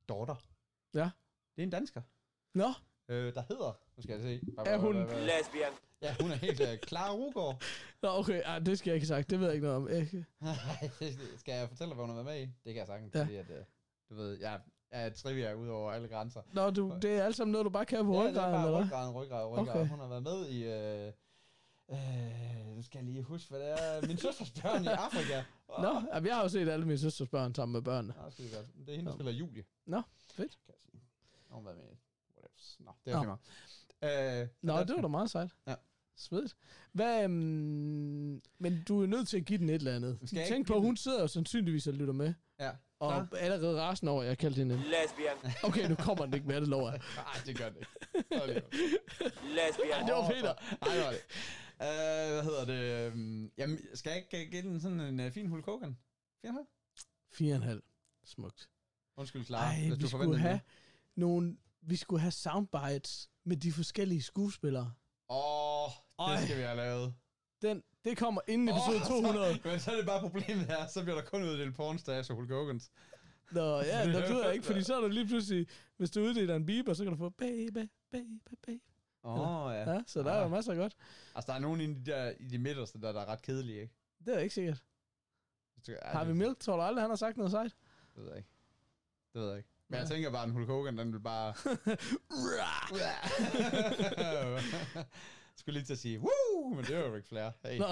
Daughter. 0.09 0.35
Ja. 0.93 1.09
Det 1.55 1.61
er 1.61 1.63
en 1.63 1.69
dansker. 1.69 2.01
Nå, 2.53 2.67
Øh, 3.07 3.33
der 3.33 3.41
hedder... 3.49 3.77
Nu 3.97 4.03
skal 4.03 4.13
jeg 4.13 4.21
se. 4.21 4.41
Er 4.65 4.77
hun- 4.77 4.95
Lesbian. 4.95 5.71
Ja, 6.01 6.15
hun 6.21 6.31
er 6.31 6.35
helt 6.35 6.59
uh, 6.61 6.67
Clara 6.87 7.13
Rugård. 7.13 7.61
nå 8.01 8.09
okay, 8.09 8.41
ah, 8.45 8.65
det 8.65 8.79
skal 8.79 8.89
jeg 8.91 8.95
ikke 8.95 9.07
sagt, 9.07 9.29
det 9.29 9.39
ved 9.39 9.45
jeg 9.47 9.55
ikke 9.55 9.67
noget 9.67 9.77
om. 9.77 9.89
Jeg, 9.89 10.07
skal 11.41 11.53
jeg 11.53 11.69
fortælle 11.69 11.89
dig, 11.89 11.95
hvad 11.95 12.05
hun 12.05 12.15
har 12.15 12.23
været 12.23 12.25
med 12.25 12.41
i? 12.41 12.45
Det 12.45 12.73
kan 12.73 12.75
jeg 12.75 12.87
sagtens, 12.87 13.15
Ja. 13.15 13.19
ja. 13.19 13.25
fordi 13.25 13.35
at, 13.35 13.49
øh, 13.59 13.63
du 14.09 14.15
ved, 14.15 14.39
jeg 14.39 14.59
er 14.91 15.09
trivia 15.09 15.53
ud 15.53 15.67
over 15.67 15.91
alle 15.91 16.07
grænser. 16.07 16.41
nå, 16.53 16.69
du, 16.69 16.97
det 17.01 17.11
er 17.11 17.23
alt 17.23 17.35
sammen 17.35 17.51
noget, 17.51 17.65
du 17.65 17.69
bare 17.69 17.85
kan 17.85 18.05
på 18.05 18.13
ja, 18.13 18.19
det 18.19 18.25
er 18.27 18.29
ryggraden, 18.31 18.51
bare 18.53 18.65
eller 18.65 18.77
hvad? 18.77 18.85
ryggraden, 18.85 19.13
ryggraden, 19.15 19.47
ryggraden. 19.47 19.69
Okay. 19.69 19.79
Okay. 19.79 19.89
Hun 19.89 19.99
har 19.99 20.07
været 20.07 20.23
med 20.23 20.47
i... 20.47 20.63
Øh, 21.07 21.13
øh, 21.91 22.75
nu 22.75 22.81
skal 22.81 22.97
jeg 22.97 23.05
lige 23.05 23.23
huske, 23.23 23.49
hvad 23.49 23.59
det 23.59 23.71
er. 23.71 24.07
Min 24.07 24.17
søsters 24.17 24.51
børn 24.51 24.83
i 24.83 24.87
Afrika. 24.87 25.43
Nå, 25.85 26.01
jamen, 26.13 26.27
jeg 26.27 26.35
har 26.35 26.43
jo 26.43 26.49
set 26.49 26.69
alle 26.69 26.85
mine 26.85 26.97
søsters 26.97 27.27
børn 27.29 27.55
sammen 27.55 27.73
med 27.73 27.81
børnene. 27.81 28.13
Nå, 28.23 28.29
skide 28.29 28.55
godt. 28.55 28.67
Det 28.79 28.89
er 28.89 28.95
hende, 28.95 29.09
der 29.11 29.17
spiller 29.17 29.31
Julie. 29.31 29.63
Nå, 29.85 30.01
fedt. 30.31 30.59
Kan 30.65 30.73
jeg 30.73 30.81
sige. 30.91 31.01
Hun 31.49 31.65
har 31.65 31.71
været 31.71 31.77
med 31.77 31.91
i... 31.91 31.97
Whatever. 32.37 32.53
Nå, 32.79 32.91
det 33.05 33.13
er 33.13 33.23
Nå. 33.23 33.23
meget. 33.23 34.41
Øh, 34.41 34.47
Nå, 34.61 34.79
det 34.79 34.95
var 34.95 35.01
da 35.01 35.07
meget 35.07 35.29
sejt. 35.31 35.51
Ja. 35.67 35.75
Svedigt. 36.15 36.55
Hvad, 36.91 37.25
um, 37.25 37.31
men 38.57 38.83
du 38.87 39.01
er 39.03 39.07
nødt 39.07 39.27
til 39.27 39.37
at 39.37 39.45
give 39.45 39.59
den 39.59 39.69
et 39.69 39.75
eller 39.75 39.95
andet. 39.95 40.19
Skal 40.25 40.47
Tænk 40.47 40.67
på, 40.67 40.79
hun 40.79 40.97
sidder 40.97 41.21
jo 41.21 41.27
sandsynligvis 41.27 41.87
og 41.87 41.93
lytter 41.93 42.13
med. 42.13 42.33
Ja. 42.59 42.71
Og 42.99 43.27
allerede 43.39 43.81
rasende 43.81 44.11
over, 44.11 44.23
jeg 44.23 44.37
kaldte 44.37 44.57
hende 44.57 44.75
en. 44.75 44.81
Lesbian. 44.81 45.53
Okay, 45.63 45.89
nu 45.89 45.95
kommer 45.95 46.25
den 46.25 46.33
ikke 46.33 46.47
mere, 46.47 46.59
det 46.59 46.67
lover 46.67 46.91
jeg. 46.91 47.01
Nej, 47.15 47.41
det 47.45 47.57
gør 47.57 47.69
det 47.69 47.77
ikke. 47.77 47.91
Lesbian. 49.57 50.05
Det 50.07 50.13
var 50.13 50.29
Peter. 50.29 50.53
Nej, 50.81 50.95
det 50.95 51.05
var 51.05 51.11
det. 51.11 51.21
Uh, 51.83 52.33
hvad 52.33 52.43
hedder 52.43 52.65
det? 52.65 53.13
Um, 53.13 53.51
jamen, 53.57 53.79
skal 53.93 54.09
jeg 54.09 54.19
ikke 54.19 54.51
give 54.51 54.61
den 54.61 54.81
sådan 54.81 54.99
en 54.99 55.19
uh, 55.19 55.31
fin 55.31 55.47
Hulk 55.47 55.65
Hogan? 55.65 55.97
4,5? 56.45 56.51
4,5. 57.41 57.79
Smukt. 58.25 58.69
Undskyld, 59.17 59.45
Clara, 59.45 59.63
Ej, 59.63 59.79
hvis 59.79 59.97
vi 59.97 60.01
du 60.01 60.07
skulle 60.07 60.39
have 60.39 60.59
nogle... 61.15 61.57
Vi 61.81 61.95
skulle 61.95 62.21
have 62.21 62.31
soundbites 62.31 63.29
med 63.45 63.57
de 63.57 63.71
forskellige 63.71 64.21
skuespillere. 64.21 64.93
Åh, 65.29 65.85
oh, 65.85 65.91
Ej. 66.19 66.35
det 66.35 66.43
skal 66.43 66.57
vi 66.57 66.61
have 66.61 66.75
lavet. 66.75 67.13
Den, 67.61 67.83
det 68.05 68.17
kommer 68.17 68.41
inden 68.47 68.69
episode 68.69 68.97
Åh, 68.97 69.07
200. 69.07 69.53
Så, 69.53 69.59
men 69.63 69.79
så 69.79 69.91
er 69.91 69.95
det 69.95 70.05
bare 70.05 70.21
problemet 70.21 70.65
her, 70.65 70.87
så 70.87 71.03
bliver 71.03 71.15
der 71.15 71.25
kun 71.25 71.43
uddelt 71.43 71.75
pornstage 71.75 72.25
og 72.29 72.35
Hulk 72.35 72.49
Hogans. 72.49 72.91
Nå, 73.51 73.79
ja, 73.79 74.05
det 74.05 74.13
ved 74.33 74.43
jeg 74.43 74.53
ikke, 74.53 74.65
fordi 74.65 74.83
så 74.83 74.95
er 74.97 75.01
der 75.01 75.07
lige 75.07 75.27
pludselig, 75.27 75.67
hvis 75.97 76.11
du 76.11 76.21
uddeler 76.21 76.55
en 76.55 76.65
beeper, 76.65 76.93
så 76.93 77.03
kan 77.03 77.11
du 77.11 77.17
få 77.17 77.29
baby, 77.29 77.89
baby, 78.11 78.41
baby. 78.65 78.92
Åh, 79.23 79.65
oh, 79.65 79.73
ja. 79.73 79.91
Ja, 79.93 80.01
så 80.07 80.23
der 80.23 80.31
er 80.31 80.41
jo 80.41 80.47
masser 80.47 80.71
af 80.71 80.77
godt. 80.77 80.95
Altså, 81.35 81.51
der 81.51 81.57
er 81.57 81.61
nogen 81.61 81.81
i 81.81 81.93
de, 81.93 82.05
der, 82.11 82.33
i 82.39 82.47
de 82.47 82.57
midterste, 82.57 83.01
der, 83.01 83.11
der 83.11 83.21
er 83.21 83.25
ret 83.25 83.41
kedelige, 83.41 83.81
ikke? 83.81 83.93
Det 84.25 84.35
er 84.35 84.39
ikke 84.39 84.53
sikkert. 84.55 84.83
Ja, 85.87 85.93
Har 86.01 86.23
vi 86.23 86.29
det, 86.29 86.37
Milk, 86.37 86.59
tror 86.59 86.75
du 86.75 86.81
aldrig, 86.81 87.03
han 87.03 87.09
har 87.11 87.15
sagt 87.17 87.37
noget 87.37 87.51
sejt? 87.51 87.75
Det 88.15 88.23
ved 88.23 88.29
jeg 88.29 88.37
ikke. 88.37 88.49
Det 89.33 89.41
ved 89.41 89.47
jeg 89.49 89.57
ikke. 89.57 89.69
Men 89.87 89.95
jeg 89.97 90.03
Nej. 90.03 90.09
tænker 90.15 90.31
bare, 90.31 90.41
at 90.43 90.47
en 90.47 90.53
Hulk 90.53 90.67
Hogan, 90.67 90.97
den 90.97 91.13
vil 91.13 91.19
bare... 91.19 91.53
Skulle 95.57 95.79
lige 95.79 95.85
til 95.85 95.93
at 95.93 95.99
sige, 95.99 96.19
woo, 96.19 96.73
men 96.75 96.85
det 96.85 96.95
var 96.97 97.03
jo 97.03 97.15
ikke 97.15 97.27
flere. 97.27 97.51
Hey. 97.65 97.79
Nå, 97.79 97.85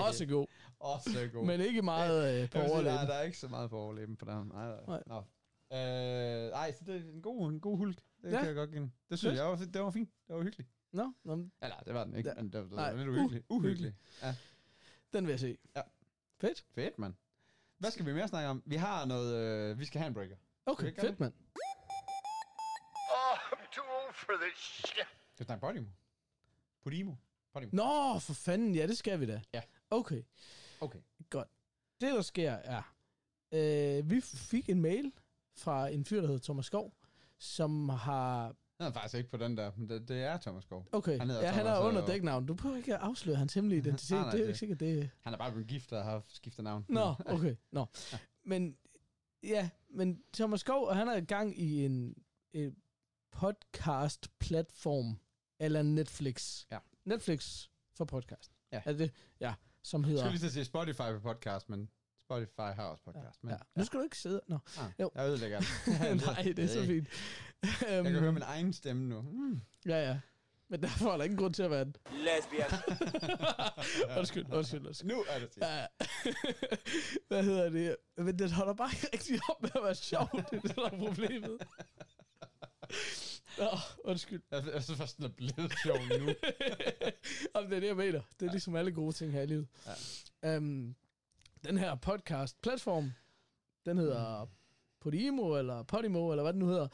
også 0.00 0.26
god. 0.26 0.46
Også 0.80 1.30
god. 1.32 1.46
Men 1.46 1.60
ikke 1.60 1.82
meget 1.82 2.42
øh, 2.42 2.50
på 2.50 2.58
Jeg 2.58 2.64
vil 2.64 2.70
sige, 2.70 2.84
der, 2.84 2.90
overlæben. 2.92 3.16
er 3.16 3.22
ikke 3.22 3.38
så 3.38 3.48
meget 3.48 3.70
på 3.70 3.78
overleben 3.78 4.16
på 4.16 4.24
den. 4.24 4.34
Nej, 4.34 4.68
nej. 4.68 4.76
Nej. 4.86 5.02
Nå. 5.06 5.16
Øh, 5.72 6.50
ej, 6.52 6.72
så 6.72 6.84
det 6.86 6.96
er 6.96 7.00
en 7.14 7.22
god, 7.22 7.50
en 7.50 7.60
god 7.60 7.76
hulk. 7.76 7.98
Det 8.22 8.32
Ja. 8.32 8.38
kan 8.38 8.46
jeg 8.46 8.54
godt 8.54 8.70
give. 8.70 8.90
Det 9.10 9.18
synes 9.18 9.30
Fedt. 9.32 9.36
jeg 9.42 9.50
var, 9.50 9.56
det 9.56 9.82
var 9.82 9.90
fint. 9.90 10.10
Det 10.28 10.36
var 10.36 10.42
hyggeligt. 10.42 10.68
Nå, 10.92 11.12
nå, 11.24 11.34
men 11.36 11.52
Eller, 11.62 11.76
det 11.80 11.94
var 11.94 12.04
den 12.04 12.14
ikke, 12.16 12.28
Ja. 12.28 12.34
men 12.34 12.44
det, 12.52 12.62
det 12.64 12.70
Nej. 12.72 12.92
var 12.92 12.98
lidt 12.98 13.08
uhyggeligt. 13.08 13.46
Uh, 13.48 13.56
Uhyggeligt. 13.56 13.94
Ja, 14.22 14.36
den 15.12 15.24
vil 15.26 15.30
jeg 15.32 15.40
se. 15.40 15.58
Ja. 15.76 15.82
Fedt. 16.40 16.64
fedt, 16.74 16.98
mand. 16.98 17.14
Hvad 17.78 17.90
skal 17.90 18.06
vi 18.06 18.12
mere 18.12 18.28
snakke 18.28 18.48
om? 18.48 18.62
Vi 18.66 18.76
har 18.76 19.04
noget, 19.04 19.34
øh, 19.36 19.78
vi 19.78 19.84
skal 19.84 19.98
have 19.98 20.08
en 20.08 20.14
breaker. 20.14 20.36
Okay, 20.66 20.94
fedt, 21.00 21.20
mand. 21.20 21.32
Oh, 23.10 23.36
I'm 23.52 23.70
too 23.74 23.84
old 23.84 24.14
for 24.14 24.32
this 24.42 24.58
shit. 24.58 25.06
Skal 25.34 25.38
vi 25.38 25.44
snakke 25.44 25.60
Podimo? 25.66 25.86
Podimo? 26.82 27.14
Podimo. 27.52 27.70
Nå, 27.72 28.18
for 28.18 28.32
fanden, 28.34 28.74
ja, 28.74 28.86
det 28.86 28.98
skal 28.98 29.20
vi 29.20 29.26
da. 29.26 29.42
Ja. 29.54 29.62
Okay, 29.90 30.22
Okay. 30.80 30.98
godt. 31.30 31.48
Det, 32.00 32.14
der 32.14 32.22
sker, 32.22 32.52
er, 32.52 32.82
øh, 33.52 34.10
vi 34.10 34.20
fik 34.20 34.68
en 34.68 34.80
mail 34.82 35.12
fra 35.54 35.88
en 35.88 36.04
fyr, 36.04 36.20
der 36.20 36.26
hedder 36.26 36.42
Thomas 36.44 36.66
Skov, 36.66 36.92
som 37.38 37.88
har... 37.88 38.56
Han 38.80 38.86
er 38.86 38.92
faktisk 38.92 39.14
ikke 39.14 39.30
på 39.30 39.36
den 39.36 39.56
der, 39.56 39.70
men 39.76 39.88
det, 39.88 40.08
det 40.08 40.22
er 40.22 40.38
Thomas 40.38 40.64
Skov. 40.64 40.86
Okay, 40.92 41.18
Han 41.18 41.30
ja, 41.30 41.50
han 41.50 41.66
er 41.66 41.74
Thomas, 41.74 41.88
under 41.88 42.06
dæknavn. 42.06 42.46
Du 42.46 42.54
behøver 42.54 42.76
ikke 42.76 42.94
at 42.94 43.00
afsløre 43.00 43.36
hans 43.36 43.54
hemmelige 43.54 43.78
identitet. 43.78 44.10
Nej, 44.10 44.20
nej, 44.22 44.30
det 44.30 44.38
er 44.38 44.42
jo 44.44 44.48
ikke 44.48 44.58
sikkert, 44.58 44.80
det 44.80 45.10
Han 45.20 45.34
er 45.34 45.38
bare 45.38 45.52
blevet 45.52 45.68
gift 45.68 45.92
og 45.92 46.04
har 46.04 46.22
skiftet 46.28 46.64
navn. 46.64 46.84
Nå, 46.88 47.14
okay. 47.34 47.56
Nå. 47.72 47.86
Men 48.44 48.76
ja, 49.42 49.68
men 49.90 50.22
Thomas 50.34 50.60
Skov, 50.60 50.92
han 50.94 51.08
er 51.08 51.16
i 51.16 51.24
gang 51.24 51.58
i 51.58 51.84
en, 51.84 52.14
en 52.52 52.76
podcast-platform 53.32 55.18
eller 55.58 55.82
Netflix. 55.82 56.64
Ja. 56.70 56.78
Netflix 57.04 57.68
for 57.94 58.04
podcast. 58.04 58.52
Ja. 58.72 58.82
Er 58.84 58.92
det? 58.92 59.12
Ja, 59.40 59.54
som 59.82 60.00
Jeg 60.00 60.08
hedder... 60.08 60.24
skulle 60.24 60.38
lige 60.40 60.50
sige 60.50 60.64
Spotify 60.64 61.12
på 61.12 61.20
podcast, 61.20 61.68
men 61.68 61.90
Spotify 62.26 62.60
har 62.76 62.84
også 62.84 63.04
podcast. 63.04 63.44
Men, 63.44 63.50
ja. 63.50 63.56
Nu 63.80 63.84
skal 63.84 63.98
du 63.98 64.04
ikke 64.04 64.18
sidde... 64.18 64.40
Nå. 64.48 64.58
Ah, 64.78 64.90
Jo. 65.00 65.10
Jeg 65.14 65.28
ødelægger 65.28 65.60
det. 65.86 66.26
Nej, 66.26 66.42
det 66.42 66.58
er 66.58 66.66
så 66.68 66.86
fint. 66.86 67.08
Jeg 67.62 67.70
kan 67.78 68.06
Øhm, 68.06 68.18
høre 68.18 68.32
min 68.32 68.42
egen 68.42 68.72
stemme 68.72 69.08
nu. 69.08 69.20
Mm. 69.22 69.60
Ja, 69.86 70.08
ja. 70.08 70.18
Men 70.68 70.82
derfor 70.82 71.10
er 71.12 71.16
der 71.16 71.24
ingen 71.24 71.38
grund 71.38 71.54
til 71.54 71.62
at 71.62 71.70
være... 71.70 71.84
Lesbian. 72.12 72.70
undskyld, 74.18 74.46
undskyld, 74.52 74.86
undskyld. 74.86 75.08
Nu 75.08 75.24
er 75.28 75.38
det 75.38 75.54
sidst. 75.54 75.66
Ja. 75.66 75.86
Hvad 77.28 77.44
hedder 77.44 77.68
det? 77.70 77.96
Men 78.16 78.38
den 78.38 78.50
holder 78.50 78.74
bare 78.74 78.90
ikke 78.92 79.08
rigtig 79.14 79.40
op 79.50 79.62
med 79.62 79.70
at 79.74 79.82
være 79.82 79.94
sjov. 79.94 80.28
Det 80.32 80.44
er 80.52 80.60
det, 80.60 80.76
der 80.76 80.84
er 80.84 80.98
problemet. 80.98 81.58
Nå, 83.58 83.68
undskyld. 84.04 84.42
Jeg, 84.50 84.64
jeg 84.74 84.82
synes 84.84 84.98
faktisk, 84.98 85.16
den 85.16 85.24
er 85.24 85.28
blevet 85.28 85.72
sjov 85.84 85.96
nu. 85.98 86.26
Jamen, 87.54 87.70
det 87.70 87.76
er 87.76 87.80
det, 87.80 87.86
jeg 87.86 87.96
mener. 87.96 88.20
Det 88.40 88.46
er 88.46 88.50
ligesom 88.50 88.76
alle 88.76 88.92
gode 88.92 89.12
ting 89.12 89.32
her 89.32 89.42
i 89.42 89.46
livet. 89.46 89.66
Ja. 90.42 90.56
Um, 90.56 90.94
den 91.64 91.78
her 91.78 91.94
podcast-platform, 91.94 93.12
den 93.86 93.98
hedder 93.98 94.46
Podimo, 95.00 95.58
eller 95.58 95.82
Podimo, 95.82 96.30
eller 96.30 96.42
hvad 96.42 96.52
den 96.52 96.60
nu 96.60 96.66
hedder. 96.66 96.88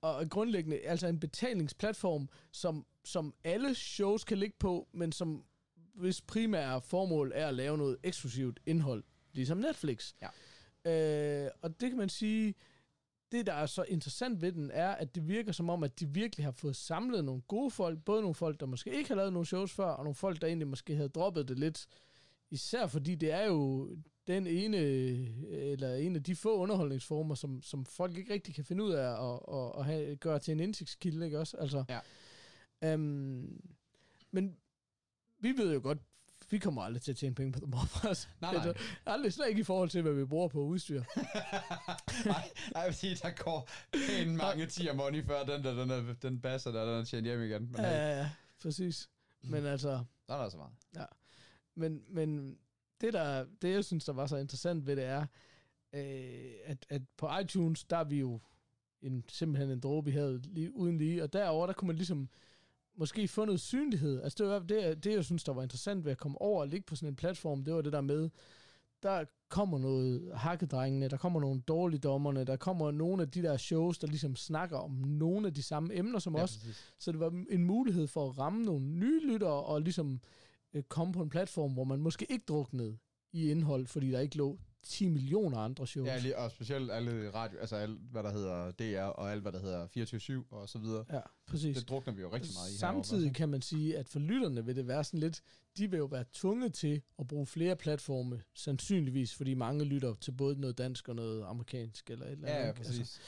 Og 0.00 0.30
grundlæggende 0.30 0.78
altså 0.78 1.06
en 1.06 1.20
betalingsplatform, 1.20 2.28
som, 2.52 2.86
som 3.04 3.34
alle 3.44 3.74
shows 3.74 4.24
kan 4.24 4.38
ligge 4.38 4.56
på, 4.58 4.88
men 4.92 5.12
som 5.12 5.44
hvis 5.94 6.20
primære 6.20 6.82
formål 6.82 7.32
er 7.34 7.48
at 7.48 7.54
lave 7.54 7.78
noget 7.78 7.96
eksklusivt 8.02 8.60
indhold, 8.66 9.04
ligesom 9.32 9.58
Netflix. 9.58 10.12
Ja. 10.22 10.28
Øh, 11.44 11.50
og 11.62 11.80
det 11.80 11.90
kan 11.90 11.98
man 11.98 12.08
sige, 12.08 12.54
det 13.32 13.46
der 13.46 13.52
er 13.52 13.66
så 13.66 13.82
interessant 13.82 14.42
ved 14.42 14.52
den, 14.52 14.70
er, 14.70 14.90
at 14.90 15.14
det 15.14 15.28
virker 15.28 15.52
som 15.52 15.70
om, 15.70 15.82
at 15.82 16.00
de 16.00 16.08
virkelig 16.08 16.46
har 16.46 16.52
fået 16.52 16.76
samlet 16.76 17.24
nogle 17.24 17.42
gode 17.42 17.70
folk, 17.70 18.04
både 18.04 18.20
nogle 18.20 18.34
folk, 18.34 18.60
der 18.60 18.66
måske 18.66 18.94
ikke 18.94 19.08
har 19.08 19.16
lavet 19.16 19.32
nogle 19.32 19.46
shows 19.46 19.72
før, 19.72 19.90
og 19.90 20.04
nogle 20.04 20.14
folk, 20.14 20.40
der 20.40 20.46
egentlig 20.46 20.68
måske 20.68 20.96
havde 20.96 21.08
droppet 21.08 21.48
det 21.48 21.58
lidt. 21.58 21.86
Især 22.50 22.86
fordi 22.86 23.14
det 23.14 23.32
er 23.32 23.44
jo 23.44 23.90
den 24.26 24.46
ene, 24.46 24.76
eller 24.76 25.94
en 25.94 26.16
af 26.16 26.22
de 26.22 26.36
få 26.36 26.56
underholdningsformer, 26.56 27.34
som, 27.34 27.62
som 27.62 27.84
folk 27.84 28.16
ikke 28.16 28.32
rigtig 28.32 28.54
kan 28.54 28.64
finde 28.64 28.84
ud 28.84 28.92
af 28.92 29.32
at, 29.32 29.40
at, 29.58 29.72
at 29.78 29.84
have, 29.84 30.16
gøre 30.16 30.38
til 30.38 30.52
en 30.52 30.60
indsigtskilde, 30.60 31.24
ikke 31.24 31.38
også? 31.38 31.56
Altså, 31.56 31.84
Ja. 31.88 32.00
Um, 32.94 33.60
men 34.30 34.56
vi 35.40 35.52
ved 35.56 35.74
jo 35.74 35.80
godt, 35.82 35.98
vi 36.50 36.58
kommer 36.58 36.82
aldrig 36.82 37.02
til 37.02 37.10
at 37.10 37.16
tjene 37.16 37.34
penge 37.34 37.52
på 37.52 37.60
The 37.60 37.66
Mobbers. 37.66 38.28
Nej, 38.40 38.52
nej. 38.54 38.66
Altså, 38.66 38.84
aldrig 39.06 39.32
slet 39.32 39.48
ikke 39.48 39.60
i 39.60 39.64
forhold 39.64 39.88
til, 39.90 40.02
hvad 40.02 40.12
vi 40.12 40.24
bruger 40.24 40.48
på 40.48 40.60
udstyr. 40.60 41.02
Nej, 42.26 42.50
jeg 42.74 42.84
vil 42.86 42.94
sige, 42.94 43.14
der 43.14 43.30
går 43.44 43.68
en 44.22 44.36
mange 44.36 44.66
tier 44.74 44.92
money 44.92 45.24
før 45.24 45.44
den 45.44 45.64
der, 45.64 45.74
den, 45.74 45.88
der, 45.88 46.14
den 46.22 46.40
basser 46.40 46.72
der, 46.72 46.84
den 46.84 47.00
er 47.00 47.04
tjent 47.04 47.26
hjem 47.26 47.42
igen. 47.42 47.72
Men 47.72 47.80
Ja, 47.80 47.90
ja, 47.90 48.18
ja, 48.18 48.30
præcis. 48.62 49.08
Men 49.42 49.66
altså, 49.66 50.04
der 50.28 50.34
er 50.34 50.42
der 50.42 50.48
så 50.48 50.56
meget. 50.56 51.08
Men, 51.78 52.02
men 52.08 52.58
det, 53.00 53.12
der, 53.12 53.46
det, 53.62 53.72
jeg 53.72 53.84
synes, 53.84 54.04
der 54.04 54.12
var 54.12 54.26
så 54.26 54.36
interessant 54.36 54.86
ved 54.86 54.96
det, 54.96 55.04
er, 55.04 55.26
øh, 55.92 56.52
at, 56.64 56.86
at 56.88 57.02
på 57.16 57.28
iTunes, 57.42 57.84
der 57.84 57.96
er 57.96 58.04
vi 58.04 58.18
jo 58.18 58.40
en, 59.02 59.24
simpelthen 59.28 59.70
en 59.70 59.80
dråbe 59.80 60.10
i 60.10 60.12
havet 60.12 60.46
lige, 60.46 60.76
uden 60.76 60.98
lige, 60.98 61.22
og 61.22 61.32
derover 61.32 61.66
der 61.66 61.72
kunne 61.72 61.86
man 61.86 61.96
ligesom 61.96 62.28
måske 62.96 63.28
få 63.28 63.44
noget 63.44 63.60
synlighed. 63.60 64.22
Altså 64.22 64.44
det, 64.44 64.52
var, 64.52 64.58
det, 64.58 65.04
det, 65.04 65.12
jeg 65.12 65.24
synes, 65.24 65.44
der 65.44 65.52
var 65.52 65.62
interessant 65.62 66.04
ved 66.04 66.12
at 66.12 66.18
komme 66.18 66.40
over 66.40 66.60
og 66.60 66.68
ligge 66.68 66.86
på 66.86 66.96
sådan 66.96 67.08
en 67.08 67.16
platform, 67.16 67.64
det 67.64 67.74
var 67.74 67.82
det 67.82 67.92
der 67.92 68.00
med, 68.00 68.30
der 69.02 69.24
kommer 69.48 69.78
noget 69.78 70.32
hakkedrengene, 70.34 71.08
der 71.08 71.16
kommer 71.16 71.40
nogle 71.40 71.60
dårligdommerne, 71.60 72.44
der 72.44 72.56
kommer 72.56 72.90
nogle 72.90 73.22
af 73.22 73.30
de 73.30 73.42
der 73.42 73.56
shows, 73.56 73.98
der 73.98 74.06
ligesom 74.06 74.36
snakker 74.36 74.78
om 74.78 74.90
nogle 74.92 75.46
af 75.46 75.54
de 75.54 75.62
samme 75.62 75.96
emner 75.96 76.18
som 76.18 76.36
Ja, 76.36 76.42
os. 76.42 76.56
præcis. 76.58 76.94
Så 76.98 77.12
det 77.12 77.20
var 77.20 77.44
en 77.50 77.64
mulighed 77.64 78.06
for 78.06 78.28
at 78.28 78.38
ramme 78.38 78.64
nogle 78.64 78.86
nye 78.86 79.20
lyttere 79.32 79.62
og 79.64 79.82
ligesom 79.82 80.20
øh, 80.74 80.82
komme 80.82 81.12
på 81.12 81.22
en 81.22 81.28
platform, 81.28 81.72
hvor 81.72 81.84
man 81.84 82.00
måske 82.00 82.26
ikke 82.30 82.44
druknede 82.48 82.98
i 83.32 83.50
indhold, 83.50 83.86
fordi 83.86 84.10
der 84.10 84.20
ikke 84.20 84.36
lå 84.36 84.58
10 84.82 85.08
millioner 85.08 85.58
andre 85.58 85.86
shows. 85.86 86.08
Ja, 86.08 86.18
lige, 86.18 86.38
og 86.38 86.50
specielt 86.50 86.90
alle 86.90 87.30
radio, 87.34 87.58
altså 87.58 87.76
alt, 87.76 88.00
hvad 88.10 88.22
der 88.22 88.32
hedder 88.32 88.70
DR, 88.70 89.02
og 89.02 89.32
alt, 89.32 89.42
hvad 89.42 89.52
der 89.52 89.60
hedder 89.60 90.42
24-7 90.44 90.46
og 90.50 90.68
så 90.68 90.78
videre. 90.78 91.04
ja 91.12 91.20
præcis. 91.46 91.76
Det 91.76 91.88
drukner 91.88 92.12
vi 92.12 92.20
jo 92.20 92.32
rigtig 92.32 92.52
meget 92.56 92.74
i 92.74 92.78
Samtidig 92.78 93.20
herovre, 93.20 93.34
kan 93.34 93.48
man 93.48 93.62
sige, 93.62 93.98
at 93.98 94.08
for 94.08 94.18
lytterne 94.18 94.64
vil 94.64 94.76
det 94.76 94.86
være 94.86 95.04
sådan 95.04 95.20
lidt, 95.20 95.42
de 95.76 95.90
vil 95.90 95.98
jo 95.98 96.04
være 96.04 96.24
tvunget 96.32 96.74
til 96.74 97.02
at 97.18 97.26
bruge 97.26 97.46
flere 97.46 97.76
platforme, 97.76 98.42
sandsynligvis, 98.54 99.34
fordi 99.34 99.54
mange 99.54 99.84
lytter 99.84 100.14
til 100.14 100.32
både 100.32 100.60
noget 100.60 100.78
dansk 100.78 101.08
og 101.08 101.16
noget 101.16 101.44
amerikansk 101.44 102.10
eller 102.10 102.26
et 102.26 102.32
eller 102.32 102.48
andet. 102.48 102.58
Ja, 102.58 102.64
ja, 102.64 102.68
ikke? 102.68 102.78
Altså, 102.78 102.92
præcis. 102.92 103.20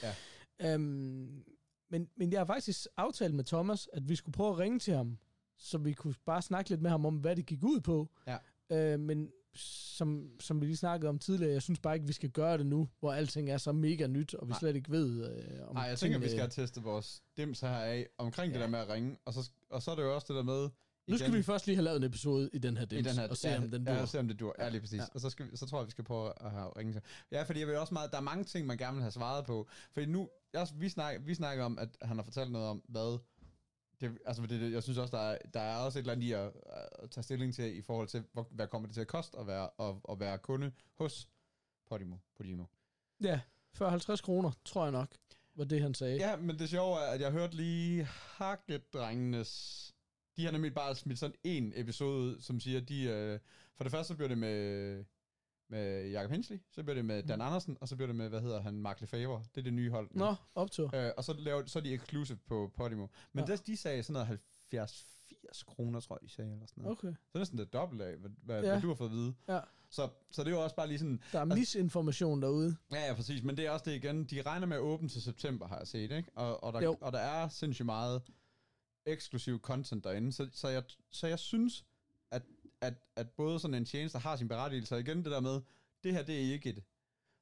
Ja. 0.61 0.75
Øhm, 0.75 1.45
men, 1.91 2.09
men 2.17 2.33
jeg 2.33 2.41
har 2.41 2.45
faktisk 2.45 2.87
aftalt 2.97 3.35
med 3.35 3.45
Thomas, 3.45 3.89
at 3.93 4.09
vi 4.09 4.17
skulle 4.17 4.33
prøve 4.33 4.51
at 4.51 4.59
ringe 4.59 4.79
til 4.79 4.95
ham, 4.95 5.19
så 5.61 5.79
vi 5.79 5.93
kunne 5.93 6.15
bare 6.27 6.43
snakke 6.43 6.71
lidt 6.71 6.83
med 6.83 6.91
ham 6.91 7.07
om, 7.07 7.15
hvad 7.17 7.37
det 7.37 7.47
gik 7.47 7.63
ud 7.65 7.81
på. 7.81 8.11
Ja. 8.27 8.37
Øh, 8.95 9.01
men 9.01 9.31
som, 9.55 10.31
som 10.41 10.61
vi 10.61 10.67
lige 10.67 10.77
snakkede 10.77 11.09
om 11.09 11.19
tidligere, 11.19 11.53
jeg 11.53 11.63
synes 11.63 11.79
bare 11.81 11.95
ikke, 11.95 12.07
vi 12.07 12.13
skal 12.13 12.31
gøre 12.31 12.59
det 12.59 12.67
nu, 12.67 12.89
hvor 13.01 13.13
alting 13.13 13.51
er 13.51 13.57
så 13.59 13.73
mega 13.73 14.07
nyt, 14.07 14.35
og 14.35 14.47
vi 14.47 14.51
Nej. 14.51 14.59
slet 14.59 14.77
ikke 14.77 14.91
ved 14.91 15.31
øh, 15.31 15.69
om 15.69 15.75
Nej, 15.75 15.85
jeg 15.85 15.99
tænker, 15.99 16.19
vi 16.19 16.27
skal 16.29 16.39
have 16.41 16.51
testet 16.51 16.85
vores 16.85 17.23
dims 17.37 17.61
her 17.61 17.69
af 17.69 18.07
omkring 18.19 18.53
ja. 18.53 18.59
det 18.59 18.61
Ja. 18.61 18.65
der 18.65 18.71
med 18.71 18.79
at 18.79 18.89
ringe, 18.89 19.17
og 19.25 19.35
så, 19.35 19.51
og 19.71 19.83
så 19.83 19.91
er 19.91 19.95
det 19.95 20.03
jo 20.03 20.15
også 20.15 20.27
det 20.29 20.37
der 20.37 20.43
med... 20.43 20.69
Nu 21.09 21.19
skal 21.19 21.33
vi 21.33 21.43
først 21.43 21.67
lige 21.67 21.77
have 21.77 21.85
lavet 21.85 21.97
en 21.97 22.03
episode 22.05 22.51
i 22.53 22.59
den 22.59 22.77
her 22.77 22.85
dims, 22.85 23.07
den 23.09 23.17
her, 23.19 23.29
og 23.29 23.37
se 23.37 23.49
ja, 23.49 23.59
om 23.59 23.71
den 23.71 23.87
Ja, 23.87 23.99
dur. 23.99 24.05
se 24.05 24.19
om 24.19 24.29
det 24.29 24.41
dur. 24.41 24.55
Ja, 24.59 24.69
lige 24.69 24.81
præcis. 24.81 24.97
Ja. 24.99 25.03
Ja. 25.03 25.09
Og 25.15 25.21
så, 25.21 25.31
skal 25.31 25.51
vi, 25.51 25.57
så 25.57 25.67
tror 25.67 25.79
jeg, 25.81 25.87
vi 25.87 25.91
skal 25.91 26.05
prøve 26.05 26.33
at 26.41 26.51
have 26.51 26.69
ringe 26.77 26.93
til. 26.93 27.03
Ja, 27.33 27.43
fordi 27.43 27.61
jeg 27.61 27.69
vil 27.69 27.77
også 27.79 27.95
meget, 27.95 28.11
der 28.13 28.17
er 28.19 28.23
mange 28.23 28.45
ting, 28.45 28.67
man 28.67 28.77
gerne 28.79 28.95
vil 28.95 29.03
have 29.03 29.11
svaret 29.11 29.45
på. 29.45 29.69
Fordi 29.93 30.07
nu, 30.07 30.29
jeg, 30.53 30.67
vi, 30.75 30.89
snakker, 30.89 31.21
vi 31.21 31.35
snakker 31.35 31.65
om, 31.65 31.79
at 31.79 31.89
han 32.03 32.17
har 32.17 32.25
fortalt 32.25 32.53
noget 32.53 32.69
om, 32.69 32.83
hvad... 32.89 33.19
Det, 34.01 34.19
altså, 34.27 34.43
det, 34.47 34.73
jeg 34.73 34.83
synes 34.83 34.99
også, 34.99 35.17
der 35.17 35.23
er, 35.23 35.39
der 35.55 35.61
er 35.61 35.77
også 35.77 35.99
et 35.99 36.03
eller 36.03 36.13
andet 36.13 36.27
i 36.27 36.33
at, 36.33 36.53
at 37.03 37.11
tage 37.11 37.23
stilling 37.23 37.55
til, 37.55 37.79
i 37.79 37.83
forhold 37.83 38.09
til, 38.09 38.25
hvor, 38.33 38.49
hvad 38.51 38.67
kommer 38.67 38.87
det 38.87 38.95
til 38.95 39.01
at 39.01 39.07
koste 39.07 39.39
at 39.39 39.47
være, 39.47 39.71
at, 39.79 39.95
at 40.11 40.21
være 40.21 40.39
kunde 40.39 40.73
hos 40.95 41.29
Podimo. 41.87 42.17
Podimo. 42.37 42.65
Ja, 43.23 43.41
40-50 43.77 44.17
kroner, 44.23 44.51
tror 44.65 44.85
jeg 44.85 44.93
nok, 44.93 45.17
var 45.55 45.65
det, 45.65 45.83
han 45.83 45.95
sagde. 45.95 46.17
Ja, 46.17 46.37
men 46.37 46.59
det 46.59 46.69
sjove 46.69 46.99
er, 46.99 47.07
at 47.07 47.21
jeg 47.21 47.33
hørte 47.33 47.57
lige 47.57 48.05
Hakkedrengenes... 48.05 49.93
De 50.37 50.45
har 50.45 50.53
nemlig 50.53 50.75
bare 50.75 50.95
smidt 50.95 51.19
sådan 51.19 51.37
en 51.45 51.73
episode 51.77 52.19
ud, 52.19 52.41
som 52.41 52.61
siger, 52.61 52.81
de... 52.81 53.03
Øh, 53.03 53.39
for 53.77 53.85
det 53.85 53.91
første 53.91 54.15
bliver 54.15 54.29
det 54.29 54.39
med, 54.39 55.05
med 55.71 56.11
Jacob 56.11 56.31
Hensley, 56.31 56.59
så 56.73 56.83
bliver 56.83 56.95
det 56.95 57.05
med 57.05 57.23
Dan 57.23 57.41
Andersen, 57.41 57.77
og 57.81 57.89
så 57.89 57.97
bliver 57.97 58.07
det 58.07 58.17
med, 58.17 58.29
hvad 58.29 58.41
hedder 58.41 58.61
han, 58.63 58.75
Mark 58.81 59.01
Lefebvre. 59.01 59.43
Det 59.55 59.61
er 59.61 59.65
det 59.65 59.73
nye 59.73 59.91
hold. 59.91 60.09
nu. 60.13 60.19
Nå, 60.25 60.35
optur. 60.55 60.95
Øh, 60.97 61.11
og 61.17 61.25
så, 61.25 61.33
laver, 61.39 61.67
så 61.67 61.79
er 61.79 61.83
de 61.83 61.95
exclusive 61.95 62.39
på 62.47 62.73
Podimo. 62.77 63.07
Men 63.33 63.45
Ja. 63.49 63.57
de 63.57 63.77
sagde 63.77 64.03
sådan 64.03 64.27
noget 64.73 64.89
70-80 64.91 65.65
kroner, 65.67 66.01
tror 66.01 66.19
jeg, 66.23 66.29
de 66.29 66.35
sagde, 66.35 66.53
eller 66.53 66.67
sådan 66.67 66.83
noget. 66.83 66.99
Okay. 66.99 67.09
Så 67.09 67.15
er 67.15 67.33
det 67.33 67.41
næsten 67.41 67.59
det 67.59 67.73
dobbelt 67.73 68.03
af, 68.03 68.17
hvad, 68.17 68.31
hvad, 68.43 68.63
Ja. 68.63 68.71
hvad 68.71 68.81
du 68.81 68.89
har 68.89 68.95
fået 68.95 69.09
at 69.09 69.15
vide. 69.15 69.35
Ja. 69.49 69.61
Så, 69.91 70.09
så 70.31 70.45
det 70.45 70.51
er 70.51 70.55
jo 70.57 70.63
også 70.65 70.77
bare 70.77 70.89
lige 70.89 70.99
sådan, 70.99 71.21
Der 71.33 71.41
er 71.41 71.45
misinformation 71.45 72.43
derude. 72.43 72.77
Ja, 72.93 73.07
ja, 73.07 73.15
præcis. 73.15 73.43
Men 73.43 73.57
det 73.57 73.67
er 73.67 73.71
også 73.71 73.85
det 73.91 73.95
igen. 73.97 74.25
De 74.25 74.43
regner 74.43 74.67
med 74.67 74.77
at 74.77 74.81
åbne 74.81 75.09
til 75.09 75.23
september, 75.23 75.69
har 75.69 75.79
jeg 75.79 75.87
set, 75.87 76.11
ikke? 76.11 76.31
Og, 76.35 76.65
og, 76.65 76.83
Jo. 76.83 76.91
der, 76.91 76.97
og 77.05 77.13
der 77.13 77.19
er 77.19 77.49
sindssygt 77.49 77.87
meget 77.87 78.23
eksklusiv 79.07 79.61
content 79.61 80.05
derinde. 80.05 80.33
Så, 80.33 80.49
så, 80.53 80.69
jeg, 80.69 80.83
så 81.11 81.27
jeg 81.27 81.39
synes, 81.39 81.85
at, 82.81 82.95
at, 83.17 83.31
både 83.31 83.61
sådan 83.61 83.75
en 83.75 83.85
tjeneste 83.85 84.19
har 84.19 84.37
sin 84.37 84.49
berettigelse. 84.49 84.95
Og 84.95 85.01
igen 85.01 85.17
det 85.17 85.33
der 85.33 85.41
med, 85.41 85.61
det 86.05 86.13
her 86.13 86.23
det 86.23 86.35
er 86.35 86.53
ikke 86.53 86.71
et... 86.71 86.83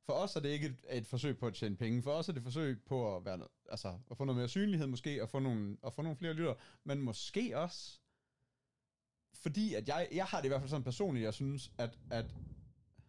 For 0.06 0.12
os 0.12 0.36
er 0.36 0.40
det 0.40 0.48
ikke 0.48 0.66
et, 0.66 0.76
et 0.90 1.06
forsøg 1.06 1.38
på 1.38 1.46
at 1.46 1.54
tjene 1.54 1.76
penge. 1.76 2.02
For 2.02 2.12
os 2.12 2.28
er 2.28 2.32
det 2.32 2.40
et 2.40 2.44
forsøg 2.44 2.82
på 2.82 3.16
at, 3.16 3.24
være, 3.24 3.48
altså, 3.70 3.98
at 4.10 4.16
få 4.16 4.24
noget 4.24 4.36
mere 4.38 4.48
synlighed 4.48 4.86
måske, 4.86 5.22
og 5.22 5.28
få 5.28 5.38
nogle, 5.38 5.76
og 5.82 5.92
få 5.92 6.02
nogle 6.02 6.16
flere 6.16 6.32
lytter. 6.32 6.54
Men 6.84 7.02
måske 7.02 7.58
også, 7.58 8.00
fordi 9.34 9.74
at 9.74 9.88
jeg, 9.88 10.08
jeg 10.12 10.24
har 10.24 10.38
det 10.38 10.44
i 10.44 10.48
hvert 10.48 10.60
fald 10.60 10.70
sådan 10.70 10.84
personligt, 10.84 11.24
jeg 11.24 11.34
synes, 11.34 11.72
at, 11.78 11.98
at 12.10 12.34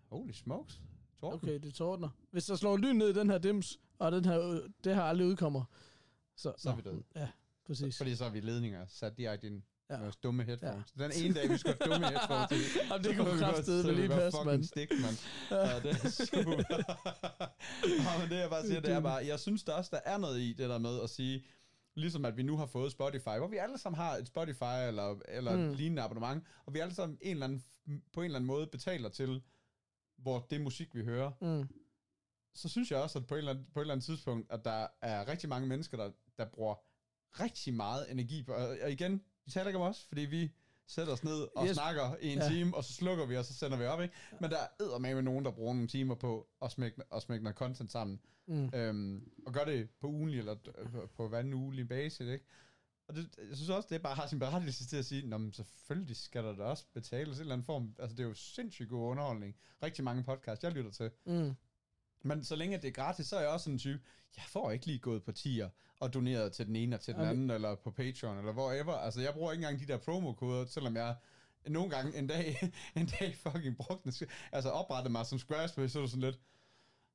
holy 0.10 0.32
smokes, 0.32 0.82
Torben. 1.20 1.50
Okay, 1.50 1.60
det 1.60 1.74
tordner. 1.74 2.10
Hvis 2.32 2.46
der 2.46 2.56
slår 2.56 2.78
lyn 2.78 2.96
ned 2.96 3.10
i 3.10 3.13
den 3.13 3.30
her 3.30 3.38
dims, 3.38 3.80
og 4.00 4.12
den 4.12 4.26
her, 4.26 4.50
øh, 4.50 4.70
det 4.84 4.96
her 4.96 5.02
aldrig 5.02 5.28
udkommer, 5.28 5.63
så, 6.36 6.54
Så 6.58 6.70
er 6.70 6.76
vi 6.76 6.82
døde. 6.82 7.04
Ja, 7.15 7.30
præcis. 7.65 7.98
Fordi 7.98 8.15
så 8.15 8.24
har 8.24 8.32
vi 8.32 8.39
ledninger 8.39 8.86
sat 8.88 9.18
direkte 9.18 9.48
ind 9.48 9.62
Ja. 9.89 9.95
med 9.97 10.04
vores 10.06 10.15
dumme 10.15 10.43
headphones. 10.43 10.93
Ja. 10.99 11.04
Den 11.04 11.12
ene 11.25 11.34
dag, 11.34 11.49
vi 11.49 11.58
skal 11.58 11.78
have 11.82 11.91
dumme 11.93 12.08
headphones 12.13 12.49
til. 12.49 12.82
Jamen, 12.89 13.04
det 13.04 13.17
kunne 13.17 13.84
vil 13.86 13.95
vi 13.95 14.02
lige 14.02 14.10
passe, 14.10 14.39
mand. 14.45 14.63
Stik, 14.63 14.89
mand. 14.91 15.17
Ja, 15.52 15.80
det 15.80 15.91
er 15.91 16.10
super. 16.10 16.58
Nå, 18.06 18.21
men 18.21 18.30
det 18.32 18.38
jeg 18.38 18.49
bare 18.49 18.65
siger, 18.67 18.80
det 18.80 18.91
er 18.91 18.99
bare, 18.99 19.25
jeg 19.25 19.39
synes 19.39 19.63
der 19.63 19.73
også, 19.73 19.89
der 19.93 19.99
er 20.06 20.17
noget 20.17 20.39
i 20.39 20.54
det 20.54 20.69
der 20.69 20.78
med 20.78 21.02
at 21.04 21.10
sige, 21.10 21.45
ligesom 21.95 22.25
at 22.25 22.38
vi 22.38 22.43
nu 22.43 22.58
har 22.58 22.65
fået 22.65 22.91
Spotify, 22.91 23.38
hvor 23.38 23.47
vi 23.47 23.58
alle 23.58 23.78
sammen 23.78 23.97
har 23.97 24.15
et 24.15 24.28
Spotify 24.28 24.88
eller, 24.88 25.19
eller 25.28 25.56
Mm. 25.56 25.69
et 25.69 25.78
lignende 25.78 26.02
abonnement, 26.02 26.43
og 26.65 26.73
vi 26.73 26.80
alle 26.80 26.95
sammen 26.95 27.17
en 27.21 27.32
eller 27.32 27.45
anden, 27.45 27.63
på 28.13 28.21
en 28.21 28.25
eller 28.25 28.36
anden 28.39 28.47
måde 28.47 28.67
betaler 28.67 29.10
til, 29.10 29.41
hvor 30.17 30.47
det 30.49 30.62
musik, 30.62 30.95
vi 30.95 31.04
hører, 31.04 31.32
Mm. 31.41 31.67
så 32.54 32.69
synes 32.69 32.91
jeg 32.91 32.99
også, 32.99 33.19
at 33.19 33.28
på 33.28 33.36
et, 33.36 33.39
eller 33.39 33.52
andet, 33.52 33.65
på 33.73 33.80
et 33.80 33.84
eller 33.84 33.93
andet 33.93 34.06
tidspunkt, 34.06 34.52
at 34.52 34.65
der 34.65 34.88
er 35.02 35.28
rigtig 35.28 35.49
mange 35.49 35.67
mennesker, 35.67 35.97
der, 35.97 36.12
der 36.38 36.45
bruger 36.45 36.75
rigtig 37.43 37.73
meget 37.73 38.12
energi 38.12 38.43
på, 38.43 38.54
og 38.54 38.91
igen, 38.91 39.21
vi 39.50 39.54
taler 39.54 39.68
ikke 39.68 39.80
om 39.80 39.90
os, 39.90 40.06
fordi 40.08 40.22
vi 40.22 40.52
sætter 40.88 41.14
os 41.14 41.24
ned 41.24 41.48
og 41.56 41.66
Yes. 41.68 41.76
snakker 41.76 42.16
i 42.22 42.28
en 42.34 42.38
Ja. 42.40 42.50
time, 42.50 42.76
og 42.78 42.84
så 42.84 42.94
slukker 42.94 43.26
vi, 43.26 43.38
og 43.38 43.46
så 43.46 43.54
sender 43.54 43.78
vi 43.78 43.86
op, 43.86 44.02
ikke? 44.02 44.14
Men 44.42 44.50
der 44.52 44.58
er 44.58 44.98
med 45.00 45.22
nogen, 45.22 45.46
der 45.46 45.52
bruger 45.52 45.74
nogle 45.74 45.88
timer 45.88 46.16
på 46.16 46.48
at 46.62 46.72
smække, 46.72 47.02
at 47.16 47.22
smække 47.22 47.44
noget 47.44 47.58
content 47.58 47.92
sammen, 47.92 48.20
Mm. 48.48 48.70
øhm, 48.76 49.32
og 49.46 49.54
gør 49.54 49.66
det 49.66 49.90
på 50.02 50.08
ugenlig, 50.08 50.40
eller 50.40 50.56
øh, 50.78 50.92
på- 50.92 51.08
på 51.16 51.28
hver 51.28 51.44
ugenlig 51.56 51.88
basis, 51.88 52.28
ikke? 52.28 52.46
Og 53.08 53.16
det, 53.16 53.30
jeg 53.50 53.56
synes 53.58 53.70
også, 53.70 53.88
det 53.92 54.02
bare 54.02 54.16
har 54.16 54.28
sin 54.28 54.40
berettigelse 54.40 54.88
til 54.88 54.98
at 54.98 55.06
sige, 55.06 55.28
Nå, 55.28 55.38
men 55.38 55.54
selvfølgelig 55.54 56.16
skal 56.16 56.44
der 56.44 56.56
da 56.56 56.64
også 56.64 56.86
betales 56.94 57.38
en 57.38 57.42
eller 57.42 57.54
anden 57.54 57.66
form. 57.66 57.96
Altså, 58.00 58.16
det 58.16 58.24
er 58.24 58.28
jo 58.28 58.34
sindssygt 58.34 58.90
god 58.90 59.10
underholdning. 59.12 59.56
Rigtig 59.84 60.04
mange 60.04 60.24
podcasts, 60.24 60.64
jeg 60.64 60.72
lytter 60.72 60.92
til. 60.92 61.12
Mm. 61.26 61.56
Men 62.24 62.44
så 62.44 62.56
længe 62.56 62.78
det 62.78 62.86
er 62.88 62.92
gratis, 62.92 63.28
så 63.28 63.36
er 63.36 63.40
jeg 63.42 63.50
også 63.50 63.64
sådan 63.64 63.76
en 63.76 63.80
type, 63.80 64.00
jeg 64.38 64.44
får 64.48 64.72
ikke 64.72 64.86
lige 64.86 65.00
gået 65.00 65.24
på 65.24 65.32
tier 65.32 65.70
og 66.00 66.14
doneret 66.14 66.52
til 66.52 66.66
den 66.68 66.76
ene 66.76 66.96
og 66.96 67.02
til 67.02 67.14
den 67.14 67.22
Okay. 67.22 67.30
anden, 67.32 67.50
eller 67.52 67.76
på 67.76 67.92
Patreon, 67.92 68.38
eller 68.38 68.54
whatever. 68.54 68.94
Altså, 68.94 69.22
jeg 69.22 69.34
bruger 69.34 69.52
ikke 69.52 69.64
engang 69.64 69.80
de 69.88 69.94
der 69.94 69.98
promokoder, 69.98 70.66
selvom 70.66 70.96
jeg 70.96 71.16
nogle 71.68 71.90
gange 71.90 72.18
en 72.18 72.28
dag, 72.28 72.72
en 72.96 73.10
dag 73.20 73.36
fucking 73.36 73.78
brugte 73.78 74.12
den. 74.12 74.28
Altså, 74.52 74.70
oprettet 74.70 75.12
mig 75.12 75.26
som 75.26 75.40
Squarespace, 75.40 75.90
så 75.94 76.00
er 76.00 76.04
det 76.04 76.10
sådan 76.10 76.22
lidt, 76.24 76.40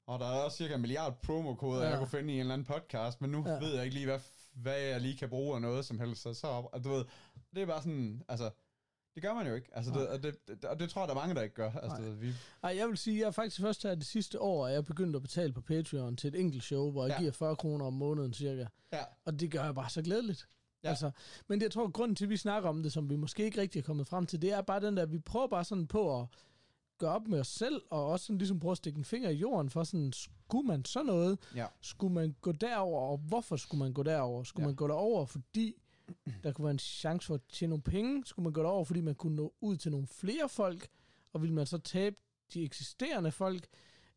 og 0.07 0.19
der 0.21 0.27
er 0.27 0.41
også 0.41 0.57
cirka 0.57 0.75
en 0.75 0.81
milliard 0.81 1.23
promokoder, 1.23 1.83
Ja. 1.83 1.89
jeg 1.89 1.99
kunne 1.99 2.09
finde 2.11 2.33
i 2.33 2.35
en 2.35 2.41
eller 2.41 2.55
anden 2.55 2.67
podcast, 2.67 3.21
men 3.21 3.31
nu 3.31 3.45
Ja. 3.49 3.59
ved 3.59 3.75
jeg 3.75 3.85
ikke 3.85 3.95
lige, 3.95 4.07
hvad, 4.07 4.21
hvad 4.55 4.79
jeg 4.81 5.01
lige 5.01 5.17
kan 5.17 5.29
bruge 5.29 5.55
af 5.55 5.63
noget 5.63 5.85
som 5.85 5.99
helst. 6.01 6.23
Så, 6.23 6.35
så 6.35 6.47
op, 6.47 6.65
og 6.73 6.85
du 6.85 6.89
ved, 6.89 7.05
det 7.55 7.63
er 7.63 7.67
bare 7.67 7.83
sådan, 7.83 8.23
altså, 8.29 8.51
det 9.15 9.23
gør 9.23 9.35
man 9.35 9.47
jo 9.47 9.55
ikke. 9.55 9.69
Altså, 9.73 9.93
det, 9.93 10.09
og, 10.09 10.23
det, 10.23 10.37
det, 10.49 10.65
og 10.65 10.81
det 10.81 10.91
tror 10.91 11.01
jeg, 11.01 11.09
der 11.09 11.15
er 11.15 11.19
mange, 11.19 11.35
der 11.35 11.43
ikke 11.43 11.55
gør. 11.55 11.71
Altså, 11.73 11.99
Nej. 11.99 12.09
ved, 12.09 12.15
vi, 12.15 12.33
Ej, 12.63 12.77
jeg 12.77 12.89
vil 12.89 12.97
sige, 12.97 13.21
jeg 13.21 13.27
er 13.27 13.31
faktisk 13.31 13.61
først 13.61 13.83
her 13.83 13.95
det 13.95 14.07
sidste 14.07 14.41
år, 14.41 14.67
at 14.67 14.73
jeg 14.73 14.79
er 14.79 14.83
begyndt 14.83 15.17
at 15.17 15.23
betale 15.23 15.53
på 15.53 15.61
Patreon 15.61 16.17
til 16.17 16.29
et 16.29 16.41
enkelt 16.41 16.63
show, 16.65 16.91
hvor 16.91 17.07
jeg 17.07 17.11
ja. 17.15 17.19
Giver 17.21 17.33
40 17.33 17.57
kroner 17.57 17.87
om 17.87 17.93
måneden 17.93 18.33
cirka. 18.33 18.67
ja, 18.93 19.03
Og 19.25 19.41
det 19.41 19.51
gør 19.51 19.65
jeg 19.65 19.75
bare 19.75 19.91
så 19.91 20.03
glædeligt. 20.03 20.49
Ja. 20.85 20.89
Altså, 20.89 21.11
men 21.49 21.59
det, 21.61 21.65
jeg 21.65 21.73
tror, 21.73 21.91
grunden 21.91 22.17
til, 22.17 22.25
at 22.25 22.31
vi 22.31 22.37
snakker 22.37 22.69
om 22.69 22.83
det, 22.83 22.93
som 22.93 23.11
vi 23.11 23.17
måske 23.17 23.45
ikke 23.45 23.61
rigtig 23.61 23.79
er 23.79 23.83
kommet 23.83 24.07
frem 24.07 24.27
til, 24.27 24.43
det 24.43 24.53
er 24.53 24.61
bare 24.63 24.81
den 24.81 24.97
der, 24.97 25.07
vi 25.07 25.19
prøver 25.19 25.47
bare 25.47 25.65
sådan 25.65 25.87
på 25.87 26.21
at 26.21 26.27
gøre 26.99 27.11
op 27.15 27.29
med 27.29 27.41
os 27.41 27.49
selv, 27.49 27.83
og 27.91 28.07
også 28.07 28.27
sådan 28.27 28.39
ligesom 28.39 28.61
prøve 28.61 28.71
at 28.73 28.77
stikke 28.77 28.99
en 28.99 29.05
finger 29.05 29.31
i 29.31 29.35
jorden 29.35 29.71
for 29.71 29.85
sådan, 29.85 30.13
skulle 30.13 30.67
man 30.67 30.85
så 30.85 31.03
noget? 31.03 31.39
ja. 31.55 31.67
Skulle 31.81 32.15
man 32.15 32.35
gå 32.41 32.53
derover, 32.53 33.01
og 33.11 33.19
hvorfor 33.19 33.57
skulle 33.57 33.79
man 33.79 33.93
gå 33.93 34.03
derover? 34.03 34.43
Skulle. 34.43 34.65
Ja. 34.65 34.69
man 34.69 34.77
gå 34.77 34.89
derover, 34.89 35.27
fordi 35.27 35.75
der 36.45 36.53
kunne 36.53 36.65
være 36.65 36.71
en 36.71 36.79
chance 36.79 37.27
for 37.27 37.35
at 37.35 37.41
tjene 37.49 37.69
nogle 37.71 37.83
penge? 37.83 38.25
Skulle 38.27 38.45
man 38.45 38.53
gå 38.53 38.63
derover, 38.63 38.85
fordi 38.85 39.01
man 39.01 39.15
kunne 39.15 39.37
nå 39.37 39.55
ud 39.61 39.77
til 39.77 39.91
nogle 39.91 40.07
flere 40.07 40.49
folk? 40.49 40.89
Og 41.33 41.41
ville 41.43 41.55
man 41.55 41.67
så 41.67 41.79
tabe 41.79 42.17
de 42.55 42.63
eksisterende 42.63 43.33
folk? 43.33 43.67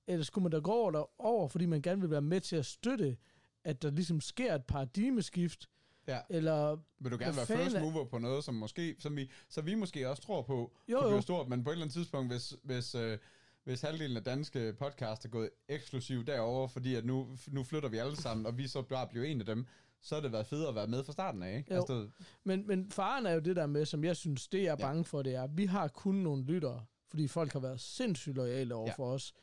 Eller 0.08 0.23
skulle 0.23 0.43
man 0.43 0.52
da 0.52 0.58
gå 0.60 0.71
over 0.71 0.91
derover, 0.91 1.47
fordi 1.47 1.65
man 1.65 1.82
gerne 1.82 2.02
vil 2.02 2.10
være 2.12 2.21
med 2.21 2.41
til 2.41 2.56
at 2.56 2.65
støtte, 2.65 3.17
at 3.63 3.82
der 3.82 3.91
ligesom 3.91 4.21
sker 4.21 4.56
et 4.56 4.65
paradigmeskift? 4.65 5.69
Ja. 6.08 6.19
Eller, 6.30 6.78
Vil 7.00 7.12
du 7.12 7.17
gerne 7.17 7.36
være 7.38 7.45
first 7.45 7.76
er- 7.76 7.82
mover 7.82 8.06
på 8.06 8.17
noget, 8.17 8.43
som 8.43 8.54
måske, 8.56 8.95
som 9.00 9.15
vi, 9.15 9.32
så 9.50 9.62
vi 9.62 9.76
måske 9.76 10.10
også 10.10 10.23
tror 10.23 10.41
på, 10.41 10.71
Jo, 10.88 11.02
jo. 11.04 11.10
blive 11.10 11.21
stort, 11.21 11.47
men 11.50 11.63
på 11.63 11.69
et 11.69 11.73
eller 11.73 11.86
andet 11.86 11.93
tidspunkt, 11.93 12.32
hvis, 12.34 12.54
hvis, 12.63 12.95
øh, 12.95 13.17
hvis 13.63 13.82
halvdelen 13.82 14.17
af 14.17 14.23
danske 14.23 14.73
podcast 14.80 15.26
er 15.26 15.30
gået 15.30 15.50
eksklusivt 15.67 16.28
derover, 16.28 16.67
fordi 16.67 16.95
at 16.95 17.06
nu, 17.06 17.38
nu 17.47 17.63
flytter 17.63 17.89
vi 17.89 17.97
alle 17.97 18.15
sammen, 18.15 18.45
og 18.45 18.58
vi 18.58 18.67
så 18.67 18.82
bare 18.82 19.08
bliver 19.08 19.26
en 19.26 19.39
af 19.39 19.45
dem, 19.45 19.65
så 20.07 20.15
har 20.15 20.21
det 20.21 20.31
været 20.31 20.47
fedt 20.47 20.67
at 20.67 20.75
være 20.75 20.87
med 20.87 21.03
fra 21.03 21.11
starten 21.13 21.43
af, 21.43 21.57
ikke? 21.57 21.73
Jo. 21.73 21.79
Altså, 21.79 22.07
men, 22.43 22.67
men 22.67 22.91
faren 22.91 23.25
er 23.25 23.31
jo 23.33 23.39
det 23.39 23.55
der 23.55 23.67
med, 23.67 23.85
som 23.85 24.03
jeg 24.03 24.15
synes, 24.15 24.47
det 24.47 24.63
jeg 24.63 24.71
er 24.71 24.75
bange 24.75 25.03
for, 25.05 25.21
det 25.21 25.35
er, 25.35 25.43
at 25.43 25.57
vi 25.57 25.65
har 25.65 25.87
kun 25.87 26.15
nogle 26.15 26.43
lyttere, 26.43 26.85
fordi 27.09 27.27
folk 27.27 27.53
har 27.53 27.59
været 27.59 27.81
sindssygt 27.81 28.35
lojale 28.35 28.75
over 28.75 28.85
ja. 28.87 28.91
Ja. 28.91 29.03
for 29.03 29.11
os. 29.11 29.33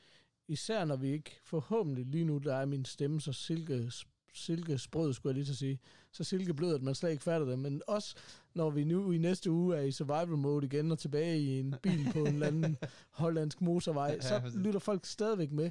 Især 0.48 0.85
når 0.85 0.96
vi 0.96 1.12
ikke, 1.12 1.40
forhåbentlig 1.44 2.07
lige 2.07 2.24
nu, 2.24 2.38
der 2.38 2.55
er 2.55 2.66
min 2.66 2.85
stemme 2.85 3.20
så 3.20 3.33
silke, 3.33 3.92
silke 4.35 4.79
sprød, 4.79 5.12
skulle 5.12 5.31
jeg 5.31 5.35
lige 5.35 5.44
til 5.44 5.53
at 5.53 5.57
sige, 5.57 5.79
så 6.12 6.24
silkeblød, 6.24 6.74
at 6.74 6.83
man 6.83 6.94
slet 6.94 7.11
ikke 7.11 7.22
fatter 7.22 7.46
det, 7.46 7.59
men 7.59 7.83
også 7.87 8.16
når 8.55 8.70
vi 8.70 8.85
nu 8.85 9.12
i 9.12 9.18
næste 9.18 9.50
uge 9.50 9.77
er 9.77 9.83
i 9.83 9.92
survival 9.92 10.29
mode 10.29 10.66
igen 10.66 10.92
og 10.92 10.98
tilbage 10.98 11.38
i 11.38 11.59
en 11.59 11.74
bil 11.83 12.09
på 12.12 12.18
en 12.18 12.27
eller 12.27 12.46
anden 12.46 12.77
hollandsk 13.20 13.61
motorvej, 13.61 14.11
Ja, 14.11 14.20
så 14.20 14.59
lytter 14.59 14.81
folk 14.81 15.07
stadigvæk 15.07 15.53
med. 15.53 15.70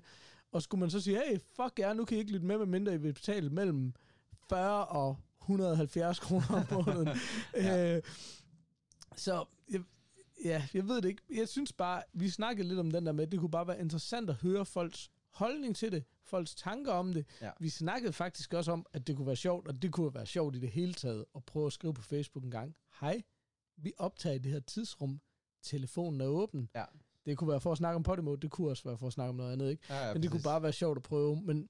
Og 0.51 0.61
skulle 0.61 0.79
man 0.79 0.89
så 0.89 1.01
sige, 1.01 1.21
hey, 1.27 1.39
fuck 1.55 1.79
jer, 1.79 1.93
nu 1.93 2.05
kan 2.05 2.17
I 2.17 2.19
ikke 2.19 2.31
lytte 2.31 2.45
med, 2.45 2.57
medmindre 2.57 2.93
I 2.93 2.97
vil 2.97 3.13
betale 3.13 3.49
mellem 3.49 3.93
40 4.55 4.85
og 4.87 5.17
170 5.41 6.19
kroner 6.19 6.45
om 6.49 6.65
måneden. 6.85 7.17
Ja. 7.55 7.95
øh, 7.95 8.03
så 9.15 9.45
jeg, 9.71 9.81
ja, 10.45 10.67
jeg 10.73 10.87
ved 10.87 10.95
det 11.01 11.09
ikke. 11.09 11.21
Jeg 11.35 11.47
synes 11.47 11.73
bare, 11.73 12.03
vi 12.13 12.29
snakkede 12.29 12.67
lidt 12.67 12.79
om 12.79 12.91
den 12.91 13.05
der 13.05 13.11
med, 13.11 13.27
det 13.27 13.39
kunne 13.39 13.51
bare 13.51 13.67
være 13.67 13.79
interessant 13.79 14.29
at 14.29 14.35
høre 14.35 14.65
folks 14.65 15.11
holdning 15.33 15.75
til 15.75 15.91
det, 15.91 16.03
folks 16.23 16.55
tanker 16.55 16.91
om 16.93 17.13
det. 17.13 17.25
Ja. 17.41 17.49
Vi 17.59 17.69
snakkede 17.69 18.13
faktisk 18.13 18.53
også 18.53 18.71
om, 18.71 18.85
at 18.93 19.07
det 19.07 19.15
kunne 19.15 19.27
være 19.27 19.35
sjovt, 19.35 19.67
og 19.67 19.81
det 19.81 19.91
kunne 19.91 20.13
være 20.13 20.25
sjovt 20.25 20.55
i 20.55 20.59
det 20.59 20.69
hele 20.69 20.93
taget, 20.93 21.25
at 21.35 21.43
prøve 21.45 21.65
at 21.67 21.73
skrive 21.73 21.93
på 21.93 22.01
Facebook 22.01 22.43
en 22.43 22.51
gang. 22.51 22.75
Hej, 23.01 23.21
vi 23.77 23.93
optager 23.97 24.35
i 24.35 24.39
det 24.39 24.51
her 24.51 24.59
tidsrum. 24.59 25.21
Telefonen 25.63 26.21
er 26.21 26.25
åben. 26.25 26.69
Ja. 26.75 26.83
Det 27.25 27.37
kunne 27.37 27.49
være 27.49 27.61
for 27.61 27.71
at 27.71 27.77
snakke 27.77 27.95
om 27.95 28.03
Podimo, 28.03 28.35
det 28.35 28.51
kunne 28.51 28.69
også 28.69 28.83
være 28.83 28.97
for 28.97 29.07
at 29.07 29.13
snakke 29.13 29.29
om 29.29 29.35
noget 29.35 29.53
andet, 29.53 29.69
ikke? 29.69 29.83
ja, 29.89 30.07
ja, 30.07 30.13
Men 30.13 30.23
det 30.23 30.31
kunne 30.31 30.37
præcis. 30.39 30.45
bare 30.47 30.63
være 30.63 30.73
sjovt 30.73 30.97
at 30.97 31.03
prøve. 31.03 31.41
Men 31.41 31.69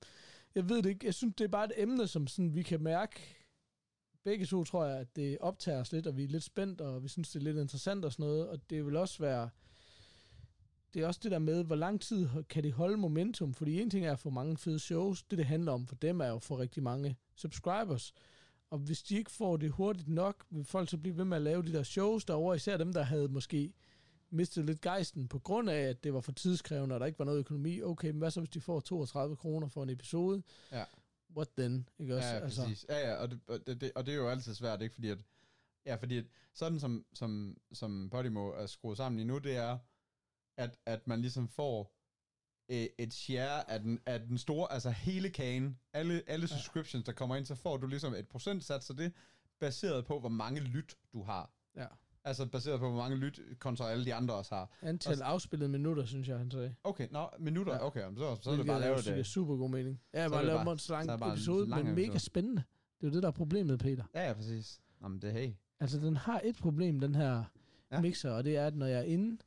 jeg 0.56 0.70
ved 0.70 0.82
det 0.82 0.90
ikke. 0.90 1.06
Jeg 1.06 1.14
synes, 1.14 1.36
det 1.38 1.44
er 1.44 1.48
bare 1.48 1.66
et 1.66 1.72
emne, 1.78 2.08
som 2.08 2.28
sådan, 2.28 2.56
vi 2.56 2.64
kan 2.64 2.84
mærke. 2.84 3.36
Begge 4.24 4.46
to 4.46 4.64
tror 4.64 4.86
jeg, 4.86 5.00
at 5.00 5.16
det 5.16 5.38
optager 5.42 5.80
os 5.80 5.92
lidt, 5.92 6.08
og 6.08 6.18
vi 6.18 6.24
er 6.24 6.28
lidt 6.28 6.44
spændt, 6.44 6.82
og 6.82 7.04
vi 7.04 7.08
synes, 7.08 7.30
det 7.30 7.40
er 7.40 7.44
lidt 7.44 7.58
interessant 7.58 8.06
og 8.06 8.12
sådan 8.12 8.26
noget. 8.26 8.50
Og 8.50 8.70
det 8.70 8.86
vil 8.86 8.96
også 8.96 9.20
være... 9.20 9.50
Det 10.94 11.02
er 11.02 11.08
også 11.08 11.20
det 11.24 11.32
der 11.32 11.40
med, 11.40 11.64
hvor 11.64 11.76
lang 11.76 12.02
tid 12.02 12.30
kan 12.50 12.64
det 12.64 12.74
holde 12.74 12.98
momentum? 12.98 13.54
Fordi 13.54 13.82
en 13.82 13.90
ting 13.90 14.06
er 14.06 14.12
at 14.12 14.20
få 14.20 14.30
mange 14.30 14.58
fede 14.58 14.80
shows. 14.80 15.24
Det, 15.24 15.38
det 15.38 15.46
handler 15.46 15.72
om 15.72 15.88
for 15.88 15.96
dem, 15.96 16.22
er 16.22 16.28
jo 16.28 16.40
for 16.40 16.60
rigtig 16.60 16.84
mange 16.84 17.18
subscribers. 17.36 18.14
Og 18.70 18.80
hvis 18.80 19.04
de 19.04 19.18
ikke 19.18 19.32
får 19.32 19.58
det 19.58 19.72
hurtigt 19.72 20.08
nok, 20.08 20.46
vil 20.50 20.64
folk 20.64 20.90
så 20.90 20.98
blive 20.98 21.18
ved 21.18 21.26
med 21.26 21.38
at 21.38 21.44
lave 21.44 21.64
de 21.64 21.74
der 21.74 21.84
shows 21.84 22.26
derovre. 22.26 22.56
Især 22.56 22.78
dem, 22.78 22.94
der 22.94 23.04
havde 23.04 23.28
måske 23.28 23.74
mistet 24.34 24.66
lidt 24.66 24.82
gejsten 24.82 25.28
på 25.28 25.40
grund 25.40 25.70
af, 25.70 25.82
at 25.82 26.04
det 26.04 26.14
var 26.14 26.22
for 26.22 26.32
tidskrævende, 26.32 26.96
og 26.96 27.00
der 27.00 27.06
ikke 27.06 27.20
var 27.20 27.26
noget 27.26 27.40
økonomi. 27.40 27.82
Okay, 27.82 28.10
men 28.10 28.18
hvad 28.18 28.32
så, 28.32 28.40
hvis 28.40 28.50
de 28.50 28.62
får 28.62 28.80
32 28.80 29.36
kroner 29.36 29.68
for 29.68 29.84
en 29.84 29.90
episode? 29.90 30.44
Ja. 30.72 30.86
What 31.36 31.48
then? 31.58 31.90
Ikke 32.00 32.16
også? 32.16 32.28
Ja, 32.28 32.36
ja, 32.36 32.40
præcis. 32.40 32.86
Ja, 32.90 33.10
ja, 33.10 33.16
og 33.16 33.32
det, 33.32 33.40
og, 33.48 33.68
det, 33.68 33.82
det, 33.82 33.92
og 33.96 34.06
det 34.06 34.12
er 34.12 34.16
jo 34.16 34.30
altid 34.30 34.54
svært, 34.54 34.82
ikke? 34.82 34.94
Fordi 34.96 35.10
at, 35.10 35.18
ja, 35.86 35.96
fordi 35.96 36.18
at, 36.18 36.26
sådan 36.54 36.80
som, 36.80 37.06
som, 37.14 37.58
som 37.74 38.10
Podimo 38.10 38.48
er 38.50 38.66
skruet 38.66 38.98
sammen 38.98 39.18
lige 39.18 39.28
nu, 39.28 39.38
det 39.38 39.56
er, 39.56 39.78
at, 40.58 40.78
at 40.86 41.08
man 41.08 41.22
ligesom 41.22 41.48
får 41.48 41.96
øh, 42.70 42.88
et 42.98 43.14
share 43.14 43.72
af 43.72 43.80
den, 43.80 44.00
af 44.06 44.20
den 44.20 44.38
store, 44.38 44.72
altså 44.72 44.90
hele 44.90 45.30
kagen, 45.30 45.80
alle, 45.94 46.24
alle 46.28 46.48
subscriptions, 46.48 47.06
der 47.06 47.12
kommer 47.12 47.36
ind, 47.36 47.46
så 47.46 47.56
får 47.56 47.78
du 47.78 47.88
ligesom 47.88 48.14
et 48.14 48.28
procentsats 48.28 48.90
af 48.90 48.96
det, 48.96 49.14
baseret 49.60 50.06
på, 50.06 50.20
hvor 50.20 50.30
mange 50.30 50.62
lyt 50.62 50.98
du 51.14 51.24
har. 51.24 51.52
Ja. 51.76 51.88
Altså 52.26 52.46
baseret 52.46 52.80
på, 52.80 52.90
hvor 52.90 52.98
mange 53.02 53.18
lyt 53.18 53.40
kontra 53.60 53.90
alle 53.92 54.06
de 54.06 54.14
andre 54.14 54.34
også 54.34 54.56
har. 54.56 54.72
Antal 54.82 55.22
afspillede 55.22 55.70
minutter, 55.70 56.06
synes 56.06 56.28
jeg, 56.28 56.38
han 56.38 56.52
sagde. 56.52 56.76
Okay, 56.84 57.08
nå, 57.12 57.30
minutter, 57.40 57.74
Ja. 57.74 57.86
okay, 57.86 58.00
jamen, 58.00 58.18
så, 58.18 58.38
så 58.42 58.52
er 58.52 58.56
det 58.58 58.66
bare 58.66 58.82
lavet 58.82 59.04
giver 59.04 59.16
det. 59.16 59.26
super 59.26 59.56
god 59.56 59.70
mening. 59.70 60.02
Ja, 60.14 60.20
er 60.24 60.30
bare 60.30 60.40
det 60.40 60.46
lave 60.48 60.56
bare- 60.58 60.74
en 60.74 60.80
er 60.80 61.06
lang 61.06 61.22
det 61.22 61.34
episode, 61.34 61.70
lang 61.70 61.86
men 61.86 61.96
mega 61.96 62.18
spændende. 62.18 62.64
Det 63.02 63.08
er 63.08 63.12
jo 63.12 63.14
det, 63.14 63.24
der 63.24 63.28
er 63.30 63.34
problemet, 63.34 63.80
Peter. 63.80 64.04
Ja, 64.16 64.28
ja, 64.28 64.34
præcis. 64.34 64.80
Nå, 65.02 65.08
men 65.08 65.22
det 65.22 65.30
er 65.30 65.34
hey. 65.34 65.52
Altså, 65.80 66.00
den 66.00 66.16
har 66.18 66.42
et 66.44 66.56
problem, 66.56 67.00
den 67.00 67.16
her 67.16 67.44
Ja. 67.92 68.02
mixer, 68.02 68.32
og 68.32 68.44
det 68.44 68.58
er, 68.58 68.68
at 68.68 68.76
når 68.76 68.86
jeg 68.86 69.00
er 69.00 69.04
inde 69.04 69.38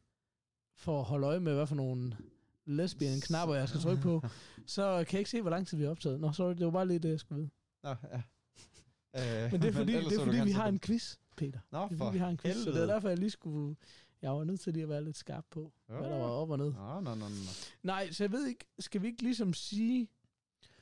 for 0.76 0.98
at 0.98 1.04
holde 1.04 1.26
øje 1.26 1.40
med, 1.40 1.54
hvad 1.54 1.66
for 1.66 1.74
nogle 1.74 2.16
lesbian 2.66 3.20
knapper, 3.20 3.54
jeg 3.54 3.68
skal 3.68 3.80
trykke 3.80 4.02
på, 4.02 4.22
så 4.66 5.04
kan 5.08 5.12
jeg 5.12 5.18
ikke 5.20 5.30
se, 5.30 5.40
hvor 5.42 5.50
lang 5.50 5.66
tid 5.66 5.78
vi 5.78 5.84
har 5.84 5.90
optaget. 5.90 6.20
Nå, 6.20 6.32
sorry, 6.32 6.54
det 6.54 6.64
var 6.64 6.70
bare 6.72 6.86
lige 6.86 6.98
det, 6.98 7.08
jeg 7.10 7.20
skulle 7.20 7.38
vide. 7.38 7.50
Nå, 7.82 7.88
ja. 8.12 8.22
Øh, 9.16 9.52
Men 9.52 9.62
det 9.62 9.68
er 9.68 9.72
fordi, 9.80 9.92
det 9.92 10.12
er 10.20 10.24
fordi 10.24 10.40
vi 10.44 10.50
har 10.50 10.68
en 10.68 10.80
quiz, 10.80 11.16
Peter. 11.36 11.58
Nå, 11.72 11.88
for 11.96 12.10
vi 12.10 12.18
har 12.18 12.28
en 12.28 12.36
quiz, 12.36 12.54
så 12.54 12.60
det 12.60 12.66
er 12.68 12.72
helvede. 12.72 12.88
derfor, 12.92 13.08
jeg 13.08 13.18
lige 13.18 13.30
skulle... 13.30 13.76
Jeg 14.22 14.30
var 14.32 14.44
nødt 14.44 14.60
til 14.60 14.72
lige 14.72 14.82
at 14.82 14.88
være 14.88 15.04
lidt 15.04 15.16
skarp 15.16 15.44
på, 15.50 15.72
hvad 15.86 15.98
der 16.10 16.18
var 16.18 16.26
op 16.28 16.50
og 16.50 16.58
ned. 16.58 16.72
Nå, 16.72 17.00
nå, 17.00 17.14
nå, 17.14 17.14
nå. 17.14 17.26
Nej, 17.82 18.12
så 18.12 18.24
jeg 18.24 18.32
ved 18.32 18.46
ikke, 18.46 18.64
skal 18.78 19.02
vi 19.02 19.06
ikke 19.06 19.22
ligesom 19.22 19.54
sige, 19.54 20.08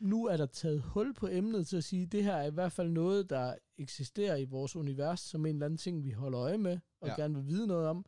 nu 0.00 0.26
er 0.26 0.36
der 0.36 0.46
taget 0.46 0.80
hul 0.82 1.14
på 1.14 1.28
emnet 1.28 1.66
til 1.66 1.76
at 1.76 1.84
sige, 1.84 2.06
det 2.06 2.24
her 2.24 2.32
er 2.34 2.46
i 2.46 2.50
hvert 2.50 2.72
fald 2.72 2.90
noget, 2.90 3.30
der 3.30 3.54
eksisterer 3.78 4.36
i 4.36 4.44
vores 4.44 4.76
univers, 4.76 5.20
som 5.20 5.46
en 5.46 5.56
eller 5.56 5.66
anden 5.66 5.76
ting, 5.78 6.04
vi 6.04 6.10
holder 6.10 6.40
øje 6.40 6.58
med, 6.58 6.78
og 7.00 7.08
Ja. 7.08 7.12
ja. 7.16 7.20
gerne 7.22 7.34
vil 7.34 7.46
vide 7.46 7.66
noget 7.66 7.88
om. 7.88 8.04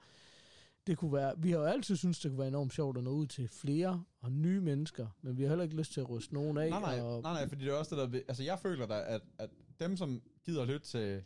Det 0.86 0.98
kunne 0.98 1.12
være, 1.12 1.34
vi 1.38 1.50
har 1.50 1.58
jo 1.58 1.64
altid 1.64 1.96
syntes, 1.96 2.18
det 2.18 2.30
kunne 2.30 2.38
være 2.38 2.48
enormt 2.48 2.72
sjovt 2.72 2.98
at 2.98 3.04
nå 3.04 3.10
ud 3.10 3.26
til 3.26 3.48
flere 3.48 4.04
og 4.20 4.32
nye 4.32 4.60
mennesker, 4.60 5.06
men 5.22 5.36
vi 5.36 5.42
har 5.42 5.48
heller 5.48 5.64
ikke 5.64 5.76
lyst 5.76 5.92
til 5.92 6.00
at 6.00 6.10
ryste 6.10 6.34
nogen 6.34 6.58
af. 6.58 6.70
Nej, 6.70 6.80
nej, 6.80 7.00
og, 7.00 7.22
nej, 7.22 7.32
nej, 7.32 7.48
fordi 7.48 7.64
det 7.64 7.70
er 7.70 7.76
også 7.76 7.96
det 7.96 8.12
der, 8.12 8.20
altså 8.28 8.42
jeg 8.42 8.58
føler 8.58 8.86
da, 8.86 9.02
at, 9.06 9.20
at 9.38 9.50
dem, 9.80 9.96
som 9.96 10.22
gider 10.44 10.64
lytte 10.64 10.86
til 10.86 11.24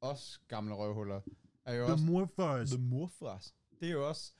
os 0.00 0.40
gamle 0.48 0.74
røvhuller, 0.74 1.20
er 1.64 1.74
jo 1.74 1.84
The 1.84 1.92
også 1.92 2.04
Morphars. 2.04 2.70
The 2.70 2.78
Morfras. 2.78 3.54
Det 3.80 3.88
er 3.88 3.92
jo 3.92 4.08
også, 4.08 4.32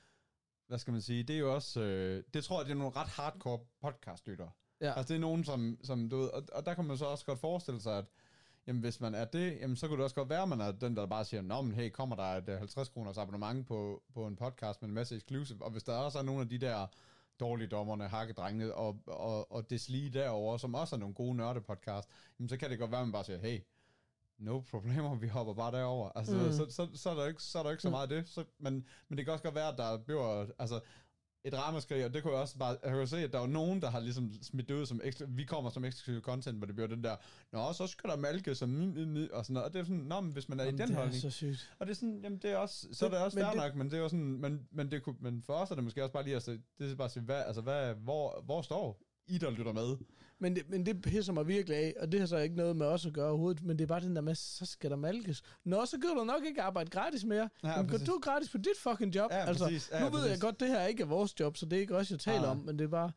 hvad 0.67 0.77
skal 0.77 0.91
man 0.91 1.01
sige, 1.01 1.23
det 1.23 1.35
er 1.35 1.39
jo 1.39 1.55
også, 1.55 1.81
øh, 1.81 2.23
det 2.33 2.43
tror 2.43 2.59
jeg, 2.59 2.65
det 2.65 2.71
er 2.71 2.77
nogle 2.77 2.95
ret 2.95 3.07
hardcore 3.07 3.59
podcastlyttere. 3.81 4.51
Ja. 4.81 4.93
Altså 4.97 5.13
det 5.13 5.15
er 5.15 5.21
nogen, 5.21 5.43
som, 5.43 5.77
som 5.83 6.09
du 6.09 6.17
ved, 6.17 6.29
og, 6.29 6.43
og 6.53 6.65
der 6.65 6.73
kan 6.73 6.85
man 6.85 6.97
så 6.97 7.05
også 7.05 7.25
godt 7.25 7.39
forestille 7.39 7.81
sig, 7.81 7.97
at 7.97 8.05
jamen, 8.67 8.81
hvis 8.81 9.01
man 9.01 9.15
er 9.15 9.25
det, 9.25 9.57
jamen, 9.61 9.75
så 9.75 9.87
kunne 9.87 9.97
det 9.97 10.03
også 10.03 10.15
godt 10.15 10.29
være, 10.29 10.41
at 10.41 10.49
man 10.49 10.61
er 10.61 10.71
den, 10.71 10.95
der 10.95 11.05
bare 11.05 11.25
siger, 11.25 11.41
Nå, 11.41 11.61
men 11.61 11.75
hey, 11.75 11.89
kommer 11.89 12.15
der 12.15 12.23
et 12.23 12.49
øh, 12.49 12.57
50 12.57 12.89
kroners 12.89 13.17
abonnement 13.17 13.67
på, 13.67 14.03
på 14.13 14.27
en 14.27 14.35
podcast 14.35 14.81
med 14.81 14.89
en 14.89 14.95
masse 14.95 15.15
exclusive, 15.15 15.63
og 15.63 15.71
hvis 15.71 15.83
der 15.83 15.93
også 15.93 16.19
er 16.19 16.23
nogle 16.23 16.41
af 16.41 16.49
de 16.49 16.57
der 16.57 16.87
dårlige 17.39 17.67
dommerne, 17.67 18.07
hakkedrengene 18.07 18.73
og, 18.73 18.99
og, 19.07 19.51
og 19.51 19.69
det 19.69 19.89
lige 19.89 20.09
derover, 20.09 20.57
som 20.57 20.75
også 20.75 20.95
er 20.95 20.99
nogle 20.99 21.15
gode 21.15 21.35
nørdepodcast, 21.35 22.09
jamen, 22.39 22.49
så 22.49 22.57
kan 22.57 22.69
det 22.69 22.79
godt 22.79 22.91
være, 22.91 23.01
at 23.01 23.07
man 23.07 23.11
bare 23.11 23.23
siger, 23.23 23.39
hey, 23.39 23.59
no 24.39 24.59
problemer, 24.59 25.15
vi 25.15 25.27
hopper 25.27 25.53
bare 25.53 25.71
derover. 25.71 26.09
Altså, 26.15 26.33
mm. 26.35 26.51
Så, 26.51 26.65
så, 26.69 26.87
så, 26.93 27.09
er 27.09 27.15
der 27.15 27.27
ikke, 27.27 27.43
så 27.43 27.59
er 27.59 27.63
der 27.63 27.71
ikke 27.71 27.83
så 27.83 27.87
Mm. 27.89 27.91
meget 27.91 28.11
af 28.11 28.23
det. 28.23 28.29
Så, 28.29 28.43
men, 28.59 28.85
men 29.09 29.17
det 29.17 29.25
kan 29.25 29.31
også 29.33 29.43
godt 29.43 29.55
være, 29.55 29.67
at 29.71 29.77
der 29.77 29.97
bliver, 29.97 30.45
altså, 30.59 30.79
et 31.43 31.53
ramaskrig, 31.57 32.05
og 32.05 32.13
det 32.13 32.23
kunne 32.23 32.33
jeg 32.33 32.41
også 32.41 32.57
bare, 32.57 32.77
jeg 32.83 32.91
jo 32.91 33.05
se, 33.05 33.17
at 33.17 33.31
der 33.33 33.37
er 33.37 33.41
jo 33.43 33.47
nogen, 33.47 33.81
der 33.81 33.89
har 33.89 33.99
ligesom 33.99 34.33
smidt 34.41 34.69
det 34.69 34.75
ud 34.75 34.85
som 34.85 35.01
ekstra, 35.03 35.25
vi 35.27 35.43
kommer 35.43 35.69
som 35.69 35.85
eksklusiv 35.85 36.21
content, 36.21 36.57
hvor 36.57 36.65
det 36.65 36.75
bliver 36.75 36.87
den 36.87 37.03
der, 37.03 37.15
nå, 37.51 37.73
så 37.73 37.87
skal 37.87 38.09
der 38.09 38.15
malke 38.17 38.55
som 38.55 38.69
og 39.33 39.45
sådan 39.45 39.53
noget, 39.53 39.67
og 39.67 39.73
det 39.73 39.79
er 39.79 39.83
sådan, 39.83 39.97
nå, 39.97 40.19
men 40.21 40.31
hvis 40.31 40.49
man 40.49 40.59
er 40.59 40.63
Jamen, 40.63 40.75
i 40.79 40.81
den 40.81 40.87
det 40.87 40.93
er 40.95 40.99
holdning, 40.99 41.21
så 41.21 41.29
sygt. 41.29 41.73
og 41.79 41.85
det 41.87 41.91
er 41.91 41.95
sådan, 41.95 42.19
jamen 42.23 42.37
det 42.39 42.51
er 42.51 42.57
også, 42.57 42.87
så 42.91 43.05
er 43.05 43.09
Det- 43.09 43.15
det 43.17 43.25
også 43.25 43.37
fair 43.37 43.47
det- 43.47 43.55
nok, 43.55 43.75
men 43.75 43.87
det 43.91 43.93
er 43.97 44.01
jo 44.01 44.09
sådan, 44.09 44.25
men, 44.41 44.67
men, 44.71 44.91
det 44.91 45.03
kunne, 45.03 45.15
men 45.19 45.43
for 45.43 45.53
os 45.53 45.71
er 45.71 45.75
det 45.75 45.83
måske 45.83 46.03
også 46.03 46.13
bare 46.13 46.23
lige 46.23 46.35
at 46.35 46.43
se, 46.43 46.59
det 46.79 46.91
er 46.91 46.95
bare 46.95 47.05
at 47.05 47.11
sige, 47.11 47.23
hvad, 47.23 47.43
altså 47.47 47.61
hvad, 47.61 47.93
hvor, 47.93 48.41
hvor 48.45 48.61
står 48.61 49.01
I, 49.27 49.37
der 49.37 49.49
lytter 49.51 49.73
med? 49.73 49.97
Men 50.41 50.55
det, 50.55 50.69
men 50.69 50.85
det 50.85 51.01
pisser 51.01 51.33
mig 51.33 51.47
virkelig 51.47 51.77
af, 51.77 51.93
og 51.99 52.11
det 52.11 52.19
har 52.19 52.27
så 52.27 52.37
ikke 52.37 52.55
noget 52.55 52.75
med 52.75 52.85
os 52.85 53.05
at 53.05 53.13
gøre 53.13 53.29
overhovedet, 53.29 53.63
men 53.63 53.77
det 53.77 53.83
er 53.83 53.87
bare 53.87 53.99
den 53.99 54.15
der 54.15 54.21
med, 54.21 54.35
så 54.35 54.65
skal 54.65 54.89
der 54.89 54.95
malkes. 54.95 55.41
Nå, 55.63 55.85
så 55.85 55.97
gider 55.97 56.13
du 56.15 56.23
nok 56.23 56.45
ikke 56.45 56.61
arbejde 56.61 56.89
gratis 56.89 57.25
mere. 57.25 57.49
Ja, 57.63 57.69
Ja, 57.69 57.77
men 57.77 57.85
går 57.87 57.91
præcis. 57.91 58.07
du 58.07 58.19
gratis 58.21 58.49
på 58.49 58.57
dit 58.57 58.77
fucking 58.77 59.15
job? 59.15 59.31
Ja, 59.31 59.45
altså, 59.45 59.63
præcis. 59.63 59.89
Ja, 59.91 59.99
nu 59.99 60.05
ved 60.05 60.11
præcis. 60.11 60.31
jeg 60.31 60.39
godt, 60.39 60.59
det 60.59 60.67
her 60.67 60.85
ikke 60.85 61.03
er 61.03 61.07
vores 61.07 61.39
job, 61.39 61.57
så 61.57 61.65
det 61.65 61.75
er 61.77 61.81
ikke 61.81 61.97
også, 61.97 62.13
jeg 62.13 62.19
taler 62.19 62.41
Nej. 62.41 62.49
om, 62.49 62.57
men 62.57 62.79
det 62.79 62.85
er 62.85 62.89
bare... 62.89 63.11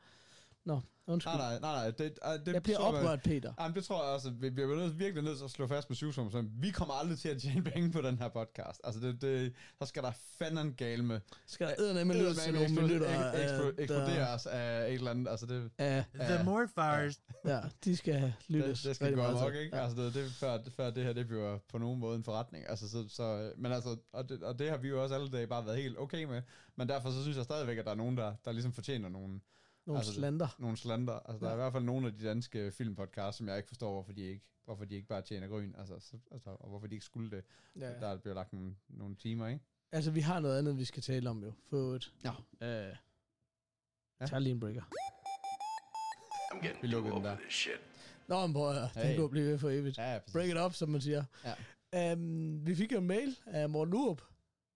Nå, 0.65 0.81
undskyld. 1.07 1.33
Nej, 1.33 1.59
nej, 1.59 1.61
nej, 1.61 1.75
nej, 1.75 1.87
det, 1.91 2.47
det 2.47 2.53
jeg 2.53 2.63
bliver 2.63 2.79
tror 2.79 2.87
oprørt, 2.99 3.23
Peter. 3.23 3.53
Jamen, 3.61 3.75
det 3.75 3.85
tror 3.85 4.05
jeg 4.05 4.15
også, 4.15 4.31
vi 4.31 4.51
bliver 4.51 4.77
nødt, 4.77 4.99
virkelig 4.99 5.25
nødt 5.25 5.37
til 5.39 5.45
at 5.45 5.51
slå 5.51 5.67
fast 5.67 5.91
med 5.91 5.97
syvsom, 5.97 6.31
så 6.31 6.45
vi 6.61 6.71
kommer 6.71 6.95
aldrig 6.95 7.19
til 7.19 7.29
at 7.29 7.41
tjene 7.43 7.63
penge 7.63 7.93
på 7.93 8.01
den 8.01 8.19
her 8.19 8.29
podcast. 8.29 8.81
Altså, 8.85 9.01
det, 9.01 9.21
det, 9.23 9.53
så 9.79 9.87
skal 9.87 10.03
der 10.03 10.11
fanden 10.39 10.75
gale 10.75 11.03
med. 11.05 11.21
Skal 11.47 11.67
der 11.67 11.75
eddermame 11.79 12.15
løs 12.15 12.37
til 12.37 12.55
nogle 12.55 12.69
minutter? 12.75 13.33
Eksplo- 13.33 13.75
eksploderes 13.79 14.47
af 14.47 14.87
et 14.89 14.95
eller 14.95 15.11
andet. 15.11 15.31
Altså, 15.31 15.47
det, 15.47 15.71
Ja, 15.79 16.05
The 16.15 16.45
Morphars. 16.45 17.21
ja, 17.45 17.61
de 17.85 17.97
skal 17.97 18.15
det, 18.23 18.35
lyttes. 18.49 18.83
det 18.83 18.97
skal 18.97 19.15
rigtig 19.17 19.41
gå 19.45 19.51
til. 19.51 19.61
ikke? 19.61 19.77
Altså, 19.77 20.03
det, 20.03 20.15
det, 20.15 20.33
før, 20.33 20.59
før 20.77 20.91
det 20.91 21.05
her, 21.05 21.13
det 21.13 21.27
bliver 21.27 21.59
på 21.69 21.79
nogen 21.79 22.01
måde 22.01 22.17
en 22.17 22.25
forretning. 22.25 22.65
Altså, 22.69 22.89
så, 22.91 23.05
så, 23.09 23.53
men 23.57 23.73
altså, 23.73 23.97
og 24.13 24.29
det, 24.29 24.43
og 24.43 24.59
det 24.59 24.71
har 24.71 24.77
vi 24.77 24.89
jo 24.89 25.03
også 25.03 25.15
alle 25.15 25.31
dage 25.31 25.47
bare 25.47 25.67
været 25.67 25.77
helt 25.83 25.99
okay 25.99 26.25
med. 26.25 26.43
Men 26.77 26.89
derfor 26.89 27.11
så 27.11 27.23
synes 27.23 27.37
jeg 27.37 27.45
stadigvæk, 27.45 27.79
at 27.79 27.85
der 27.85 27.91
er 27.91 27.95
nogen, 27.95 28.17
der, 28.17 28.35
der 28.45 28.53
ligesom 28.53 28.73
fortjener 28.73 29.09
nogle, 29.09 29.41
Nogle 29.87 29.99
altså, 29.99 30.13
slander. 30.13 30.49
nogle 30.59 30.77
slander. 30.77 31.13
Altså, 31.13 31.45
der 31.45 31.51
er 31.51 31.55
i 31.55 31.57
hvert 31.57 31.73
fald 31.73 31.85
nogle 31.85 32.07
af 32.07 32.13
de 32.13 32.25
danske 32.25 32.73
filmpodcasts, 32.73 33.39
som 33.39 33.49
jeg 33.49 33.57
ikke 33.57 33.69
forstår, 33.69 33.93
hvorfor 33.93 34.13
de 34.13 34.23
ikke, 34.23 34.45
hvorfor 34.65 34.85
de 34.85 34.95
ikke 34.95 35.09
bare 35.09 35.23
tjener 35.23 35.49
grøn. 35.49 35.75
Altså, 35.79 35.99
så, 36.01 36.17
altså, 36.31 36.51
og 36.51 36.69
hvorfor 36.69 36.87
de 36.87 36.95
ikke 36.95 37.05
skulle 37.05 37.31
det. 37.31 37.45
Ja. 37.81 37.89
Ja. 37.93 38.01
Der 38.01 38.17
bliver 38.17 38.35
lagt 38.35 38.53
nogle, 38.53 38.75
nogle 38.89 39.15
timer, 39.17 39.49
ikke? 39.49 39.65
Altså, 39.93 40.11
vi 40.11 40.21
har 40.21 40.41
noget 40.41 40.59
andet, 40.59 40.79
vi 40.79 40.85
skal 40.85 41.03
tale 41.03 41.31
om 41.31 41.45
jo. 41.45 41.53
For 41.71 41.77
et. 41.95 42.13
Ja. 42.25 42.33
Øh, 42.91 42.97
Ja. 44.21 44.27
Tag 44.27 44.41
lige 44.41 44.53
en 44.53 44.61
breaker. 44.61 44.83
I'm 46.53 46.67
getting 46.67 46.83
Vi 46.83 46.95
old 46.95 47.05
den 47.05 47.13
for 47.13 47.19
der. 47.21 47.37
shit. 47.51 47.81
Nå, 48.29 48.47
men 48.47 48.55
prøv 48.55 48.71
at. 48.71 48.91
Den 48.95 49.03
Hey. 49.03 49.17
kunne 49.17 49.29
blive 49.31 49.47
ved 49.47 49.59
for 49.59 49.71
evigt. 49.71 49.99
Ja, 49.99 50.19
præcis. 50.19 50.33
Break 50.33 50.49
it 50.49 50.57
up, 50.67 50.73
som 50.75 50.89
man 50.89 51.01
siger. 51.01 51.25
Ja. 51.93 52.13
Um, 52.13 52.67
vi 52.67 52.75
fik 52.75 52.93
jo 52.93 52.99
en 52.99 53.07
mail 53.07 53.39
af 53.47 53.71
Morten 53.71 53.95
Urup. 53.95 54.23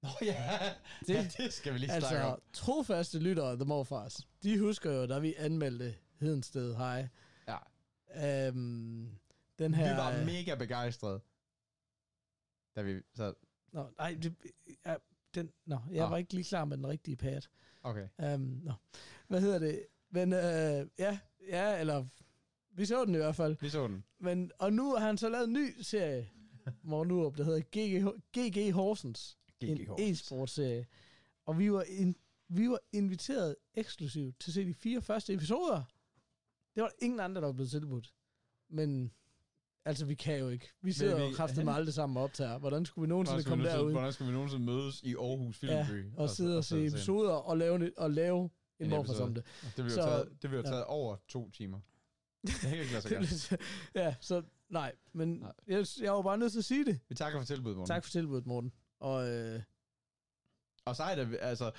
Nå 0.07 0.27
ja, 0.27 0.59
det, 1.07 1.15
ja, 1.15 1.29
det 1.39 1.53
skal 1.53 1.73
vi 1.75 1.79
lige 1.79 1.89
snakke 1.91 2.07
Altså, 2.07 2.23
om. 2.23 2.41
trofaste 2.53 3.19
lyttere 3.19 3.51
af 3.51 3.57
The 3.57 3.65
Morfars, 3.65 4.21
de 4.43 4.59
husker 4.59 4.93
jo, 4.93 5.07
da 5.07 5.19
vi 5.19 5.35
anmeldte 5.39 5.95
Hedensted 6.21 6.75
Hej. 6.77 7.09
Ja. 7.49 8.49
Um, 8.49 9.11
den 9.59 9.75
her... 9.75 9.91
Vi 9.93 9.97
var 9.97 10.25
mega 10.25 10.55
begejstrede. 10.55 11.21
Da 12.77 12.83
vi 12.83 13.01
så, 13.15 13.35
Nå, 13.73 13.87
nej, 13.99 14.19
det, 14.23 14.35
ja, 14.87 14.95
den, 15.35 15.53
nå, 15.67 15.79
jeg 15.91 16.05
Ah. 16.05 16.11
var 16.11 16.17
ikke 16.17 16.35
lige 16.35 16.45
klar 16.45 16.65
med 16.65 16.77
den 16.77 16.87
rigtige 16.87 17.17
pad. 17.17 17.41
okay. 17.83 18.09
Um, 18.35 18.61
nå. 18.65 18.73
Hvad 19.29 19.41
hedder 19.41 19.59
det? 19.59 19.87
Men 20.11 20.33
øh, 20.33 20.87
ja, 20.99 21.19
ja, 21.49 21.81
eller 21.81 22.07
vi 22.71 22.87
så 22.87 23.05
den 23.05 23.15
i 23.15 23.19
hvert 23.19 23.37
fald. 23.37 23.57
Vi 23.61 23.69
så 23.69 23.89
den. 23.89 24.05
Men, 24.19 24.51
og 24.59 24.73
nu 24.73 24.95
har 24.95 25.07
han 25.07 25.19
så 25.19 25.29
lavet 25.29 25.47
en 25.47 25.53
ny 25.53 25.81
serie, 25.83 26.31
Morten 26.83 27.11
Urup, 27.13 27.37
der 27.37 27.45
hedder 27.45 27.61
GG, 27.61 28.15
GG 28.39 28.73
Horsens. 28.73 29.39
En 29.61 29.77
GG 29.79 29.91
e-sportserie. 29.99 30.87
Og 31.47 31.59
vi 31.59 31.73
var, 31.73 31.83
in, 31.83 32.17
vi 32.49 32.69
var 32.71 32.79
inviteret 32.93 33.57
eksklusivt 33.75 34.41
til 34.41 34.51
at 34.51 34.55
se 34.55 34.65
de 34.67 34.75
fire 34.75 35.01
første 35.03 35.35
episoder. 35.35 35.83
Det 36.75 36.83
var 36.83 36.93
ingen 37.03 37.21
andre, 37.21 37.41
der 37.41 37.47
var 37.47 37.53
blevet 37.53 37.71
tilbudt. 37.71 38.15
Men 38.69 39.13
altså, 39.85 40.07
vi 40.07 40.15
kan 40.15 40.39
jo 40.39 40.49
ikke. 40.49 40.69
Vi 40.83 40.93
sidder 40.93 41.25
jo 41.27 41.33
kraftigt 41.35 41.65
med 41.65 41.73
alle 41.75 41.93
sammen 41.93 42.17
og 42.17 42.23
optager. 42.23 42.59
Hvordan 42.59 42.87
skulle 42.87 43.03
vi 43.03 43.09
nogensinde 43.09 43.45
komme 43.45 43.65
derud? 43.65 43.93
hvordan 43.93 44.13
skal 44.13 44.27
vi 44.27 44.33
nogensinde 44.33 44.65
mødes 44.65 45.03
i 45.03 45.15
Aarhus 45.15 45.59
Filmby? 45.59 46.13
og 46.17 46.31
sidde 46.31 46.59
og 46.59 46.65
se 46.65 46.81
en- 46.81 46.87
episoder 46.89 47.33
og 47.33 47.59
lave, 47.59 47.93
og 47.99 48.11
lave 48.11 48.51
en 48.81 48.87
En 48.93 49.01
episode. 49.01 49.23
om 49.23 49.35
det. 49.35 49.45
Det 49.77 49.85
vil 49.85 49.91
jo 49.93 49.95
Så- 49.95 50.03
tage, 50.03 50.25
det 50.43 50.51
vil 50.51 50.57
jo 50.57 50.63
ja. 50.63 50.71
tage 50.71 50.85
over 50.85 51.17
to 51.29 51.51
timer. 51.51 51.81
Det 52.47 52.55
kan 52.55 52.79
ikke 52.79 52.93
lade 52.93 53.03
sig 53.03 53.11
gøre. 53.95 54.05
Ja, 54.05 54.15
så 54.21 54.43
nej. 54.69 54.93
Men 55.13 55.29
Nej. 55.29 55.53
jeg, 55.67 55.87
jeg 56.01 56.13
var 56.13 56.23
bare 56.23 56.39
nødt 56.39 56.53
til 56.53 56.59
at 56.59 56.65
sige 56.65 56.85
det. 56.85 57.01
Vi 57.09 57.15
takker 57.15 57.41
for 57.41 57.47
tilbuddet, 57.47 57.77
Morten. 57.77 57.89
Tak 57.95 58.05
for 58.05 58.11
tilbuddet, 58.11 58.47
Morten. 58.47 58.73
Og 59.01 59.29
øh, 59.29 59.63
Og 60.85 60.97
så 60.97 61.03
er 61.03 61.15
det, 61.15 61.39
altså, 61.41 61.71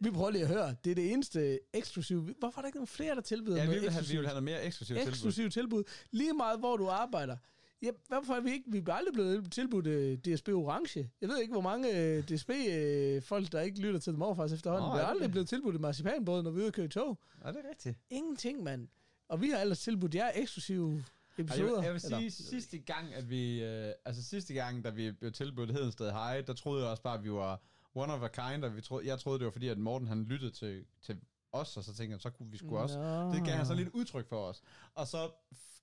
vi 0.00 0.10
prøver 0.10 0.30
lige 0.30 0.42
at 0.42 0.48
høre. 0.48 0.74
Det 0.84 0.90
er 0.90 0.94
det 0.94 1.12
eneste 1.12 1.60
eksklusive. 1.72 2.34
Hvorfor 2.38 2.58
er 2.58 2.62
der 2.62 2.66
ikke 2.66 2.78
nogen 2.78 2.86
flere, 2.86 3.14
der 3.14 3.20
tilbyder 3.20 3.56
ja, 3.56 3.62
vi 3.62 3.66
noget 3.66 3.82
vil, 3.82 3.90
have, 3.90 3.98
vi 3.98 3.98
eksklusivt? 4.00 4.18
vil 4.20 4.26
have 4.26 4.34
noget 4.34 4.44
mere 4.44 4.64
eksklusivt 4.64 4.98
tilbud. 4.98 5.12
eksklusiv 5.12 5.50
tilbud. 5.50 5.84
Lige 6.10 6.32
meget, 6.32 6.58
hvor 6.58 6.76
du 6.76 6.88
arbejder. 6.88 7.36
Ja, 7.82 7.90
hvorfor 8.08 8.34
er 8.34 8.40
vi 8.40 8.52
ikke? 8.52 8.64
Vi 8.72 8.78
er 8.78 8.92
aldrig 8.92 9.12
blevet 9.14 9.52
tilbudt 9.52 9.86
uh, 9.86 10.32
DSB 10.34 10.48
Orange. 10.48 11.10
Jeg 11.20 11.28
ved 11.28 11.40
ikke, 11.40 11.52
hvor 11.52 11.60
mange 11.60 11.88
uh, 12.18 12.24
DSB-folk, 12.24 13.52
der 13.52 13.60
ikke 13.60 13.80
lytter 13.80 14.00
til 14.00 14.12
dem 14.12 14.22
overfars 14.22 14.52
efterhånden. 14.52 14.88
Nå, 14.88 14.94
vi 14.94 14.98
er 14.98 15.02
er 15.02 15.06
det 15.06 15.10
aldrig 15.10 15.24
det? 15.24 15.30
blevet 15.30 15.48
tilbudt 15.48 15.74
en 15.74 15.80
marcipanbåd, 15.82 16.42
når 16.42 16.50
vi 16.50 16.56
er 16.58 16.62
ude 16.62 16.68
og 16.68 16.72
køre 16.72 16.86
i 16.86 16.88
tog. 16.88 17.18
Er 17.44 17.52
det 17.52 17.60
rigtigt? 17.70 17.98
Ingenting, 18.10 18.62
mand. 18.62 18.88
Og 19.28 19.40
vi 19.40 19.50
har 19.50 19.58
ellers 19.58 19.80
tilbudt 19.80 20.14
jer 20.14 20.30
eksklusive 20.34 21.04
Jeg, 21.38 21.44
episoder. 21.44 21.74
vil- 21.76 21.84
jeg 21.84 21.92
vil 21.92 22.00
sige, 22.00 22.16
Eller- 22.16 22.30
sidste 22.30 22.78
gang, 22.78 23.14
at 23.14 23.30
vi, 23.30 23.62
øh, 23.64 23.92
altså 24.04 24.22
sidste 24.24 24.54
gang, 24.54 24.84
da 24.84 24.90
vi 24.90 25.12
blev 25.12 25.32
tilbudt 25.32 25.72
Hedensted 25.72 26.10
High, 26.12 26.46
der 26.46 26.52
troede 26.54 26.82
jeg 26.82 26.90
også 26.90 27.02
bare, 27.02 27.18
at 27.18 27.24
vi 27.24 27.32
var 27.32 27.60
one 27.94 28.12
of 28.12 28.22
a 28.22 28.28
kind, 28.28 28.64
og 28.64 28.76
vi 28.76 28.80
troede, 28.80 29.06
jeg 29.06 29.18
troede, 29.18 29.38
det 29.38 29.44
var 29.44 29.50
fordi, 29.52 29.68
at 29.68 29.78
Morten 29.78 30.08
han 30.08 30.24
lyttede 30.24 30.50
til, 30.50 30.84
til 31.02 31.20
os, 31.52 31.76
og 31.76 31.84
så 31.84 31.94
tænkte 31.94 32.12
jeg, 32.14 32.20
så 32.20 32.30
kunne 32.30 32.50
vi 32.50 32.56
sgu 32.56 32.78
også. 32.78 32.98
Nå. 32.98 33.32
Det 33.34 33.44
gav 33.44 33.54
han 33.56 33.66
så 33.66 33.74
lidt 33.74 33.88
udtryk 33.88 34.28
for 34.28 34.44
os. 34.46 34.62
Og 34.94 35.06
så 35.06 35.30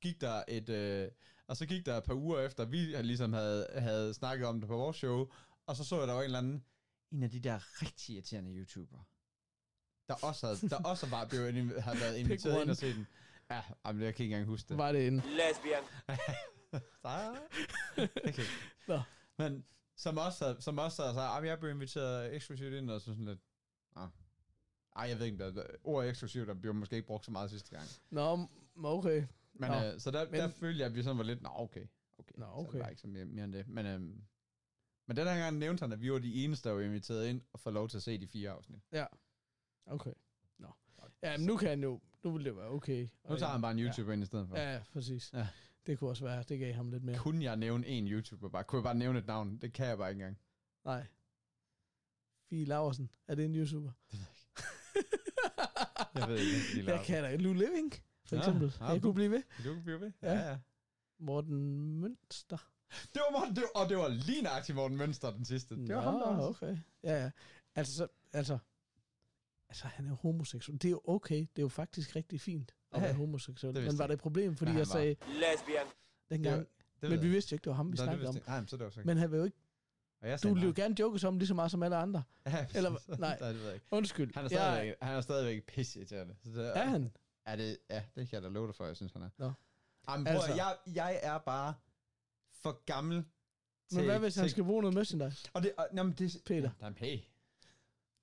gik 0.01 0.21
der 0.21 0.43
et, 0.47 0.69
øh, 0.69 1.07
og 1.47 1.57
så 1.57 1.65
gik 1.65 1.85
der 1.85 1.97
et 1.97 2.03
par 2.03 2.13
uger 2.13 2.39
efter, 2.39 2.65
vi 2.65 2.77
ligesom 2.77 3.33
havde, 3.33 3.67
havde 3.77 4.13
snakket 4.13 4.47
om 4.47 4.59
det 4.59 4.69
på 4.69 4.77
vores 4.77 4.97
show, 4.97 5.27
og 5.67 5.75
så 5.75 5.83
så 5.83 5.99
jeg, 5.99 6.07
der 6.07 6.13
var 6.13 6.21
en 6.21 6.25
eller 6.25 6.39
anden, 6.39 6.63
en 7.11 7.23
af 7.23 7.29
de 7.29 7.39
der 7.39 7.59
rigtig 7.81 8.13
irriterende 8.15 8.51
YouTubere. 8.51 9.03
der 10.07 10.13
også 10.13 10.45
havde, 10.47 10.69
der 10.69 10.77
også 10.83 11.07
var 11.07 11.25
blevet, 11.25 11.81
havde 11.81 11.99
været 11.99 12.17
inviteret 12.23 12.61
ind 12.61 12.69
og 12.69 12.77
set 12.77 12.95
den. 12.95 13.07
Ja, 13.51 13.61
jamen, 13.85 14.01
jeg 14.01 14.15
kan 14.15 14.23
ikke 14.23 14.33
engang 14.35 14.47
huske 14.49 14.69
det. 14.69 14.77
Var 14.77 14.91
det 14.91 15.07
en... 15.07 15.15
Lesbian. 15.15 15.83
Nej. 17.03 17.37
okay. 18.27 18.43
Nå. 18.87 18.99
Men 19.37 19.65
som 19.95 20.17
også 20.17 20.45
havde, 20.45 20.61
som 20.61 20.77
også 20.77 21.01
havde 21.01 21.15
sagt, 21.15 21.43
at 21.43 21.49
jeg 21.49 21.59
blev 21.59 21.71
inviteret 21.71 22.35
eksklusivt 22.35 22.73
ind, 22.73 22.89
og 22.89 23.01
så 23.01 23.05
sådan 23.05 23.25
lidt, 23.25 23.39
ah. 23.95 24.07
Ej, 24.95 25.03
jeg 25.09 25.19
ved 25.19 25.25
ikke, 25.25 25.37
hvad 25.51 25.63
ordet 25.83 26.09
eksklusivt, 26.09 26.47
der 26.47 26.53
blev 26.53 26.73
måske 26.73 26.95
ikke 26.95 27.07
brugt 27.07 27.25
så 27.25 27.31
meget 27.31 27.49
sidste 27.49 27.75
gang. 27.75 27.87
Nå, 28.09 28.47
okay. 28.83 29.23
Men, 29.53 29.71
Nå, 29.71 29.75
øh, 29.83 29.99
så 29.99 30.11
der, 30.11 30.25
men- 30.25 30.33
der 30.39 30.47
følte 30.47 30.79
jeg, 30.79 30.85
at 30.89 30.95
vi 30.95 31.03
sådan 31.03 31.17
var 31.17 31.23
lidt, 31.23 31.41
nå, 31.41 31.49
okay. 31.55 31.85
okay. 32.17 32.33
Nå, 32.37 32.45
Så 32.45 32.51
okay. 32.51 32.71
det 32.71 32.79
var 32.79 32.89
ikke 32.89 33.01
så 33.01 33.07
mere, 33.07 33.25
mere 33.25 33.45
end 33.45 33.53
det. 33.53 33.67
Men, 33.67 33.85
øhm, 33.85 34.21
men 35.07 35.17
den 35.17 35.27
her 35.27 35.39
gang 35.39 35.57
nævnte 35.57 35.81
han, 35.81 35.91
at 35.91 36.01
vi 36.01 36.11
var 36.11 36.19
de 36.19 36.43
eneste, 36.43 36.69
der 36.69 36.75
var 36.75 36.81
inviteret 36.81 37.27
ind 37.27 37.41
og 37.53 37.59
få 37.59 37.69
lov 37.69 37.89
til 37.89 37.97
at 37.97 38.03
se 38.03 38.17
de 38.17 38.27
fire 38.27 38.49
afsnit. 38.51 38.81
Okay. 39.85 40.13
Nå. 40.57 40.67
Ja, 41.23 41.37
men 41.37 41.45
nu 41.45 41.57
kan 41.57 41.69
han 41.69 41.83
jo... 41.83 42.01
Nu 42.26 42.32
vil 42.32 42.45
det 42.45 42.55
være 42.57 42.67
okay. 42.69 43.07
Nu 43.30 43.38
tager 43.38 43.51
han 43.51 43.61
bare 43.61 43.71
en 43.71 43.80
YouTuber 43.80 44.13
ind 44.13 44.23
i 44.23 44.26
stedet 44.26 44.47
for. 44.49 44.57
Ja, 44.57 44.73
ja 44.73 44.82
præcis. 44.93 45.34
Ja. 45.34 45.47
Det 45.86 45.99
kunne 45.99 46.09
også 46.09 46.23
være, 46.23 46.43
det 46.49 46.59
gav 46.59 46.73
ham 46.73 46.91
lidt 46.91 47.03
mere. 47.03 47.17
Kunne 47.17 47.43
jeg 47.43 47.55
nævne 47.57 47.88
en 47.88 48.07
YouTuber 48.07 48.49
bare? 48.49 48.63
Kunne 48.63 48.78
jeg 48.78 48.84
bare 48.84 48.95
nævne 48.95 49.19
et 49.19 49.28
navn? 49.28 49.57
Det 49.57 49.73
kan 49.73 49.88
jeg 49.88 49.97
bare 49.97 50.09
ikke 50.09 50.19
engang. 50.21 50.38
Nej. 50.86 51.05
Fie 52.49 52.65
Laversen. 52.65 53.09
Er 53.28 53.36
det 53.36 53.45
en 53.45 53.55
YouTuber? 53.55 53.91
Jeg 56.15 56.28
ved 56.28 56.38
ikke, 56.39 56.82
om 56.82 56.86
de 56.86 56.91
Jeg 56.93 57.03
kan 57.05 57.23
da. 57.23 57.36
Lou 57.36 57.53
Living, 57.53 57.93
for 58.26 58.36
Ja, 58.36 58.41
eksempel. 58.41 58.73
ja, 58.80 58.86
jeg 58.86 58.95
du- 58.95 59.01
kunne 59.01 59.13
blive 59.13 59.32
ved. 59.32 59.43
Du 59.65 59.73
kan 59.73 59.84
blive 59.84 59.99
ved. 60.01 60.11
Ja. 60.21 60.34
Ja, 60.34 60.49
ja. 60.49 60.57
Morten 61.19 61.91
Mønster. 61.99 62.57
Det 63.13 63.21
var 63.28 63.39
Morten, 63.39 63.55
det 63.55 63.63
var, 63.63 63.82
og 63.84 63.89
det 63.89 63.97
var 63.97 64.07
lige 64.07 64.41
nøjagtigt 64.41 64.76
Morten 64.76 64.97
Mønster, 64.97 65.32
den 65.32 65.45
sidste. 65.45 65.76
Det 65.76 65.95
var 65.95 66.01
ham, 66.01 66.13
der 66.13 66.38
Nå, 66.38 66.43
også. 66.43 66.65
okay. 66.65 66.78
Ja, 67.03 67.23
ja. 67.23 67.32
Altså, 67.76 67.93
så, 67.95 68.07
altså, 68.34 68.57
altså, 69.70 69.88
han 69.88 70.07
er 70.07 70.13
homoseksuel. 70.16 70.78
Det 70.82 70.86
er 70.88 70.91
jo 70.91 71.01
okay. 71.05 71.39
Det 71.39 71.47
er 71.57 71.61
jo 71.61 71.68
faktisk 71.70 72.16
rigtig 72.16 72.41
fint 72.41 72.76
at 72.91 73.01
Ja, 73.01 73.05
være 73.05 73.13
homoseksuel. 73.16 73.76
det 73.76 73.84
Men 73.84 73.97
var 73.97 74.03
jeg 74.03 74.09
det 74.09 74.13
et 74.13 74.20
problem, 74.22 74.55
fordi 74.55 74.72
Ja, 74.72 74.78
jeg 74.78 74.80
han 74.80 74.91
sagde 74.91 75.16
Lesbian. 75.28 75.86
dengang... 76.30 76.59
Det 76.59 76.68
men 77.01 77.11
ved 77.11 77.18
vi 77.18 77.26
jeg. 77.26 77.34
vidste 77.34 77.51
jo 77.51 77.55
ikke, 77.55 77.63
det 77.63 77.70
var 77.70 77.76
ham, 77.76 77.86
vi 77.86 77.89
Nå, 77.89 77.95
det 77.95 78.03
snakkede 78.03 78.30
om. 78.30 78.36
jeg. 78.36 78.43
Nej, 78.47 78.59
men 78.59 78.68
så 78.68 78.78
det 78.78 78.86
også 78.86 78.99
ikke. 78.99 79.07
Men 79.07 79.18
han 79.18 79.32
vil 79.32 79.38
jo 79.38 79.43
ikke... 79.43 79.57
Og 80.22 80.30
jeg 80.30 80.38
Du 80.38 80.41
sagde 80.41 80.53
vil 80.55 80.63
jo 80.63 80.70
nej. 80.70 80.76
gerne 80.76 80.95
jokes 80.99 81.24
om, 81.24 81.38
ligesom 81.38 81.55
mig 81.55 81.72
som 81.72 81.84
alle 81.84 81.95
andre. 81.95 82.24
Ja, 82.45 82.66
Eller- 82.76 82.91
præcis. 83.07 83.20
nej. 83.20 83.38
det 83.38 83.55
ved 83.55 83.66
jeg 83.66 83.74
ikke. 83.74 83.86
Undskyld. 83.91 84.34
Han 84.36 84.45
er 84.45 84.49
Jeg- 84.51 84.59
stadigvæk, 84.59 84.95
han 85.01 85.16
er 85.16 85.22
stadigvæk 85.22 85.66
pisse 85.66 85.99
det. 85.99 86.36
Så 86.43 86.49
det 86.51 86.78
Er 86.78 86.86
han? 86.86 87.11
Er 87.45 87.55
det, 87.55 87.78
ja, 87.89 88.03
det 88.16 88.30
kan 88.30 88.36
jeg 88.36 88.41
da 88.43 88.47
love 88.47 88.68
dig 88.68 88.76
for, 88.76 88.86
jeg 88.86 88.95
synes, 88.95 89.11
han 89.13 89.22
er. 89.22 89.30
Nå. 89.38 89.51
Jamen, 90.09 90.26
prøv, 90.26 90.34
Altså. 90.36 90.51
altså. 90.51 90.63
jeg, 90.86 90.95
jeg 90.95 91.20
er 91.24 91.38
bare 91.38 91.74
for 92.53 92.84
gammel 92.86 93.24
til... 93.89 93.97
Men 93.97 94.05
hvad 94.05 94.20
hvis 94.20 94.36
han 94.36 94.43
til- 94.43 94.51
skal 94.51 94.63
bruge 94.63 94.82
noget 94.82 94.95
merchandise? 94.95 95.49
Og 95.53 95.63
det, 95.63 95.74
og, 95.78 95.88
jamen, 95.95 96.13
det, 96.13 96.41
Peter. 96.45 96.70
Der 96.80 96.84
er 96.86 96.88
en 96.88 96.93
pæ. 96.93 97.18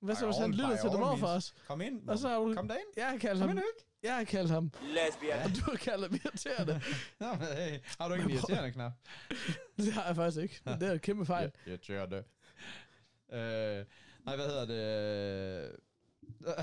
Hvad 0.02 0.14
så, 0.14 0.26
hvis 0.26 0.36
han 0.36 0.50
lytter 0.50 0.76
til 0.76 0.90
det 0.90 0.98
over 0.98 1.16
for 1.16 1.26
os? 1.26 1.54
Kom 1.66 1.80
ind. 1.80 2.08
Og 2.08 2.18
så 2.18 2.28
har 2.28 2.38
du... 2.38 2.54
Kom 2.54 2.68
derind. 2.68 2.86
Jeg 2.96 3.06
har 3.06 3.18
kaldt 3.18 3.40
Kom 3.40 3.48
ham... 3.48 3.56
ind. 3.56 3.64
Jeg 4.02 4.16
har 4.16 4.24
kaldt 4.24 4.50
ham... 4.50 4.72
Lesbian. 4.82 5.42
Og 5.44 5.50
du 5.56 5.60
har 5.70 5.76
kaldt 5.76 6.02
ham 6.02 6.14
irriterende. 6.24 6.80
Nå, 7.20 7.26
men 7.26 7.46
hey, 7.56 7.78
har 7.98 8.08
du 8.08 8.14
ikke 8.14 8.24
en 8.24 8.30
irriterende 8.30 8.70
knap? 8.72 8.92
det 9.76 9.92
har 9.92 10.06
jeg 10.06 10.16
faktisk 10.16 10.42
ikke. 10.42 10.60
Men 10.64 10.80
det 10.80 10.88
er 10.88 10.92
et 10.92 11.02
kæmpe 11.02 11.26
fejl. 11.26 11.50
Ja, 11.66 11.70
irriterende. 11.70 12.16
Øh, 13.32 13.84
nej, 14.26 14.36
hvad 14.36 14.46
hedder 14.46 14.64
det? 14.66 15.76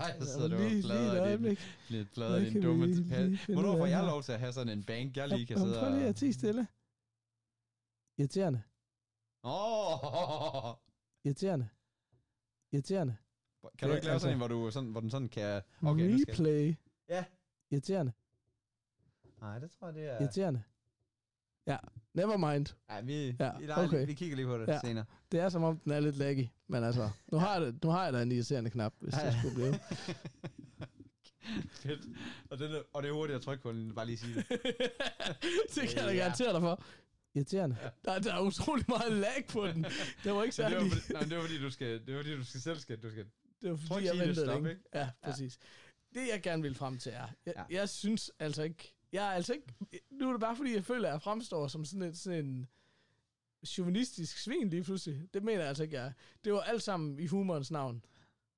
Ej, 0.00 0.18
så 0.20 0.26
sidder 0.26 0.48
du 0.48 0.54
og 0.54 0.60
lige, 0.60 0.70
lige 0.70 0.78
et 0.78 0.84
plader 0.84 1.10
din, 1.12 1.20
øjeblik. 1.22 1.60
lidt 1.88 2.12
plader 2.12 2.38
din 2.38 2.62
dumme 2.62 2.86
vi 2.86 2.94
til 2.94 3.04
lige 3.04 3.16
finde 3.38 3.52
Hvornår 3.54 3.76
får 3.76 3.86
jeg 3.86 4.04
lov 4.04 4.22
til 4.22 4.32
at 4.32 4.38
have 4.38 4.52
sådan 4.52 4.78
en 4.78 4.84
bank, 4.84 5.16
jeg 5.16 5.28
lige 5.28 5.46
kan 5.46 5.58
sidde 5.58 5.78
Prøv 5.78 5.90
lige 5.90 6.04
og... 6.04 6.08
at 6.08 6.16
tige 6.16 6.32
stille. 6.32 6.66
Irriterende. 8.18 8.62
Åh! 9.44 10.74
Irriterende. 11.24 11.68
Irriterende. 12.72 13.16
Kan 13.78 13.88
du 13.88 13.94
ikke 13.94 14.06
lave 14.06 14.20
sådan 14.20 14.28
altså- 14.28 14.28
en, 14.28 14.36
hvor, 14.36 14.48
du 14.64 14.70
sådan, 14.70 14.88
hvor 14.88 15.00
den 15.00 15.10
sådan 15.10 15.28
kan... 15.28 15.62
Okay, 15.82 16.18
skal 16.18 16.34
Replay. 16.34 16.74
Ja. 17.08 17.24
Irriterende. 17.70 18.12
Nej, 19.40 19.58
det 19.58 19.70
tror 19.70 19.86
jeg, 19.86 19.94
det 19.94 20.04
er... 20.10 20.20
Irriterende. 20.20 20.62
Ja, 21.66 21.76
never 22.14 22.36
mind. 22.52 22.66
Ja, 22.90 23.00
vi, 23.00 23.36
Ja, 23.40 23.50
vi, 23.58 23.66
leger, 23.66 23.86
okay. 23.86 24.06
vi 24.06 24.14
kigger 24.14 24.36
lige 24.36 24.46
på 24.46 24.58
det 24.58 24.68
Ja. 24.68 24.80
senere. 24.84 25.04
Det 25.32 25.40
er 25.40 25.48
som 25.48 25.62
om, 25.62 25.78
den 25.78 25.92
er 25.92 26.00
lidt 26.00 26.16
laggy. 26.16 26.46
Men 26.66 26.84
altså, 26.84 27.10
nu 27.32 27.38
har 27.38 27.52
jeg, 27.52 27.62
det, 27.66 27.84
nu 27.84 27.90
har 27.90 28.04
jeg 28.04 28.12
da 28.12 28.22
en 28.22 28.32
irriterende 28.32 28.70
knap, 28.70 28.94
hvis 29.00 29.14
det 29.14 29.36
skulle 29.40 29.54
blive. 29.54 29.74
Fedt. 31.70 32.00
Og 32.50 32.58
det, 32.58 32.76
er- 32.76 32.82
og 32.92 33.02
det 33.02 33.08
er 33.08 33.12
hurtigt 33.12 33.36
at 33.36 33.42
trykke 33.42 33.62
på 33.62 33.72
den, 33.72 33.94
bare 33.94 34.06
lige 34.06 34.16
sige 34.18 34.34
det. 34.34 34.46
det 35.74 35.88
kan 35.88 35.96
jeg 35.98 36.04
da 36.06 36.12
Ja. 36.12 36.16
garantere 36.16 36.52
dig 36.52 36.60
for. 36.60 36.82
Irriterende. 37.34 37.76
Der, 38.04 38.18
der 38.18 38.34
er 38.34 38.40
utrolig 38.40 38.84
meget 38.88 39.12
lag 39.12 39.44
på 39.52 39.66
den. 39.66 39.84
Det 40.24 40.32
var 40.34 40.42
ikke 40.42 40.54
Men 40.62 40.66
det, 40.72 40.76
var, 40.76 40.80
særlig... 40.80 40.92
fordi, 40.92 41.12
nej, 41.12 41.22
det 41.22 41.36
var 41.36 41.42
fordi, 41.42 41.58
du 41.62 41.70
skal, 41.70 42.06
det 42.06 42.14
var 42.14 42.22
fordi, 42.22 42.36
du 42.36 42.44
skal 42.44 42.60
selv 42.60 42.78
skal, 42.78 43.02
du 43.02 43.10
skal 43.10 43.26
Det 43.62 43.70
var 43.70 43.76
fordi, 43.76 43.88
Tryk 43.88 44.04
jeg 44.04 44.14
ventede 44.14 44.34
stop, 44.34 44.54
længe. 44.54 44.70
ikke? 44.70 44.82
Ja, 44.94 45.10
præcis. 45.22 45.58
Det, 46.14 46.28
jeg 46.32 46.42
gerne 46.42 46.62
vil 46.62 46.74
frem 46.74 46.98
til, 46.98 47.12
er... 47.12 47.26
Jeg, 47.46 47.54
Ja. 47.56 47.64
jeg 47.70 47.88
synes 47.88 48.30
altså 48.38 48.62
ikke... 48.62 48.94
Jeg 49.12 49.26
er 49.26 49.30
altså 49.32 49.52
ikke... 49.52 49.66
Nu 50.10 50.28
er 50.28 50.32
det 50.32 50.40
bare 50.40 50.56
fordi, 50.56 50.74
jeg 50.74 50.84
føler, 50.84 51.08
at 51.08 51.12
jeg 51.12 51.22
fremstår 51.22 51.68
som 51.68 51.84
sådan, 51.84 52.02
et, 52.02 52.18
sådan 52.18 52.44
en 52.44 52.68
chauvinistisk 53.66 54.38
svin 54.38 54.68
lige 54.68 54.82
pludselig. 54.84 55.22
Det 55.34 55.42
mener 55.42 55.58
jeg 55.60 55.68
altså 55.68 55.82
ikke, 55.82 55.96
jeg 55.96 56.06
er. 56.06 56.12
Det 56.44 56.52
var 56.52 56.60
alt 56.60 56.82
sammen 56.82 57.18
i 57.18 57.26
humorens 57.26 57.70
navn. 57.70 58.04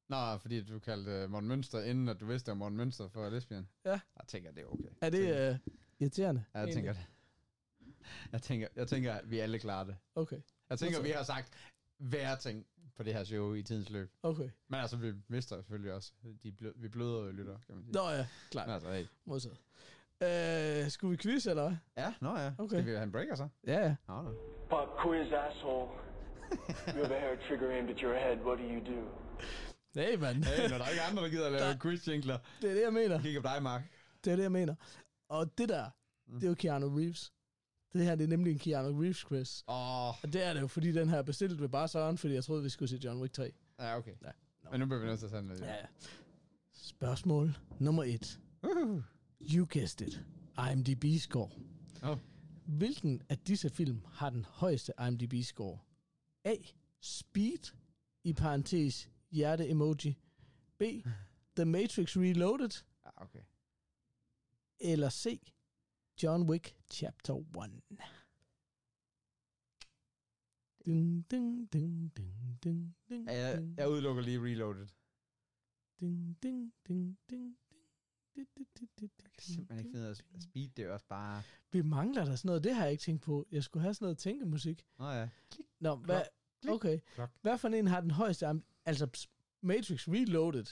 Nå, 0.08 0.38
fordi 0.38 0.62
du 0.62 0.78
kaldte 0.78 1.24
uh, 1.24 1.30
Morten 1.30 1.48
Mønster, 1.48 1.82
inden 1.82 2.08
at 2.08 2.20
du 2.20 2.26
vidste, 2.26 2.50
at 2.50 2.56
Morten 2.56 2.76
Mønster 2.76 3.08
for 3.08 3.30
lesbian. 3.30 3.68
Ja. 3.84 3.90
Jeg 3.90 4.00
tænker, 4.28 4.50
det 4.52 4.62
er 4.62 4.66
okay. 4.66 4.88
Er 5.00 5.10
det 5.10 5.50
uh, 5.52 5.58
irriterende? 5.98 6.44
Ja, 6.54 6.58
jeg 6.60 6.74
tænker 6.74 6.92
det. 6.92 7.06
Jeg 8.32 8.42
tænker, 8.42 8.68
jeg 8.76 8.88
tænker, 8.88 9.12
at 9.14 9.30
vi 9.30 9.38
alle 9.38 9.58
klarer 9.58 9.84
det. 9.84 9.96
Okay, 10.14 10.36
Jeg 10.70 10.78
tænker, 10.78 10.96
Hvorfor? 10.96 11.06
vi 11.08 11.10
har 11.16 11.22
sagt 11.22 11.52
hver 11.98 12.36
ting 12.36 12.66
på 12.96 13.02
det 13.02 13.14
her 13.14 13.24
show 13.24 13.54
i 13.54 13.62
tidens 13.62 13.90
løb. 13.90 14.10
okay. 14.22 14.50
Men 14.68 14.80
altså, 14.80 14.96
vi 14.96 15.12
mister 15.28 15.56
selvfølgelig 15.56 15.92
også. 15.92 16.12
De 16.42 16.52
blø, 16.52 16.72
vi 16.76 16.88
bløder 16.88 17.24
jo 17.24 17.30
lytter, 17.30 17.58
kan 17.66 17.74
man 17.74 17.84
sige. 17.84 17.94
Nå 17.94 18.08
ja, 18.10 18.26
klart. 18.50 18.66
Men 18.66 18.74
altså, 18.74 18.92
hey. 18.92 19.06
Modsat. 19.24 19.52
Uh, 20.24 20.90
skulle 20.90 21.10
vi 21.10 21.16
quiz, 21.16 21.46
eller 21.46 21.68
hvad? 21.68 21.76
Ja, 21.96 22.14
nå 22.20 22.36
ja. 22.38 22.52
Okay. 22.58 22.68
Skal 22.76 22.84
vi 22.86 22.90
have 22.90 23.02
en 23.02 23.12
breaker 23.12 23.34
så? 23.34 23.48
Ja, 23.66 23.80
ja. 23.80 23.94
Nå, 24.08 24.22
nå. 24.22 24.30
Pop 24.70 24.88
quiz, 25.02 25.32
asshole. 25.32 25.88
you 26.96 27.02
have 27.04 27.16
a 27.16 27.20
hair 27.20 27.36
trigger 27.48 27.70
aimed 27.70 27.90
at 27.90 28.00
your 28.00 28.14
head. 28.14 28.36
What 28.46 28.58
do 28.58 28.64
you 28.64 28.80
do? 28.94 29.08
Hey, 30.00 30.14
mand. 30.16 30.44
Hey, 30.44 30.68
når 30.70 30.78
der 30.78 30.84
er 30.84 30.88
ikke 30.90 31.02
andre, 31.02 31.22
der 31.22 31.28
gider 31.28 31.46
at 31.46 31.52
lave 31.52 31.78
quiz-jinkler. 31.84 32.38
Det 32.62 32.70
er 32.70 32.74
det, 32.74 32.82
jeg 32.82 32.92
mener. 32.92 33.20
Kigger 33.22 33.40
på 33.40 33.48
dig, 33.54 33.62
Mark. 33.62 33.82
Det 34.24 34.32
er 34.32 34.36
det, 34.36 34.42
jeg 34.42 34.52
mener. 34.52 34.74
Og 35.28 35.58
det 35.58 35.68
der, 35.68 35.90
det 36.26 36.44
er 36.44 36.48
jo 36.48 36.54
Keanu 36.54 36.88
Reeves. 36.98 37.32
Det 37.92 38.04
her, 38.04 38.14
det 38.14 38.24
er 38.24 38.28
nemlig 38.28 38.52
en 38.52 38.58
Keanu 38.58 39.00
Reeves 39.00 39.24
quiz. 39.24 39.62
Oh, 39.66 40.08
Og 40.08 40.32
det 40.32 40.42
er 40.42 40.54
det 40.54 40.60
jo, 40.60 40.66
fordi 40.66 40.92
den 40.92 41.08
her 41.08 41.18
er 41.18 41.22
bestilt 41.22 41.60
ved 41.60 41.68
bare 41.68 41.88
Søren, 41.88 42.18
fordi 42.18 42.34
jeg 42.34 42.44
troede, 42.44 42.62
vi 42.62 42.68
skulle 42.68 42.88
se 42.88 42.96
John 43.04 43.20
Wick 43.20 43.32
3. 43.34 43.52
ja, 43.78 43.96
okay. 43.98 44.14
Ja, 44.22 44.30
nå. 44.64 44.70
Men 44.70 44.80
nu 44.80 44.86
bliver 44.86 45.00
vi 45.00 45.06
nødt 45.06 45.18
til 45.18 45.26
at 45.26 45.32
tage 45.32 45.42
den. 45.42 45.58
Ja, 45.58 45.74
ja. 45.74 45.86
Spørgsmål 46.72 47.56
nummer 47.78 48.04
et. 48.04 48.40
Uh. 48.62 49.02
You 49.40 49.66
guessed 49.72 50.08
it. 50.08 50.20
IMDb-score. 50.58 51.50
Oh. 52.02 52.18
Hvilken 52.66 53.22
af 53.28 53.38
disse 53.38 53.70
film 53.70 54.00
har 54.12 54.30
den 54.30 54.44
højeste 54.48 54.92
IMDb-score? 55.08 55.78
A. 56.44 56.54
Speed, 57.00 57.72
i 58.24 58.32
parentes 58.32 59.08
hjerte-emoji. 59.30 60.18
B. 60.78 60.82
The 61.56 61.64
Matrix 61.64 62.16
Reloaded. 62.16 62.82
Ja, 63.04 63.22
okay. 63.22 63.40
Eller 64.80 65.10
C. 65.10 65.52
John 66.22 66.42
Wick 66.42 66.76
Chapter 66.90 67.34
1. 67.34 67.82
Ding, 70.84 71.24
ding, 71.30 71.68
ding, 71.72 72.12
ding, 72.16 72.58
ding, 72.62 72.94
ding, 73.08 73.28
Ja, 73.28 73.48
jeg, 73.48 73.74
jeg 73.76 73.88
udelukker 73.88 74.22
lige 74.22 74.40
Reloaded. 74.40 74.86
ding, 76.00 76.36
ding, 76.42 76.72
ding, 76.88 77.18
ding, 77.30 77.56
ding. 77.70 77.78
Jeg 78.36 78.46
kan 78.54 78.66
simpelthen 79.38 79.78
ikke 79.78 79.90
finde 79.90 80.00
ud 80.00 80.04
af 80.04 80.10
at 80.10 80.42
speed, 80.42 80.68
det 80.68 80.84
er 80.84 80.92
også 80.92 81.06
bare... 81.06 81.42
Vi 81.72 81.82
mangler 81.82 82.24
der 82.24 82.36
sådan 82.36 82.48
noget, 82.48 82.64
det 82.64 82.74
har 82.74 82.82
jeg 82.82 82.92
ikke 82.92 83.02
tænkt 83.02 83.22
på. 83.22 83.46
Jeg 83.52 83.64
skulle 83.64 83.82
have 83.82 83.94
sådan 83.94 84.04
noget 84.04 84.18
tænkemusik. 84.18 84.86
Nå 84.98 85.10
ja. 85.10 85.28
Nå, 85.80 85.96
hvad, 85.96 86.22
okay. 86.68 87.00
Hvad 87.42 87.58
for 87.58 87.68
en 87.68 87.86
har 87.86 88.00
den 88.00 88.10
højeste? 88.10 88.46
Altså, 88.84 89.26
Matrix 89.60 90.08
Reloaded. 90.08 90.66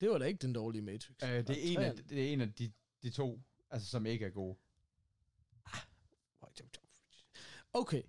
Det 0.00 0.10
var 0.10 0.18
da 0.18 0.24
ikke 0.24 0.38
den 0.38 0.52
dårlige 0.52 0.82
Matrix. 0.82 1.22
Øh, 1.22 1.28
det, 1.28 1.50
er 1.50 1.78
en 1.78 1.78
af, 1.78 1.96
det 1.96 2.28
er 2.28 2.32
en 2.32 2.40
af 2.40 2.52
de, 2.52 2.72
de 3.02 3.10
to, 3.10 3.40
altså, 3.70 3.88
som 3.90 4.06
ikke 4.06 4.24
er 4.26 4.30
gode. 4.30 4.56
Okay. 7.72 8.02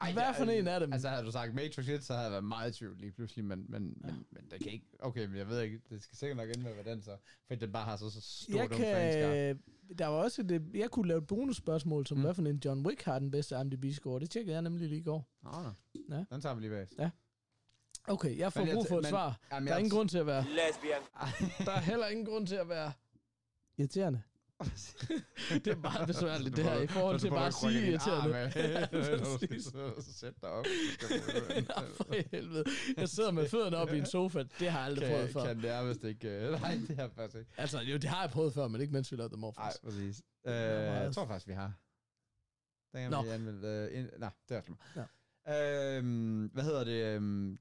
Ej, 0.00 0.12
Hvad 0.12 0.26
det 0.26 0.36
for 0.36 0.44
en 0.44 0.68
af 0.68 0.80
dem? 0.80 0.92
Altså, 0.92 1.08
havde 1.08 1.24
du 1.24 1.30
sagt 1.30 1.54
Matrix 1.54 1.88
1, 1.88 2.04
så 2.04 2.12
havde 2.12 2.24
jeg 2.24 2.32
været 2.32 2.44
meget 2.44 2.70
i 2.74 2.78
tvivl 2.78 2.98
lige 2.98 3.12
pludselig, 3.12 3.44
men, 3.44 3.66
men, 3.68 3.96
ja. 4.04 4.06
men, 4.12 4.26
men 4.30 4.50
det 4.50 4.60
kan 4.62 4.72
ikke... 4.72 4.86
Okay, 4.98 5.26
men 5.26 5.36
jeg 5.36 5.48
ved 5.48 5.60
ikke, 5.60 5.80
det 5.90 6.02
skal 6.02 6.16
sikkert 6.18 6.36
nok 6.36 6.48
ende 6.48 6.60
med 6.60 6.70
at 6.70 6.76
være 6.84 6.94
den 6.94 7.02
så, 7.02 7.16
fordi 7.46 7.60
den 7.60 7.72
bare 7.72 7.84
har 7.84 7.96
så, 7.96 8.10
så 8.10 8.20
stor 8.20 8.58
jeg 8.58 8.70
kan, 8.70 9.62
der 9.98 10.06
var 10.06 10.16
også 10.16 10.42
det, 10.42 10.62
jeg 10.74 10.90
kunne 10.90 11.08
lave 11.08 11.18
et 11.18 11.26
bonusspørgsmål, 11.26 12.06
som 12.06 12.16
Mm. 12.18 12.22
hvad 12.24 12.34
for 12.34 12.42
en 12.42 12.60
John 12.64 12.86
Wick 12.86 13.02
har 13.02 13.18
den 13.18 13.30
bedste 13.30 13.54
IMDb-score. 13.60 14.20
Det 14.20 14.30
tjekkede 14.30 14.54
jeg 14.54 14.62
nemlig 14.62 14.88
lige 14.88 15.00
i 15.00 15.04
går. 15.04 15.28
Nå, 15.42 15.50
nå. 15.50 16.16
Ja. 16.16 16.24
Den 16.30 16.40
tager 16.40 16.54
vi 16.54 16.60
lige 16.60 16.70
bag. 16.96 17.10
Okay, 18.08 18.38
jeg 18.38 18.52
får 18.52 18.60
Men 18.60 18.68
jeg 18.68 18.74
brug 18.74 18.86
for 18.88 18.96
et 18.98 19.02
men- 19.02 19.10
svar. 19.10 19.40
Jamen, 19.52 19.66
Der 19.66 19.72
er 19.72 19.76
jeg- 19.76 19.80
ingen 19.84 19.96
grund 19.98 20.08
til 20.08 20.18
at 20.18 20.26
være... 20.26 20.42
Lesbian. 20.48 21.02
Der 21.66 21.72
er 21.72 21.80
heller 21.80 22.06
ingen 22.06 22.26
grund 22.26 22.46
til 22.46 22.54
at 22.56 22.68
være 22.68 22.92
irriterende. 23.78 24.22
Det 25.48 25.66
er 25.66 25.76
meget 25.76 26.06
besværligt, 26.12 26.56
det 26.56 26.64
her, 26.64 26.80
i 26.80 26.86
forhold 26.86 27.20
til 27.20 27.30
bare 27.30 27.46
at 27.46 27.54
sige 27.54 27.86
irriterende. 27.90 28.34
Ja. 28.62 30.00
Sæt 30.00 30.34
dig 30.40 30.50
op. 30.50 30.66
Ja, 31.02 31.80
for 31.96 32.28
helvede. 32.30 32.64
Jeg 32.96 33.08
sidder 33.08 33.30
med 33.30 33.48
fødderne 33.48 33.76
op 33.76 33.92
i 33.92 33.98
en 33.98 34.06
sofa. 34.06 34.42
Det 34.58 34.70
har 34.70 34.78
jeg 34.78 34.86
aldrig 34.86 35.08
prøvet 35.08 35.24
kan, 35.24 35.32
før. 35.32 35.44
kan 35.46 35.56
nærmest 35.56 36.04
ikke... 36.04 36.28
øh, 36.28 36.50
Nej, 36.60 36.78
det 36.88 36.96
har 36.96 37.02
jeg 37.02 37.12
faktisk 37.16 37.38
ikke. 37.38 37.50
Altså, 37.56 37.80
jo, 37.80 37.94
det 37.96 38.04
har 38.04 38.20
jeg 38.22 38.30
prøvet 38.30 38.54
før, 38.54 38.68
men 38.68 38.80
ikke 38.80 38.92
mens 38.92 39.12
vi 39.12 39.16
lavede 39.16 39.34
The 39.34 39.36
Nej, 39.36 39.40
Morphers. 39.40 39.78
præcis. 39.84 40.22
Øh, 40.46 40.52
jeg 40.54 41.12
tror 41.14 41.26
faktisk, 41.26 41.48
vi 41.48 41.52
har. 41.52 41.72
Den 42.96 43.10
Nå. 43.10 43.16
kan 43.16 43.24
vi 43.28 43.34
anmelde... 43.34 43.68
Øh, 43.92 43.98
ind, 43.98 44.08
nej, 44.18 44.30
det 44.48 44.54
er 44.56 44.58
også. 44.60 44.72
Øhm, 45.48 46.50
hvad 46.52 46.64
hedder 46.64 46.84
det? 46.84 47.04
Øhm? 47.16 47.58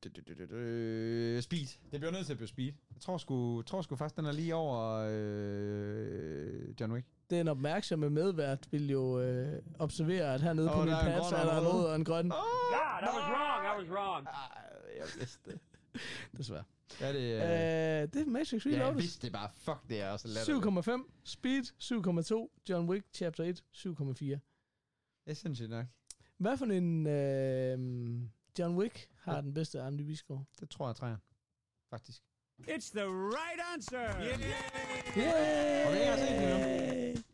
Speed. 1.41 1.67
Det 1.91 1.99
bliver 1.99 2.11
nødt 2.11 2.25
til 2.25 2.33
at 2.33 2.37
blive 2.37 2.47
Speed. 2.47 2.71
Jeg 2.93 3.01
tror 3.01 3.17
sgu, 3.17 3.61
tror 3.61 3.81
sgu 3.81 3.95
faktisk, 3.95 4.17
den 4.17 4.25
er 4.25 4.31
lige 4.31 4.55
over 4.55 5.05
øh, 5.09 6.81
John 6.81 6.91
Wick. 6.93 7.07
Den 7.29 7.47
opmærksomme 7.47 8.09
medvært 8.09 8.67
vil 8.71 8.89
jo 8.89 9.19
øh, 9.21 9.61
observere, 9.79 10.33
at 10.33 10.41
hernede 10.41 10.69
Åh, 10.69 10.73
på 10.75 10.79
min 10.81 10.87
der 10.87 10.95
er 10.95 10.99
er 10.99 11.45
der 11.45 11.57
en 11.57 11.63
en 11.65 11.71
rød. 11.73 11.85
og 11.85 11.95
en 11.95 12.05
grøn. 12.05 12.29
God, 12.29 12.37
I 13.01 13.05
was 13.05 13.13
wrong. 13.13 13.65
I 13.65 13.83
was 13.83 13.89
wrong. 13.97 14.27
Ej, 14.27 14.97
jeg 14.97 15.05
vidste 15.19 15.51
det. 15.51 15.59
Desværre. 16.37 16.63
Er 16.99 17.11
det? 17.11 17.19
Øh, 17.19 17.41
Øh, 17.41 18.07
det 18.13 18.21
er 18.21 18.25
Matrix 18.29 18.65
ja, 18.65 18.69
jeg 18.71 18.79
Reloaded. 18.79 19.01
vidste 19.01 19.21
det 19.27 19.33
bare. 19.33 19.49
Fuck, 19.57 19.77
det 19.89 20.01
er 20.01 20.09
også 20.09 20.27
latterligt. 20.27 20.87
7,5. 20.89 21.11
Speed 21.23 21.63
7,2. 22.53 22.61
John 22.69 22.89
Wick 22.89 23.05
Chapter 23.13 23.43
1 23.43 23.63
7,4. 23.77 24.25
Det 24.25 24.41
er 25.25 25.33
sindssygt 25.33 25.69
nok. 25.69 25.85
Hvad 26.41 26.57
for 26.57 26.65
en 26.65 27.07
øh, 27.07 27.79
John 28.59 28.77
Wick 28.77 29.09
har 29.19 29.35
Ja. 29.35 29.41
den 29.41 29.53
bedste 29.53 29.77
IMDb-score? 29.77 30.43
Det 30.59 30.69
tror 30.69 30.87
jeg 30.87 30.95
træer. 30.95 31.17
Faktisk. 31.89 32.21
It's 32.61 32.91
the 32.97 33.05
right 33.07 33.61
answer. 33.75 33.99
Yeah. 34.21 34.39
Yeah! 35.17 35.87
Og 35.87 35.93
vi 35.93 35.99
har 35.99 36.17
set. 36.17 37.25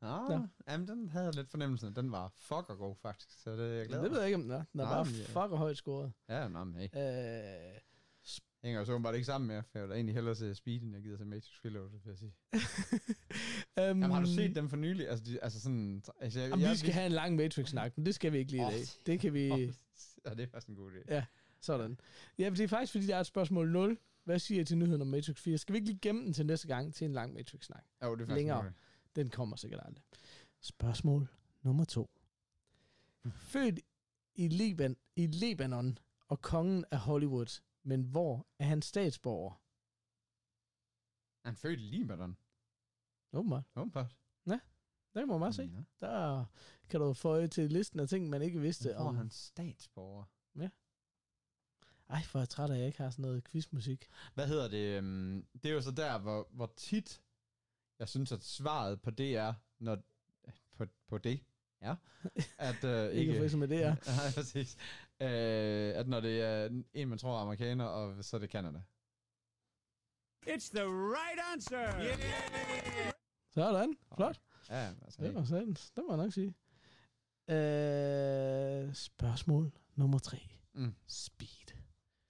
Nå. 0.00 0.08
Ah, 0.08 0.40
jamen, 0.68 0.88
den 0.88 1.08
havde 1.08 1.24
jeg 1.24 1.34
lidt 1.34 1.50
fornemmelsen. 1.50 1.96
Den 1.96 2.12
var 2.12 2.28
fucker 2.36 2.74
god, 2.74 2.96
faktisk. 3.02 3.42
Så 3.42 3.56
det, 3.56 3.78
jeg 3.78 3.86
glæder 3.86 4.02
Det 4.02 4.10
ved 4.12 4.18
jeg 4.18 4.26
ikke, 4.26 4.34
om 4.36 4.42
den 4.42 4.50
er. 4.50 4.64
Den 4.72 4.80
er 4.80 4.84
Nej, 4.84 4.94
bare 4.94 5.06
ja. 5.06 5.24
fucker 5.24 5.56
højt 5.56 5.76
scoret. 5.76 6.12
Ja, 6.28 6.48
nå, 6.48 6.64
men 6.64 6.74
hey. 6.76 6.88
Øh, 6.94 7.80
Hænger 8.62 8.80
jo 8.80 8.84
så 8.84 8.92
åbenbart 8.92 9.14
ikke 9.14 9.24
sammen 9.24 9.48
mere, 9.48 9.62
for 9.62 9.78
jeg 9.78 9.82
vil 9.82 9.90
da 9.90 9.94
egentlig 9.94 10.14
hellere 10.14 10.34
se 10.34 10.54
Speed, 10.54 10.82
end 10.82 10.94
jeg 10.94 11.02
gider 11.02 11.16
se 11.16 11.24
Matrix 11.24 11.64
Reloaded, 11.64 11.98
vil 12.04 12.10
jeg 12.10 12.18
sige. 12.18 12.32
um, 12.52 12.62
Jamen, 14.02 14.02
har 14.02 14.20
du 14.20 14.26
set 14.26 14.54
dem 14.54 14.68
for 14.68 14.76
nylig? 14.76 15.08
Altså, 15.08 15.24
de, 15.24 15.42
altså 15.42 15.60
sådan... 15.60 16.02
Altså, 16.20 16.40
jeg, 16.40 16.50
Jamen, 16.50 16.70
vi 16.70 16.76
skal 16.76 16.92
have 16.92 17.06
en 17.06 17.12
lang 17.12 17.36
Matrix-snak, 17.36 17.96
men 17.96 18.06
det 18.06 18.14
skal 18.14 18.32
vi 18.32 18.38
ikke 18.38 18.50
lige 18.50 18.62
i 18.62 18.70
dag. 18.70 18.82
Det 19.06 19.20
kan 19.20 19.34
vi... 19.34 19.48
Ja, 20.24 20.30
det 20.30 20.40
er 20.40 20.46
faktisk 20.46 20.68
en 20.68 20.76
god 20.76 20.90
idé. 20.90 21.14
Ja. 21.14 21.24
Sådan. 21.60 22.00
Ja, 22.38 22.50
det 22.50 22.60
er 22.60 22.68
faktisk, 22.68 22.92
fordi 22.92 23.06
der 23.06 23.16
er 23.16 23.20
et 23.20 23.26
spørgsmål 23.26 23.70
0. 23.72 23.98
Hvad 24.24 24.38
siger 24.38 24.60
I 24.60 24.64
til 24.64 24.78
nyheden 24.78 25.00
om 25.00 25.06
Matrix 25.06 25.40
4? 25.40 25.58
Skal 25.58 25.72
vi 25.72 25.76
ikke 25.76 25.88
lige 25.88 25.98
gemme 26.02 26.24
den 26.24 26.32
til 26.32 26.46
næste 26.46 26.68
gang 26.68 26.94
til 26.94 27.04
en 27.04 27.12
lang 27.12 27.34
Matrix-snak? 27.34 27.84
Jo, 28.04 28.14
det 28.14 28.22
er 28.22 28.26
faktisk 28.26 28.36
Længere. 28.36 28.72
Den 29.16 29.30
kommer 29.30 29.56
sikkert 29.56 29.80
aldrig. 29.84 30.04
Spørgsmål 30.60 31.28
nummer 31.62 31.84
2. 31.84 32.10
Født 33.30 33.80
i, 34.34 34.48
Liban, 34.48 34.96
i 35.16 35.26
Libanon 35.26 35.98
og 36.28 36.42
kongen 36.42 36.84
af 36.90 36.98
Hollywood, 36.98 37.60
men 37.88 38.02
hvor 38.02 38.46
er 38.58 38.64
han 38.64 38.82
statsborger? 38.82 39.50
Er 41.44 41.48
han 41.48 41.56
født 41.56 41.80
i 41.80 41.82
Libanon? 41.82 42.36
Åbenbart. 43.32 43.64
Åbenbart. 43.76 44.16
Der 45.14 45.20
kan 45.20 45.28
man 45.28 45.40
bare 45.40 45.52
se. 45.52 45.62
Ja. 45.62 46.06
Der 46.06 46.44
kan 46.88 47.00
du 47.00 47.12
få 47.12 47.46
til 47.46 47.70
listen 47.72 48.00
af 48.00 48.08
ting, 48.08 48.28
man 48.28 48.42
ikke 48.42 48.60
vidste 48.60 48.94
Hvor 48.94 49.04
er 49.04 49.08
om. 49.08 49.16
han 49.16 49.30
statsborger? 49.30 50.24
Ej, 52.10 52.22
for 52.22 52.38
jeg 52.38 52.42
er 52.42 52.46
træt 52.46 52.70
af, 52.70 52.74
at 52.74 52.78
jeg 52.78 52.86
ikke 52.86 53.02
har 53.02 53.10
sådan 53.10 53.22
noget 53.22 53.44
quizmusik. 53.44 54.08
Hvad 54.34 54.46
hedder 54.48 54.68
det? 54.68 54.96
øhm, 54.98 55.46
Det 55.62 55.68
er 55.70 55.74
jo 55.74 55.80
så 55.80 55.90
der, 55.90 56.18
hvor, 56.18 56.48
hvor 56.50 56.72
tit, 56.76 57.22
jeg 57.98 58.08
synes, 58.08 58.32
at 58.32 58.44
svaret 58.44 59.00
på 59.02 59.10
det 59.10 59.36
er, 59.36 59.54
når, 59.78 59.98
på, 60.76 60.86
på 61.06 61.18
det, 61.18 61.44
ja, 61.82 61.94
at 62.58 62.84
øh, 62.84 63.12
Ikke 63.18 63.36
for 63.36 63.44
eksempel 63.44 63.70
det 63.70 63.82
er. 63.82 63.94
Nej, 63.94 64.32
præcis. 64.34 64.76
Øh, 65.20 65.92
at 65.98 66.08
når 66.08 66.20
det 66.20 66.42
er 66.42 66.82
en, 66.94 67.08
man 67.08 67.18
tror 67.18 67.36
er 67.36 67.42
amerikaner, 67.42 67.84
og 67.84 68.24
så 68.24 68.36
er 68.36 68.40
det 68.40 68.50
Canada. 68.50 68.78
It's 70.46 70.70
the 70.74 70.84
right 70.86 71.40
answer. 71.54 72.00
Yeah. 72.00 73.12
Sådan. 73.54 73.96
Flot. 74.16 74.40
Ja, 74.70 74.88
altså, 75.04 75.22
Det 75.22 75.34
var 75.34 75.44
sådan. 75.44 75.72
Det 75.74 76.04
må 76.08 76.12
jeg 76.12 76.16
nok 76.16 76.32
sige. 76.32 76.54
Øh, 77.48 78.94
spørgsmål 78.94 79.72
nummer 79.94 80.18
3. 80.18 80.48
Mm. 80.74 80.94
Speed. 81.06 81.76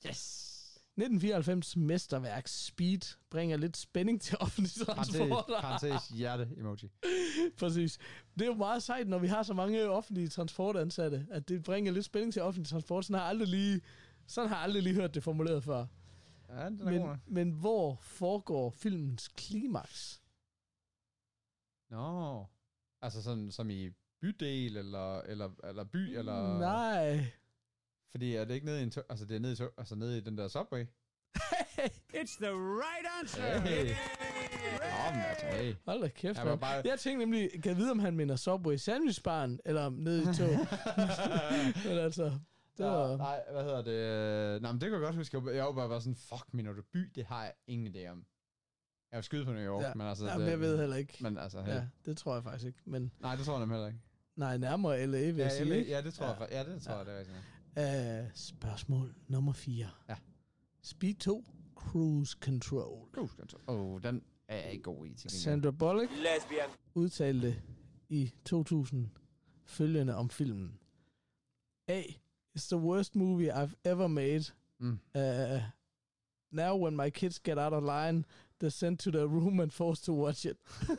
Yes! 0.07 0.57
1994 0.99 1.76
mesterværk 1.76 2.49
Speed 2.49 3.16
bringer 3.30 3.57
lidt 3.57 3.76
spænding 3.76 4.20
til 4.20 4.36
offentlig 4.40 4.72
transport. 4.86 5.44
parentes 5.61 6.09
hjerte 6.09 6.49
emoji. 6.57 6.90
Præcis. 7.59 7.99
Det 8.34 8.42
er 8.42 8.46
jo 8.46 8.55
meget 8.55 8.82
sejt, 8.82 9.09
når 9.09 9.18
vi 9.18 9.26
har 9.26 9.42
så 9.42 9.55
mange 9.55 9.90
offentlige 9.90 10.28
transportansatte, 10.28 11.26
at 11.30 11.49
det 11.49 11.62
bringer 11.62 11.92
lidt 11.92 12.05
spænding 12.05 12.32
til 12.32 12.42
offentlig 12.42 12.68
transport. 12.68 13.05
Sådan 13.05 13.14
har 13.14 13.22
jeg 13.22 13.28
aldrig 13.28 13.49
lige, 13.49 13.80
sådan 14.26 14.49
har 14.49 14.57
jeg 14.57 14.62
aldrig 14.62 14.82
lige 14.82 14.94
hørt 14.94 15.14
det 15.14 15.22
formuleret 15.22 15.64
før. 15.64 15.86
Ja, 16.49 16.64
den 16.64 16.80
er 16.80 16.84
god. 16.84 16.92
Men, 16.92 17.01
nok. 17.01 17.18
men 17.26 17.51
hvor 17.51 17.99
foregår 18.01 18.70
filmens 18.70 19.28
klimaks? 19.28 20.22
Nå. 21.90 22.46
Altså 23.03 23.22
sådan 23.22 23.51
som 23.51 23.70
i 23.70 23.90
bydel, 24.20 24.76
eller, 24.76 25.20
eller, 25.20 25.51
eller 25.64 25.84
by, 25.84 26.18
eller... 26.18 26.59
Nej. 26.59 27.26
Fordi 28.11 28.34
er 28.34 28.44
det 28.44 28.54
ikke 28.54 28.66
nede 28.66 28.80
i 28.80 28.82
en 28.82 28.90
tog, 28.90 29.04
altså 29.11 29.24
det 29.24 29.36
er 29.36 29.40
nede 29.40 29.52
i, 29.52 29.56
tog, 29.56 29.70
altså 29.78 29.94
nede 29.94 30.18
i 30.18 30.20
den 30.20 30.38
der 30.38 30.48
subway? 30.48 30.84
It's 32.20 32.36
the 32.44 32.52
right 32.52 33.06
answer. 33.20 33.59
Hey. 33.61 33.84
Yeah. 33.86 33.96
Nå, 34.80 35.14
men 35.14 35.22
altså, 35.28 35.46
hey. 35.46 35.74
Hold 35.86 36.02
da 36.02 36.09
kæft, 36.09 36.38
Jeg 36.38 36.46
var 36.46 36.56
bare- 36.56 36.82
Jeg 36.84 36.98
tænkte 37.00 37.18
nemlig, 37.24 37.50
kan 37.52 37.64
jeg 37.64 37.76
vide, 37.76 37.90
om 37.90 37.98
han 37.98 38.16
mener 38.16 38.36
Subway 38.36 38.76
sandwichbaren, 38.76 39.61
eller 39.64 39.82
om 39.82 39.92
nede 39.92 40.22
i 40.22 40.24
tog. 40.24 40.48
men 41.88 41.98
altså, 41.98 42.24
det 42.24 42.84
Ja, 42.84 42.86
var... 42.86 43.16
nej, 43.16 43.42
hvad 43.52 43.62
hedder 43.64 43.82
det? 43.82 44.54
Øh, 44.56 44.62
Nej, 44.62 44.72
men 44.72 44.80
det 44.80 44.86
kan 44.90 44.92
jeg 44.92 45.00
godt 45.06 45.16
huske. 45.16 45.42
Jeg 45.54 45.64
var 45.64 45.72
bare 45.72 45.88
var 45.88 45.98
sådan, 45.98 46.14
fuck, 46.16 46.44
du 46.76 46.82
by? 46.92 46.98
Det 47.14 47.24
har 47.26 47.42
jeg 47.44 47.52
ingen 47.66 47.94
idé 47.96 48.09
om. 48.11 48.24
Jeg 49.12 49.16
vil 49.18 49.24
skyde 49.24 49.44
på 49.44 49.52
New 49.52 49.62
York, 49.62 49.82
Ja, 49.82 49.94
men 49.94 50.06
altså... 50.06 50.26
Jamen, 50.26 50.44
det, 50.44 50.50
jeg 50.50 50.61
ved 50.61 50.78
heller 50.78 50.96
ikke. 50.96 51.16
Men 51.20 51.38
altså, 51.38 51.62
hey. 51.62 51.72
Ja, 51.72 51.82
det 52.04 52.16
tror 52.18 52.34
jeg 52.34 52.42
faktisk 52.44 52.66
ikke. 52.66 52.78
Men 52.84 53.12
Nej, 53.20 53.34
det 53.36 53.44
tror 53.44 53.52
jeg 53.54 53.61
nemlig 53.61 53.74
heller 53.76 53.86
ikke. 53.88 54.00
nej, 54.36 54.56
nærmere 54.56 55.06
LA, 55.06 55.18
vil 55.18 55.26
jeg 55.26 55.36
Ja, 55.38 55.48
sige. 55.56 55.64
LA, 55.68 55.74
ikke? 55.76 55.90
ja, 55.90 56.02
det 56.02 56.14
tror 56.14 56.26
Ja. 56.26 56.32
jeg. 56.40 56.48
Ja, 56.50 56.72
det 56.72 56.82
tror 56.82 56.96
jeg, 56.96 57.06
det 57.06 57.14
er 57.14 57.18
rigtigt. 57.18 57.36
Uh, 57.79 58.26
spørgsmål 58.35 59.14
nummer 59.29 59.53
4. 59.53 59.91
Ja. 60.09 60.14
Speed 60.83 61.14
2, 61.14 61.45
Cruise 61.74 62.37
Control. 62.41 63.09
Cruise 63.12 63.35
control. 63.37 63.62
Åh, 63.68 63.81
oh, 63.81 64.03
den 64.03 64.22
er 64.49 64.57
jeg 64.57 64.70
ikke 64.72 64.83
god 64.83 65.07
i 65.07 65.14
til 65.14 65.31
gengæld. 65.31 65.41
Sandra 65.41 65.70
Bullock 65.70 66.11
Lesbian. 66.11 66.70
udtalte 66.95 67.62
i 68.09 68.33
2000 68.45 69.09
følgende 69.64 70.14
om 70.14 70.31
filmen. 70.31 70.79
A. 71.89 72.03
It's 72.59 72.68
the 72.68 72.79
worst 72.79 73.16
movie 73.16 73.62
I've 73.62 73.74
ever 73.85 74.07
made. 74.07 74.45
Mm. 74.79 74.99
Uh, 75.14 75.61
now 76.51 76.85
when 76.85 76.97
my 76.97 77.11
kids 77.11 77.39
get 77.39 77.59
out 77.59 77.72
of 77.72 77.83
line, 77.83 78.24
they're 78.61 78.70
sent 78.70 79.01
to 79.01 79.11
their 79.11 79.26
room 79.26 79.61
and 79.61 79.70
forced 79.70 80.05
to 80.05 80.12
watch 80.12 80.47
it. 80.47 80.57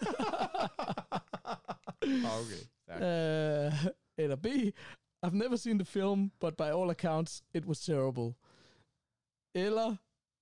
okay. 2.41 2.63
Tak. 2.87 3.01
Uh, 3.01 3.91
eller 4.17 4.35
B. 4.35 4.47
I've 5.25 5.33
never 5.35 5.57
seen 5.57 5.77
the 5.79 5.85
film, 5.85 6.31
but 6.39 6.57
by 6.57 6.69
all 6.71 6.89
accounts, 6.89 7.43
it 7.53 7.65
was 7.65 7.79
terrible. 7.81 8.33
Eller 9.55 9.95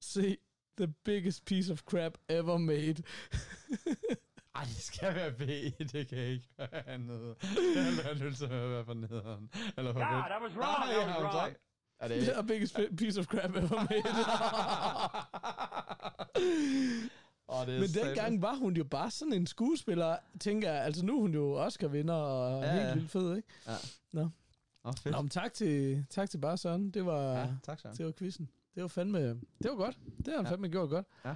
C. 0.04 0.38
The 0.78 0.88
biggest 1.04 1.46
piece 1.46 1.70
of 1.72 1.84
crap 1.86 2.18
ever 2.30 2.58
made. 2.58 3.02
Ej, 4.56 4.64
det 4.64 4.76
skal 4.84 5.16
være 5.16 5.32
B. 5.32 5.40
Det 5.92 6.08
kan 6.08 6.18
ikke 6.18 6.48
være 6.58 6.90
andet. 6.90 7.36
Jeg 7.42 8.12
er 8.12 8.24
nødt 8.24 8.38
til 8.38 8.46
at 8.46 8.52
være 8.52 8.86
for 8.86 8.94
nederen. 8.94 9.50
Eller 9.78 9.94
for 9.94 10.00
God. 10.00 10.40
I 10.40 10.44
was 10.44 10.56
wrong. 10.58 10.80
Nej, 10.80 10.94
I 10.94 10.98
was 10.98 11.08
har 11.08 11.22
wrong. 11.40 11.56
Er 12.00 12.08
det 12.08 12.24
The 12.24 12.44
biggest 12.48 12.76
pi- 12.80 12.96
piece 12.96 13.20
of 13.20 13.26
crap 13.26 13.50
ever 13.56 13.88
made. 13.90 14.14
oh, 17.48 17.66
det 17.68 17.76
er 17.76 17.80
Men 17.80 17.90
dengang 17.90 18.42
var 18.42 18.56
hun 18.56 18.76
jo 18.76 18.84
bare 18.84 19.12
sådan 19.12 19.34
en 19.34 19.48
skuespiller, 19.48 20.18
tænker 20.40 20.72
jeg. 20.72 20.84
Altså 20.86 21.06
nu 21.06 21.16
er 21.18 21.22
hun 21.22 21.34
jo 21.34 21.66
Oscar-vinder 21.66 22.14
og 22.14 22.64
Ja, 22.64 22.72
helt 22.72 22.84
ja. 22.86 22.94
vildt 22.94 23.12
fed, 23.12 23.36
ikke? 23.36 23.48
Ja. 23.68 23.76
Nå. 24.14 24.30
Åh, 24.88 24.94
fedt. 24.94 25.16
Nå, 25.16 25.22
men 25.22 25.30
tak 25.30 25.54
til, 25.54 26.06
tak 26.10 26.30
til 26.30 26.38
bare 26.38 26.58
Søren. 26.58 26.92
Det 26.92 27.06
var, 27.06 27.34
Ja, 27.34 27.48
tak 27.64 27.80
så. 27.80 27.90
det 27.98 28.06
var 28.06 28.12
quizzen. 28.12 28.50
Det 28.76 28.82
var 28.82 28.88
fandme, 28.88 29.20
det 29.30 29.40
var 29.64 29.76
godt. 29.76 29.98
Det 30.18 30.28
har 30.28 30.36
han 30.36 30.46
Ja. 30.46 30.52
fandme 30.52 30.68
gjort 30.70 30.90
godt. 30.90 31.06
Ja. 31.26 31.36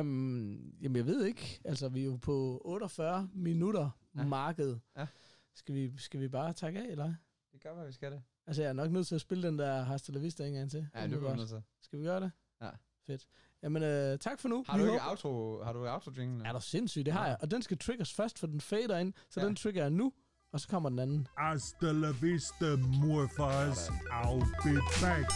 Um, 0.00 0.72
jamen, 0.82 0.96
jeg 0.96 1.06
ved 1.06 1.24
ikke. 1.24 1.60
Altså, 1.64 1.88
vi 1.88 2.00
er 2.00 2.04
jo 2.04 2.16
på 2.16 2.62
48 2.64 3.28
minutter 3.34 3.90
Ja. 4.16 4.24
markedet. 4.26 4.80
Ja. 4.96 5.06
Skal 5.54 5.74
vi, 5.74 5.92
skal 5.98 6.20
vi 6.20 6.28
bare 6.28 6.52
takke 6.52 6.78
af, 6.80 6.86
eller? 6.90 7.14
Det 7.52 7.60
gør, 7.62 7.74
hvad 7.74 7.86
vi 7.86 7.92
skal 7.92 8.12
det. 8.12 8.22
Altså, 8.46 8.62
jeg 8.62 8.68
er 8.68 8.72
nok 8.72 8.90
nødt 8.90 9.06
til 9.06 9.14
at 9.14 9.20
spille 9.20 9.48
den 9.48 9.58
der 9.58 9.82
Hasta 9.82 10.12
La 10.12 10.18
Vista 10.18 10.46
en 10.46 10.52
gang 10.54 10.70
til. 10.70 10.86
Ja, 10.94 11.06
det 11.06 11.12
er 11.12 11.30
vi 11.30 11.36
nødt 11.36 11.48
til. 11.48 11.62
Skal 11.82 11.98
vi 11.98 12.04
gøre 12.04 12.20
det? 12.20 12.30
Ja. 12.62 12.70
Fedt. 13.06 13.26
Jamen, 13.62 13.82
øh, 13.82 14.18
tak 14.18 14.40
for 14.40 14.48
nu. 14.48 14.64
Har 14.68 14.78
Vi 14.78 14.84
du 14.84 14.90
ikke 14.90 15.02
håber- 15.02 15.10
outro, 15.10 15.62
har 15.64 15.72
du 15.72 15.88
outro 15.88 16.10
jingle? 16.18 16.46
Er 16.48 16.52
du 16.52 16.60
sindssygt? 16.60 17.06
Det 17.06 17.14
har 17.14 17.22
Ja. 17.24 17.28
jeg. 17.28 17.38
Og 17.42 17.50
den 17.50 17.62
skal 17.62 17.78
triggers 17.78 18.14
først, 18.14 18.38
for 18.38 18.46
den 18.46 18.60
fader 18.60 18.98
ind. 18.98 19.12
Så 19.30 19.40
Ja. 19.40 19.46
den 19.46 19.56
trigger 19.56 19.82
jeg 19.82 19.90
nu, 19.90 20.12
og 20.52 20.60
så 20.60 20.68
kommer 20.68 20.88
den 20.88 20.98
anden. 20.98 21.28
Hasta 21.38 21.92
la 21.92 22.10
vista, 22.20 22.76
morfars. 22.76 23.88
I'll 23.88 24.44
be 24.64 24.74
back. 25.00 25.26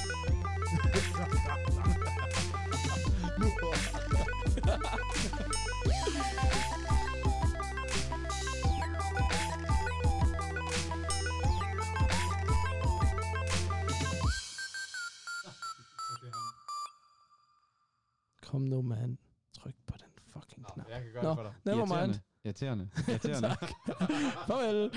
nu. 3.39 3.47
Kom 18.43 18.61
nu, 18.61 18.83
mand. 18.83 19.19
Tryk 19.53 19.75
på 19.87 19.95
den 19.99 20.13
fucking 20.33 20.67
knap. 20.67 20.89
Jeg 20.89 21.03
kan 21.03 21.13
gøre 21.13 21.23
Nå, 21.23 21.31
det 21.31 21.37
for 21.37 21.43
dig. 21.43 21.55
Never 21.65 22.07
mind. 22.07 22.21
Irriterende. 22.45 22.89
Irriterende. 23.09 23.57
Farvel. 24.49 24.91